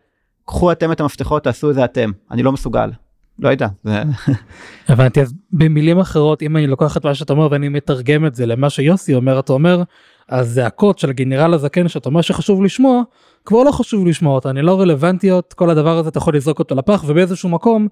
קחו 0.45 0.73
אתם 0.73 0.93
את 0.93 1.01
המפתחות, 1.01 1.45
תעשו 1.45 1.71
את 1.71 1.75
זה 1.75 1.85
אתם, 1.85 2.11
אני 2.31 2.43
לא 2.43 2.53
מסוגל. 2.53 2.91
לא 3.39 3.49
יודע. 3.49 3.69
הבנתי 4.89 5.21
אז 5.21 5.35
במילים 5.53 5.99
אחרות 5.99 6.43
אם 6.43 6.57
אני 6.57 6.67
לוקח 6.67 6.97
את 6.97 7.07
מה 7.07 7.15
שאתה 7.15 7.33
אומר 7.33 7.49
ואני 7.51 7.69
מתרגם 7.69 8.27
את 8.27 8.35
זה 8.35 8.47
למה 8.47 8.71
שיוסי 8.71 9.15
אומר 9.15 9.39
אתה 9.39 9.53
אומר 9.53 9.83
הזעקות 10.29 10.99
של 10.99 11.11
הגנרל 11.11 11.55
הזקן 11.55 11.89
שאתה 11.89 12.09
אומר 12.09 12.21
שחשוב 12.21 12.63
לשמוע 12.63 13.03
כבר 13.45 13.63
לא 13.63 13.71
חשוב 13.71 14.07
לשמוע 14.07 14.35
אותן, 14.35 14.57
הן 14.57 14.65
לא 14.65 14.81
רלוונטיות 14.81 15.53
כל 15.53 15.71
הדבר 15.71 15.99
הזה 15.99 16.09
אתה 16.09 16.19
יכול 16.19 16.37
לזרוק 16.37 16.59
אותו 16.59 16.75
לפח 16.75 17.05
ובאיזשהו 17.07 17.49
מקום 17.49 17.89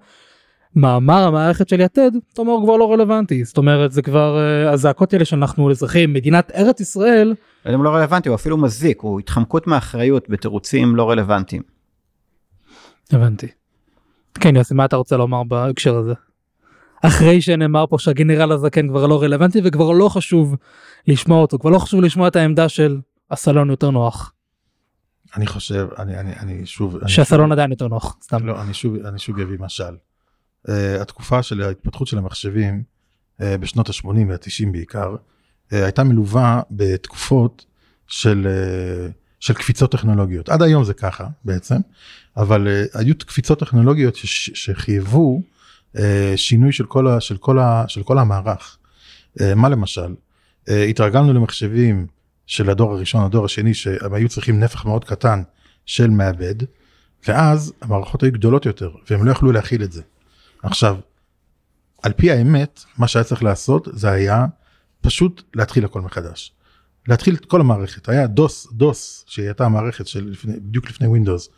מאמר 0.75 1.27
המערכת 1.27 1.69
של 1.69 1.79
יתד 1.79 2.11
אתה 2.33 2.41
אומר 2.41 2.53
כבר 2.63 2.77
לא 2.77 2.93
רלוונטי 2.93 3.45
זאת 3.45 3.57
אומרת 3.57 3.91
זה 3.91 4.01
כבר 4.01 4.37
אה, 4.39 4.71
הזעקות 4.71 5.13
האלה 5.13 5.25
שאנחנו 5.25 5.71
אזרחים 5.71 6.13
מדינת 6.13 6.51
ארץ 6.55 6.81
ישראל 6.81 7.35
זה 7.65 7.77
לא 7.77 7.89
רלוונטי, 7.89 8.29
הוא 8.29 8.35
אפילו 8.35 8.57
מזיק, 8.57 9.01
הוא 9.01 9.19
התחמקות 9.19 9.67
מאחריות 9.67 10.29
בתירוצים 10.29 10.95
לא 10.95 11.09
רלוונטיים. 11.09 11.61
הבנתי. 13.11 13.47
כן 14.39 14.55
יוסי 14.55 14.73
מה 14.73 14.85
אתה 14.85 14.95
רוצה 14.95 15.17
לומר 15.17 15.43
בהקשר 15.43 15.97
הזה? 15.97 16.13
אחרי 17.01 17.41
שנאמר 17.41 17.85
פה 17.87 17.99
שהגנרל 17.99 18.51
הזקן 18.51 18.87
כבר 18.87 19.05
לא 19.05 19.23
רלוונטי 19.23 19.61
וכבר 19.63 19.91
לא 19.91 20.09
חשוב 20.09 20.55
לשמוע 21.07 21.41
אותו, 21.41 21.59
כבר 21.59 21.69
לא 21.69 21.79
חשוב 21.79 22.01
לשמוע 22.01 22.27
את 22.27 22.35
העמדה 22.35 22.69
של 22.69 22.99
הסלון 23.31 23.69
יותר 23.69 23.89
נוח. 23.89 24.33
אני 25.37 25.47
חושב, 25.47 25.87
אני, 25.97 26.19
אני, 26.19 26.33
אני 26.39 26.65
שוב... 26.65 27.07
שהסלון 27.07 27.51
עדיין 27.51 27.71
יותר 27.71 27.87
נוח, 27.87 28.17
סתם. 28.21 28.45
לא, 28.47 28.61
אני 28.61 28.73
שוב, 28.73 28.95
אני 28.95 29.19
שוב 29.19 29.39
אביא 29.39 29.57
משל. 29.59 29.95
Uh, 30.67 30.71
התקופה 31.01 31.43
של 31.43 31.61
ההתפתחות 31.61 32.07
של 32.07 32.17
המחשבים 32.17 32.83
uh, 33.41 33.43
בשנות 33.59 33.89
ה-80 33.89 34.07
וה-90 34.07 34.71
בעיקר, 34.71 35.15
uh, 35.15 35.75
הייתה 35.75 36.03
מלווה 36.03 36.61
בתקופות 36.71 37.65
של, 38.07 38.47
uh, 38.47 39.24
של 39.39 39.53
קפיצות 39.53 39.91
טכנולוגיות. 39.91 40.49
עד 40.49 40.61
היום 40.61 40.83
זה 40.83 40.93
ככה 40.93 41.27
בעצם, 41.45 41.75
אבל 42.37 42.67
uh, 42.67 42.99
היו 42.99 43.15
קפיצות 43.17 43.59
טכנולוגיות 43.59 44.15
שחייבו 44.15 45.41
uh, 45.95 45.99
שינוי 46.35 46.71
של 46.71 46.85
כל, 46.85 47.07
ה- 47.07 47.21
של, 47.21 47.37
כל 47.37 47.59
ה- 47.59 47.83
של 47.87 48.03
כל 48.03 48.17
המערך. 48.19 48.77
Uh, 49.39 49.43
מה 49.55 49.69
למשל? 49.69 50.15
התרגלנו 50.67 51.33
למחשבים 51.33 52.07
של 52.47 52.69
הדור 52.69 52.93
הראשון, 52.93 53.25
הדור 53.25 53.45
השני, 53.45 53.73
שהם 53.73 54.13
היו 54.13 54.29
צריכים 54.29 54.59
נפח 54.59 54.85
מאוד 54.85 55.05
קטן 55.05 55.43
של 55.85 56.09
מעבד, 56.09 56.55
ואז 57.27 57.73
המערכות 57.81 58.23
היו 58.23 58.31
גדולות 58.31 58.65
יותר 58.65 58.91
והם 59.09 59.25
לא 59.25 59.31
יכלו 59.31 59.51
להכיל 59.51 59.83
את 59.83 59.91
זה. 59.91 60.01
עכשיו, 60.63 60.97
על 62.03 62.13
פי 62.13 62.31
האמת, 62.31 62.83
מה 62.97 63.07
שהיה 63.07 63.23
צריך 63.23 63.43
לעשות 63.43 63.87
זה 63.93 64.09
היה 64.09 64.45
פשוט 65.01 65.41
להתחיל 65.55 65.85
הכל 65.85 66.01
מחדש. 66.01 66.51
להתחיל 67.07 67.35
את 67.35 67.45
כל 67.45 67.61
המערכת, 67.61 68.09
היה 68.09 68.27
DOS, 68.27 68.67
DOS, 68.71 69.23
שהיא 69.27 69.45
הייתה 69.45 69.65
המערכת 69.65 70.07
של 70.07 70.29
לפני, 70.29 70.53
בדיוק 70.59 70.89
לפני 70.89 71.07
Windows, 71.07 71.49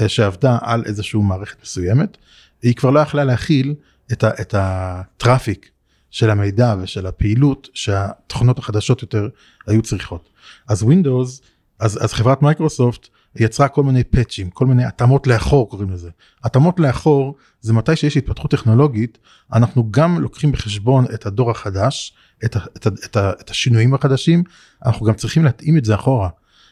אה, 0.00 0.08
שעבדה 0.08 0.58
על 0.60 0.82
איזושהי 0.86 1.20
מערכת 1.20 1.62
מסוימת, 1.62 2.16
היא 2.62 2.74
כבר 2.74 2.90
לא 2.90 3.00
יכלה 3.00 3.24
להכיל 3.24 3.74
את, 4.12 4.24
ה, 4.24 4.30
את 4.40 4.54
ה 4.58 4.72
traffic 4.72 5.70
של 6.10 6.30
המידע 6.30 6.74
ושל 6.82 7.06
הפעילות 7.06 7.68
שהתוכנות 7.74 8.58
החדשות 8.58 9.02
יותר 9.02 9.28
היו 9.66 9.82
צריכות. 9.82 10.28
אז 10.68 10.82
Windows, 10.82 11.40
אז, 11.78 12.04
אז 12.04 12.12
חברת 12.12 12.42
מייקרוסופט 12.42 13.08
יצרה 13.36 13.68
כל 13.68 13.82
מיני 13.82 14.04
פאצ'ים, 14.04 14.50
כל 14.50 14.66
מיני 14.66 14.84
התאמות 14.84 15.26
לאחור 15.26 15.70
קוראים 15.70 15.90
לזה. 15.90 16.10
התאמות 16.44 16.80
לאחור 16.80 17.36
זה 17.60 17.72
מתי 17.72 17.96
שיש 17.96 18.16
התפתחות 18.16 18.50
טכנולוגית, 18.50 19.18
אנחנו 19.52 19.88
גם 19.90 20.20
לוקחים 20.20 20.52
בחשבון 20.52 21.04
את 21.14 21.26
הדור 21.26 21.50
החדש, 21.50 22.14
את, 22.44 22.56
את, 22.56 22.86
את, 22.86 23.16
את 23.16 23.50
השינויים 23.50 23.94
החדשים, 23.94 24.42
אנחנו 24.86 25.06
גם 25.06 25.14
צריכים 25.14 25.44
להתאים 25.44 25.78
את 25.78 25.84
זה 25.84 25.94
אחורה. 25.94 26.28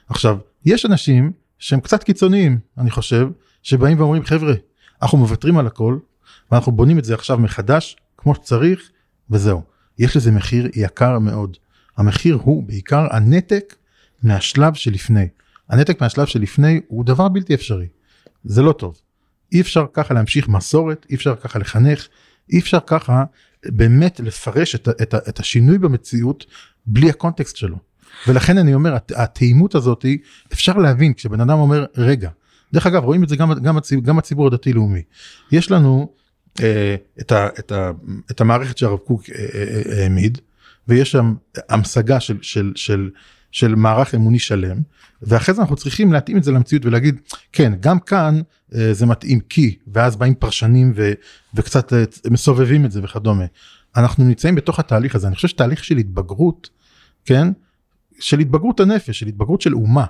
עכשיו, 0.09 0.39
יש 0.65 0.87
אנשים 0.87 1.33
שהם 1.59 1.81
קצת 1.81 2.05
קיצוניים, 2.05 2.59
אני 2.79 2.91
חושב, 2.91 3.29
שבאים 3.63 4.01
ואומרים 4.01 4.25
חבר'ה, 4.25 4.55
אנחנו 5.03 5.19
מוותרים 5.19 5.59
על 5.59 5.67
הכל, 5.67 5.99
ואנחנו 6.51 6.73
בונים 6.73 6.99
את 6.99 7.05
זה 7.05 7.15
עכשיו 7.15 7.39
מחדש, 7.39 7.97
כמו 8.17 8.35
שצריך, 8.35 8.91
וזהו. 9.31 9.63
יש 9.99 10.17
לזה 10.17 10.31
מחיר 10.31 10.69
יקר 10.75 11.19
מאוד. 11.19 11.57
המחיר 11.97 12.39
הוא 12.43 12.63
בעיקר 12.63 13.07
הנתק 13.11 13.75
מהשלב 14.23 14.75
שלפני. 14.75 15.29
הנתק 15.69 16.01
מהשלב 16.01 16.27
שלפני 16.27 16.81
הוא 16.89 17.05
דבר 17.05 17.29
בלתי 17.29 17.55
אפשרי. 17.55 17.87
זה 18.45 18.63
לא 18.63 18.73
טוב. 18.73 19.01
אי 19.53 19.61
אפשר 19.61 19.87
ככה 19.93 20.15
להמשיך 20.15 20.49
מסורת, 20.49 21.07
אי 21.11 21.15
אפשר 21.15 21.37
ככה 21.37 21.59
לחנך, 21.59 22.09
אי 22.53 22.59
אפשר 22.59 22.79
ככה 22.87 23.25
באמת 23.67 24.21
לפרש 24.21 24.75
את, 24.75 24.89
את, 24.89 25.15
את 25.15 25.41
השינוי 25.41 25.79
במציאות 25.79 26.47
בלי 26.87 27.11
הקונטקסט 27.11 27.57
שלו. 27.57 27.77
ולכן 28.29 28.59
אני 28.59 28.75
אומר, 28.75 28.95
הת- 28.95 29.13
התאימות 29.17 29.75
הזאת, 29.75 30.07
אפשר 30.53 30.79
להבין 30.79 31.15
כשבן 31.15 31.41
אדם 31.41 31.59
אומר, 31.59 31.85
רגע, 31.97 32.31
דרך 32.73 32.87
אגב, 32.87 33.05
רואים 33.05 33.25
את 33.25 33.29
זה 33.29 33.37
גם, 33.37 33.53
גם, 33.63 33.77
הציבור, 33.77 34.05
גם 34.05 34.19
הציבור 34.19 34.47
הדתי-לאומי. 34.47 35.03
יש 35.53 35.71
לנו 35.71 36.13
אה, 36.63 36.97
את, 37.21 37.33
ה, 37.33 37.49
את, 37.59 37.73
ה, 37.73 37.91
את 38.31 38.41
המערכת 38.41 38.79
שהרב 38.79 38.99
קוק 38.99 39.23
אה, 39.31 39.35
אה, 39.55 39.83
אה, 39.87 40.03
העמיד, 40.03 40.39
ויש 40.89 41.11
שם 41.11 41.35
המשגה 41.69 42.21
של, 42.21 42.39
של, 42.43 42.73
של, 42.75 42.75
של 42.75 43.11
מערך 43.77 44.15
אמוני 44.15 44.39
שלם, 44.39 44.77
ואחרי 45.23 45.55
זה 45.55 45.61
אנחנו 45.63 45.77
צריכים 45.77 46.13
להתאים 46.13 46.37
את 46.37 46.45
זה 46.45 46.53
למציאות 46.53 46.87
ולהגיד, 46.87 47.21
כן, 47.53 47.73
גם 47.81 48.01
כאן 48.01 48.41
אה, 48.75 48.95
זה 48.95 49.07
מתאים 49.07 49.41
כי, 49.41 49.79
ואז 49.87 50.17
באים 50.17 50.35
פרשנים 50.35 50.93
ו, 50.97 51.13
וקצת 51.55 51.93
אה, 51.93 52.05
מסובבים 52.31 52.85
את 52.85 52.93
זה 52.93 53.01
וכדומה. 53.03 53.45
אנחנו 53.97 54.25
נמצאים 54.25 54.55
בתוך 54.55 54.79
התהליך 54.79 55.15
הזה, 55.15 55.27
אני 55.27 55.35
חושב 55.35 55.49
שתהליך 55.49 55.85
של 55.85 55.97
התבגרות, 55.97 56.71
כן, 57.25 57.49
של 58.21 58.39
התבגרות 58.39 58.81
הנפש, 58.81 59.19
של 59.19 59.27
התבגרות 59.27 59.61
של 59.61 59.75
אומה, 59.75 60.05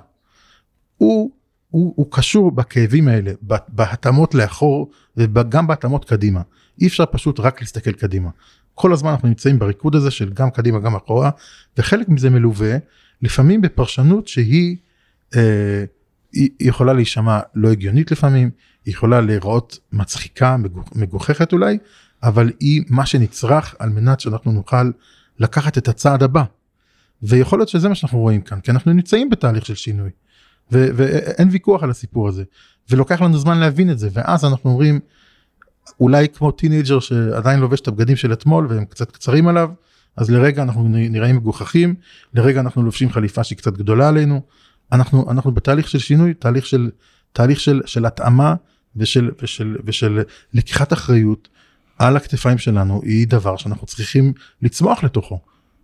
הוא, 0.97 1.31
הוא, 1.69 1.93
הוא 1.95 2.07
קשור 2.11 2.51
בכאבים 2.51 3.07
האלה, 3.07 3.31
בהתאמות 3.67 4.35
לאחור 4.35 4.91
וגם 5.17 5.67
בהתאמות 5.67 6.05
קדימה. 6.05 6.41
אי 6.81 6.87
אפשר 6.87 7.05
פשוט 7.05 7.39
רק 7.39 7.61
להסתכל 7.61 7.91
קדימה. 7.91 8.29
כל 8.75 8.93
הזמן 8.93 9.11
אנחנו 9.11 9.27
נמצאים 9.27 9.59
בריקוד 9.59 9.95
הזה 9.95 10.11
של 10.11 10.29
גם 10.33 10.49
קדימה 10.49 10.79
גם 10.79 10.95
אחורה, 10.95 11.29
וחלק 11.77 12.09
מזה 12.09 12.29
מלווה 12.29 12.77
לפעמים 13.23 13.61
בפרשנות 13.61 14.27
שהיא 14.27 14.77
אה, 15.35 15.83
היא 16.33 16.49
יכולה 16.59 16.93
להישמע 16.93 17.39
לא 17.55 17.71
הגיונית 17.71 18.11
לפעמים, 18.11 18.49
היא 18.85 18.93
יכולה 18.93 19.21
להיראות 19.21 19.79
מצחיקה, 19.91 20.57
מגוח- 20.57 20.91
מגוחכת 20.95 21.53
אולי, 21.53 21.77
אבל 22.23 22.51
היא 22.59 22.83
מה 22.89 23.05
שנצרך 23.05 23.75
על 23.79 23.89
מנת 23.89 24.19
שאנחנו 24.19 24.51
נוכל 24.51 24.91
לקחת 25.39 25.77
את 25.77 25.87
הצעד 25.87 26.23
הבא. 26.23 26.43
ויכול 27.23 27.59
להיות 27.59 27.69
שזה 27.69 27.89
מה 27.89 27.95
שאנחנו 27.95 28.19
רואים 28.19 28.41
כאן, 28.41 28.59
כי 28.59 28.71
אנחנו 28.71 28.93
נמצאים 28.93 29.29
בתהליך 29.29 29.65
של 29.65 29.75
שינוי. 29.75 30.09
ואין 30.71 31.49
ויכוח 31.51 31.83
על 31.83 31.89
הסיפור 31.89 32.27
הזה, 32.27 32.43
ולוקח 32.89 33.21
לנו 33.21 33.37
זמן 33.37 33.59
להבין 33.59 33.91
את 33.91 33.99
זה, 33.99 34.09
ואז 34.13 34.45
אנחנו 34.45 34.69
אומרים, 34.69 34.99
אולי 35.99 36.27
כמו 36.29 36.51
teenager 36.51 36.99
שעדיין 36.99 37.59
לובש 37.59 37.79
את 37.79 37.87
הבגדים 37.87 38.15
של 38.15 38.33
אתמול 38.33 38.67
והם 38.69 38.85
קצת 38.85 39.11
קצרים 39.11 39.47
עליו, 39.47 39.69
אז 40.17 40.31
לרגע 40.31 40.63
אנחנו 40.63 40.87
נראים 40.89 41.35
מגוחכים, 41.35 41.95
לרגע 42.33 42.59
אנחנו 42.59 42.83
לובשים 42.83 43.11
חליפה 43.11 43.43
שהיא 43.43 43.57
קצת 43.57 43.73
גדולה 43.73 44.07
עלינו, 44.07 44.41
אנחנו, 44.91 45.31
אנחנו 45.31 45.51
בתהליך 45.51 45.87
של 45.87 45.99
שינוי, 45.99 46.33
תהליך 46.33 46.65
של, 46.65 46.89
תהליך 47.33 47.59
של, 47.59 47.81
של 47.85 48.05
התאמה 48.05 48.55
ושל, 48.95 49.31
ושל, 49.41 49.77
ושל 49.85 50.23
לקיחת 50.53 50.93
אחריות 50.93 51.47
על 51.99 52.17
הכתפיים 52.17 52.57
שלנו, 52.57 53.01
היא 53.03 53.27
דבר 53.27 53.57
שאנחנו 53.57 53.87
צריכים 53.87 54.33
לצמוח 54.61 55.03
לתוכו. 55.03 55.39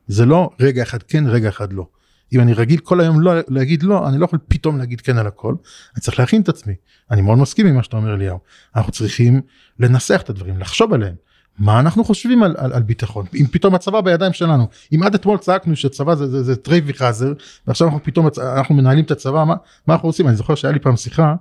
זה 0.07 0.25
לא 0.25 0.49
רגע 0.59 0.83
אחד 0.83 1.03
כן, 1.03 1.27
רגע 1.27 1.49
אחד 1.49 1.73
לא. 1.73 1.87
אם 2.33 2.39
אני 2.39 2.53
רגיל 2.53 2.79
כל 2.79 3.01
היום 3.01 3.21
לא 3.21 3.31
להגיד 3.47 3.83
לא, 3.83 4.09
אני 4.09 4.17
לא 4.17 4.25
יכול 4.25 4.39
פתאום 4.47 4.77
להגיד 4.77 5.01
כן 5.01 5.17
על 5.17 5.27
הכל, 5.27 5.55
אני 5.95 6.01
צריך 6.01 6.19
להכין 6.19 6.41
את 6.41 6.49
עצמי. 6.49 6.73
אני 7.11 7.21
מאוד 7.21 7.37
מסכים 7.37 7.67
עם 7.67 7.75
מה 7.75 7.83
שאתה 7.83 7.97
אומר 7.97 8.13
אליהו. 8.13 8.39
אנחנו 8.75 8.91
צריכים 8.91 9.41
לנסח 9.79 10.21
את 10.23 10.29
הדברים, 10.29 10.57
לחשוב 10.57 10.93
עליהם. 10.93 11.15
מה 11.59 11.79
אנחנו 11.79 12.03
חושבים 12.03 12.43
על, 12.43 12.55
על, 12.57 12.73
על 12.73 12.81
ביטחון? 12.81 13.25
אם 13.35 13.45
פתאום 13.51 13.75
הצבא 13.75 14.01
בידיים 14.01 14.33
שלנו, 14.33 14.67
אם 14.95 15.03
עד 15.03 15.15
אתמול 15.15 15.37
צעקנו 15.37 15.75
שצבא 15.75 16.15
זה, 16.15 16.27
זה, 16.27 16.43
זה 16.43 16.55
טרייף 16.55 16.83
וחזיר, 16.87 17.33
ועכשיו 17.67 17.87
אנחנו 17.87 18.03
פתאום, 18.03 18.27
אנחנו 18.57 18.75
מנהלים 18.75 19.05
את 19.05 19.11
הצבא, 19.11 19.43
מה, 19.43 19.55
מה 19.87 19.93
אנחנו 19.93 20.09
עושים? 20.09 20.27
אני 20.27 20.35
זוכר 20.35 20.55
שהיה 20.55 20.71
לי 20.71 20.79
פעם 20.79 20.95
שיחה 20.95 21.35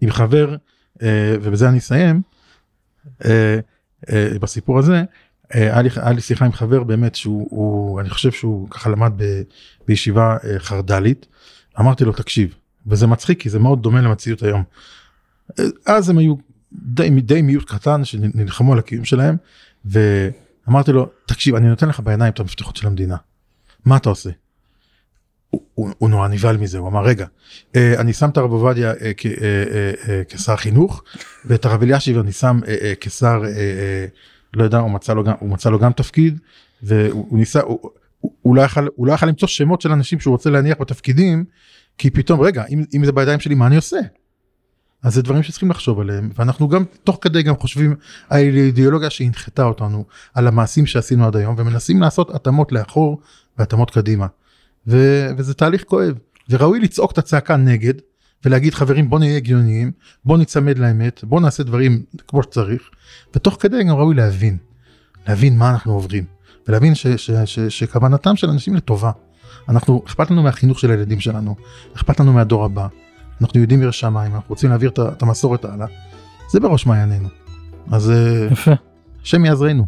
עם 0.00 0.10
חבר, 0.10 0.56
אה, 1.02 1.34
ובזה 1.42 1.68
אני 1.68 1.78
אסיים, 1.78 2.22
אה, 3.24 3.58
אה, 4.12 4.28
בסיפור 4.40 4.78
הזה, 4.78 5.02
היה 5.50 5.82
לי, 5.82 5.88
היה 5.96 6.12
לי 6.12 6.20
שיחה 6.20 6.44
עם 6.44 6.52
חבר 6.52 6.82
באמת 6.82 7.14
שהוא, 7.14 7.48
הוא, 7.50 8.00
אני 8.00 8.10
חושב 8.10 8.32
שהוא 8.32 8.70
ככה 8.70 8.90
למד 8.90 9.12
ב, 9.16 9.42
בישיבה 9.88 10.36
חרד"לית, 10.58 11.26
אמרתי 11.80 12.04
לו 12.04 12.12
תקשיב, 12.12 12.54
וזה 12.86 13.06
מצחיק 13.06 13.42
כי 13.42 13.50
זה 13.50 13.58
מאוד 13.58 13.82
דומה 13.82 14.00
למציאות 14.00 14.42
היום. 14.42 14.62
אז 15.86 16.10
הם 16.10 16.18
היו 16.18 16.34
די, 16.72 17.10
די 17.10 17.42
מיעוט 17.42 17.64
קטן 17.70 18.04
שנלחמו 18.04 18.72
על 18.72 18.78
הקיום 18.78 19.04
שלהם, 19.04 19.36
ואמרתי 19.84 20.92
לו 20.92 21.10
תקשיב 21.26 21.54
אני 21.54 21.68
נותן 21.68 21.88
לך 21.88 22.00
בעיניים 22.00 22.32
את 22.32 22.40
המפתחות 22.40 22.76
של 22.76 22.86
המדינה, 22.86 23.16
מה 23.84 23.96
אתה 23.96 24.08
עושה? 24.08 24.30
הוא, 25.50 25.62
הוא, 25.74 25.90
הוא 25.98 26.10
נורא 26.10 26.28
נבהל 26.28 26.56
מזה, 26.56 26.78
הוא 26.78 26.88
אמר 26.88 27.04
רגע, 27.04 27.26
אה, 27.76 28.00
אני 28.00 28.12
שם 28.12 28.28
את 28.28 28.36
הרב 28.36 28.52
עובדיה 28.52 28.90
אה, 28.90 29.12
אה, 30.08 30.22
כשר 30.28 30.56
חינוך, 30.56 31.02
ואת 31.44 31.64
הרב 31.64 31.82
אלישיב 31.82 32.18
אני 32.18 32.32
שם 32.32 32.60
כשר, 33.00 33.42
לא 34.54 34.64
יודע, 34.64 34.78
הוא 34.78 34.90
מצא 34.90 35.14
לו 35.14 35.24
גם, 35.24 35.34
הוא 35.40 35.48
מצא 35.48 35.70
לו 35.70 35.78
גם 35.78 35.92
תפקיד, 35.92 36.38
והוא 36.82 37.26
הוא 37.30 37.38
ניסה, 37.38 37.60
הוא, 37.60 37.90
הוא, 38.42 38.56
לא 38.56 38.62
יכל, 38.62 38.86
הוא 38.94 39.06
לא 39.06 39.12
יכל 39.12 39.26
למצוא 39.26 39.48
שמות 39.48 39.80
של 39.80 39.92
אנשים 39.92 40.20
שהוא 40.20 40.32
רוצה 40.32 40.50
להניח 40.50 40.76
בתפקידים, 40.80 41.44
כי 41.98 42.10
פתאום, 42.10 42.40
רגע, 42.40 42.64
אם, 42.70 42.84
אם 42.94 43.04
זה 43.04 43.12
בידיים 43.12 43.40
שלי, 43.40 43.54
מה 43.54 43.66
אני 43.66 43.76
עושה? 43.76 43.98
אז 45.02 45.14
זה 45.14 45.22
דברים 45.22 45.42
שצריכים 45.42 45.70
לחשוב 45.70 46.00
עליהם, 46.00 46.30
ואנחנו 46.34 46.68
גם, 46.68 46.84
תוך 47.04 47.18
כדי 47.20 47.42
גם 47.42 47.56
חושבים 47.56 47.94
על 48.28 48.38
האידיאולוגיה 48.38 49.10
שהנחתה 49.10 49.64
אותנו, 49.64 50.04
על 50.34 50.46
המעשים 50.46 50.86
שעשינו 50.86 51.26
עד 51.26 51.36
היום, 51.36 51.54
ומנסים 51.58 52.00
לעשות 52.00 52.34
התאמות 52.34 52.72
לאחור 52.72 53.20
והתאמות 53.58 53.90
קדימה. 53.90 54.26
ו, 54.86 55.26
וזה 55.36 55.54
תהליך 55.54 55.84
כואב, 55.84 56.14
וראוי 56.50 56.80
לצעוק 56.80 57.12
את 57.12 57.18
הצעקה 57.18 57.56
נגד, 57.56 57.94
ולהגיד 58.44 58.74
חברים 58.74 59.10
בוא 59.10 59.18
נהיה 59.18 59.36
הגיוניים, 59.36 59.92
בוא 60.24 60.38
ניצמד 60.38 60.78
לאמת, 60.78 61.20
בוא 61.24 61.40
נעשה 61.40 61.62
דברים 61.62 62.02
כמו 62.28 62.42
שצריך, 62.42 62.82
ותוך 63.34 63.56
כדי 63.60 63.84
גם 63.84 63.96
ראוי 63.96 64.14
להבין, 64.14 64.56
להבין 65.28 65.58
מה 65.58 65.70
אנחנו 65.70 65.92
עוברים, 65.92 66.24
ולהבין 66.68 66.94
ש, 66.94 67.06
ש, 67.06 67.30
ש, 67.30 67.58
שכוונתם 67.58 68.36
של 68.36 68.50
אנשים 68.50 68.74
לטובה. 68.74 69.10
אנחנו, 69.68 70.02
אכפת 70.06 70.30
לנו 70.30 70.42
מהחינוך 70.42 70.78
של 70.78 70.90
הילדים 70.90 71.20
שלנו, 71.20 71.56
אכפת 71.96 72.20
לנו 72.20 72.32
מהדור 72.32 72.64
הבא, 72.64 72.86
אנחנו 73.40 73.60
יודעים 73.60 73.82
ירא 73.82 73.90
שמיים, 73.90 74.34
אנחנו 74.34 74.48
רוצים 74.48 74.70
להעביר 74.70 74.90
את 74.98 75.22
המסורת 75.22 75.64
הלאה, 75.64 75.86
זה 76.50 76.60
בראש 76.60 76.86
מעיינינו. 76.86 77.28
אז 77.92 78.10
אה, 78.10 78.48
יפה. 78.50 78.72
השם 79.22 79.44
יעזרנו. 79.44 79.86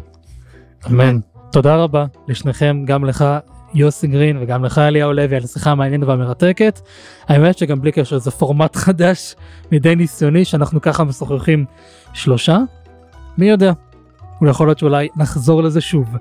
אמן. 0.87 1.19
תודה 1.51 1.75
רבה 1.75 2.05
לשניכם, 2.27 2.83
גם 2.85 3.05
לך 3.05 3.25
יוסי 3.73 4.07
גרין 4.07 4.37
וגם 4.41 4.65
לך 4.65 4.77
אליהו 4.77 5.13
לוי 5.13 5.35
על 5.35 5.43
השיחה 5.43 5.71
המעניינת 5.71 6.07
והמרתקת. 6.07 6.79
האמת 7.27 7.57
שגם 7.57 7.81
בלי 7.81 7.91
קשר 7.91 8.17
זה 8.17 8.31
פורמט 8.31 8.75
חדש 8.75 9.35
מדי 9.71 9.95
ניסיוני 9.95 10.45
שאנחנו 10.45 10.81
ככה 10.81 11.03
משוחחים 11.03 11.65
שלושה. 12.13 12.57
מי 13.37 13.49
יודע, 13.49 13.73
יכול 14.49 14.67
להיות 14.67 14.79
שאולי 14.79 15.07
נחזור 15.15 15.63
לזה 15.63 15.81
שוב. 15.81 16.17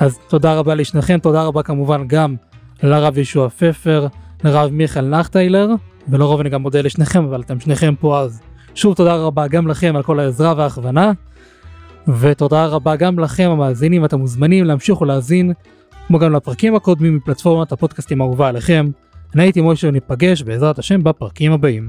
אז 0.00 0.18
תודה 0.28 0.54
רבה 0.54 0.74
לשניכם, 0.74 1.18
תודה 1.18 1.42
רבה 1.42 1.62
כמובן 1.62 2.06
גם 2.06 2.36
לרב 2.82 3.18
ישוע 3.18 3.48
פפר, 3.48 4.06
לרב 4.44 4.70
מיכאל 4.70 5.08
נחטיילר, 5.08 5.68
ולרוב 6.08 6.40
אני 6.40 6.50
גם 6.50 6.62
מודה 6.62 6.80
לשניכם, 6.80 7.24
אבל 7.24 7.40
אתם 7.40 7.60
שניכם 7.60 7.94
פה 8.00 8.20
אז. 8.20 8.40
שוב 8.74 8.94
תודה 8.94 9.16
רבה 9.16 9.48
גם 9.48 9.68
לכם 9.68 9.96
על 9.96 10.02
כל 10.02 10.20
העזרה 10.20 10.54
וההכוונה, 10.56 11.12
ותודה 12.20 12.66
רבה 12.66 12.96
גם 12.96 13.18
לכם 13.18 13.50
המאזינים, 13.50 14.04
אתם 14.04 14.18
מוזמנים 14.18 14.64
להמשיך 14.64 15.00
ולהאזין, 15.00 15.52
כמו 16.06 16.18
גם 16.18 16.32
לפרקים 16.32 16.74
הקודמים 16.74 17.16
מפלטפורמת 17.16 17.72
הפודקאסטים 17.72 18.20
האהובה 18.20 18.48
עליכם. 18.48 18.90
אני 19.34 19.42
הייתי 19.42 19.60
מוישה 19.60 19.88
וניפגש 19.88 20.42
בעזרת 20.42 20.78
השם 20.78 21.02
בפרקים 21.02 21.52
הבאים. 21.52 21.88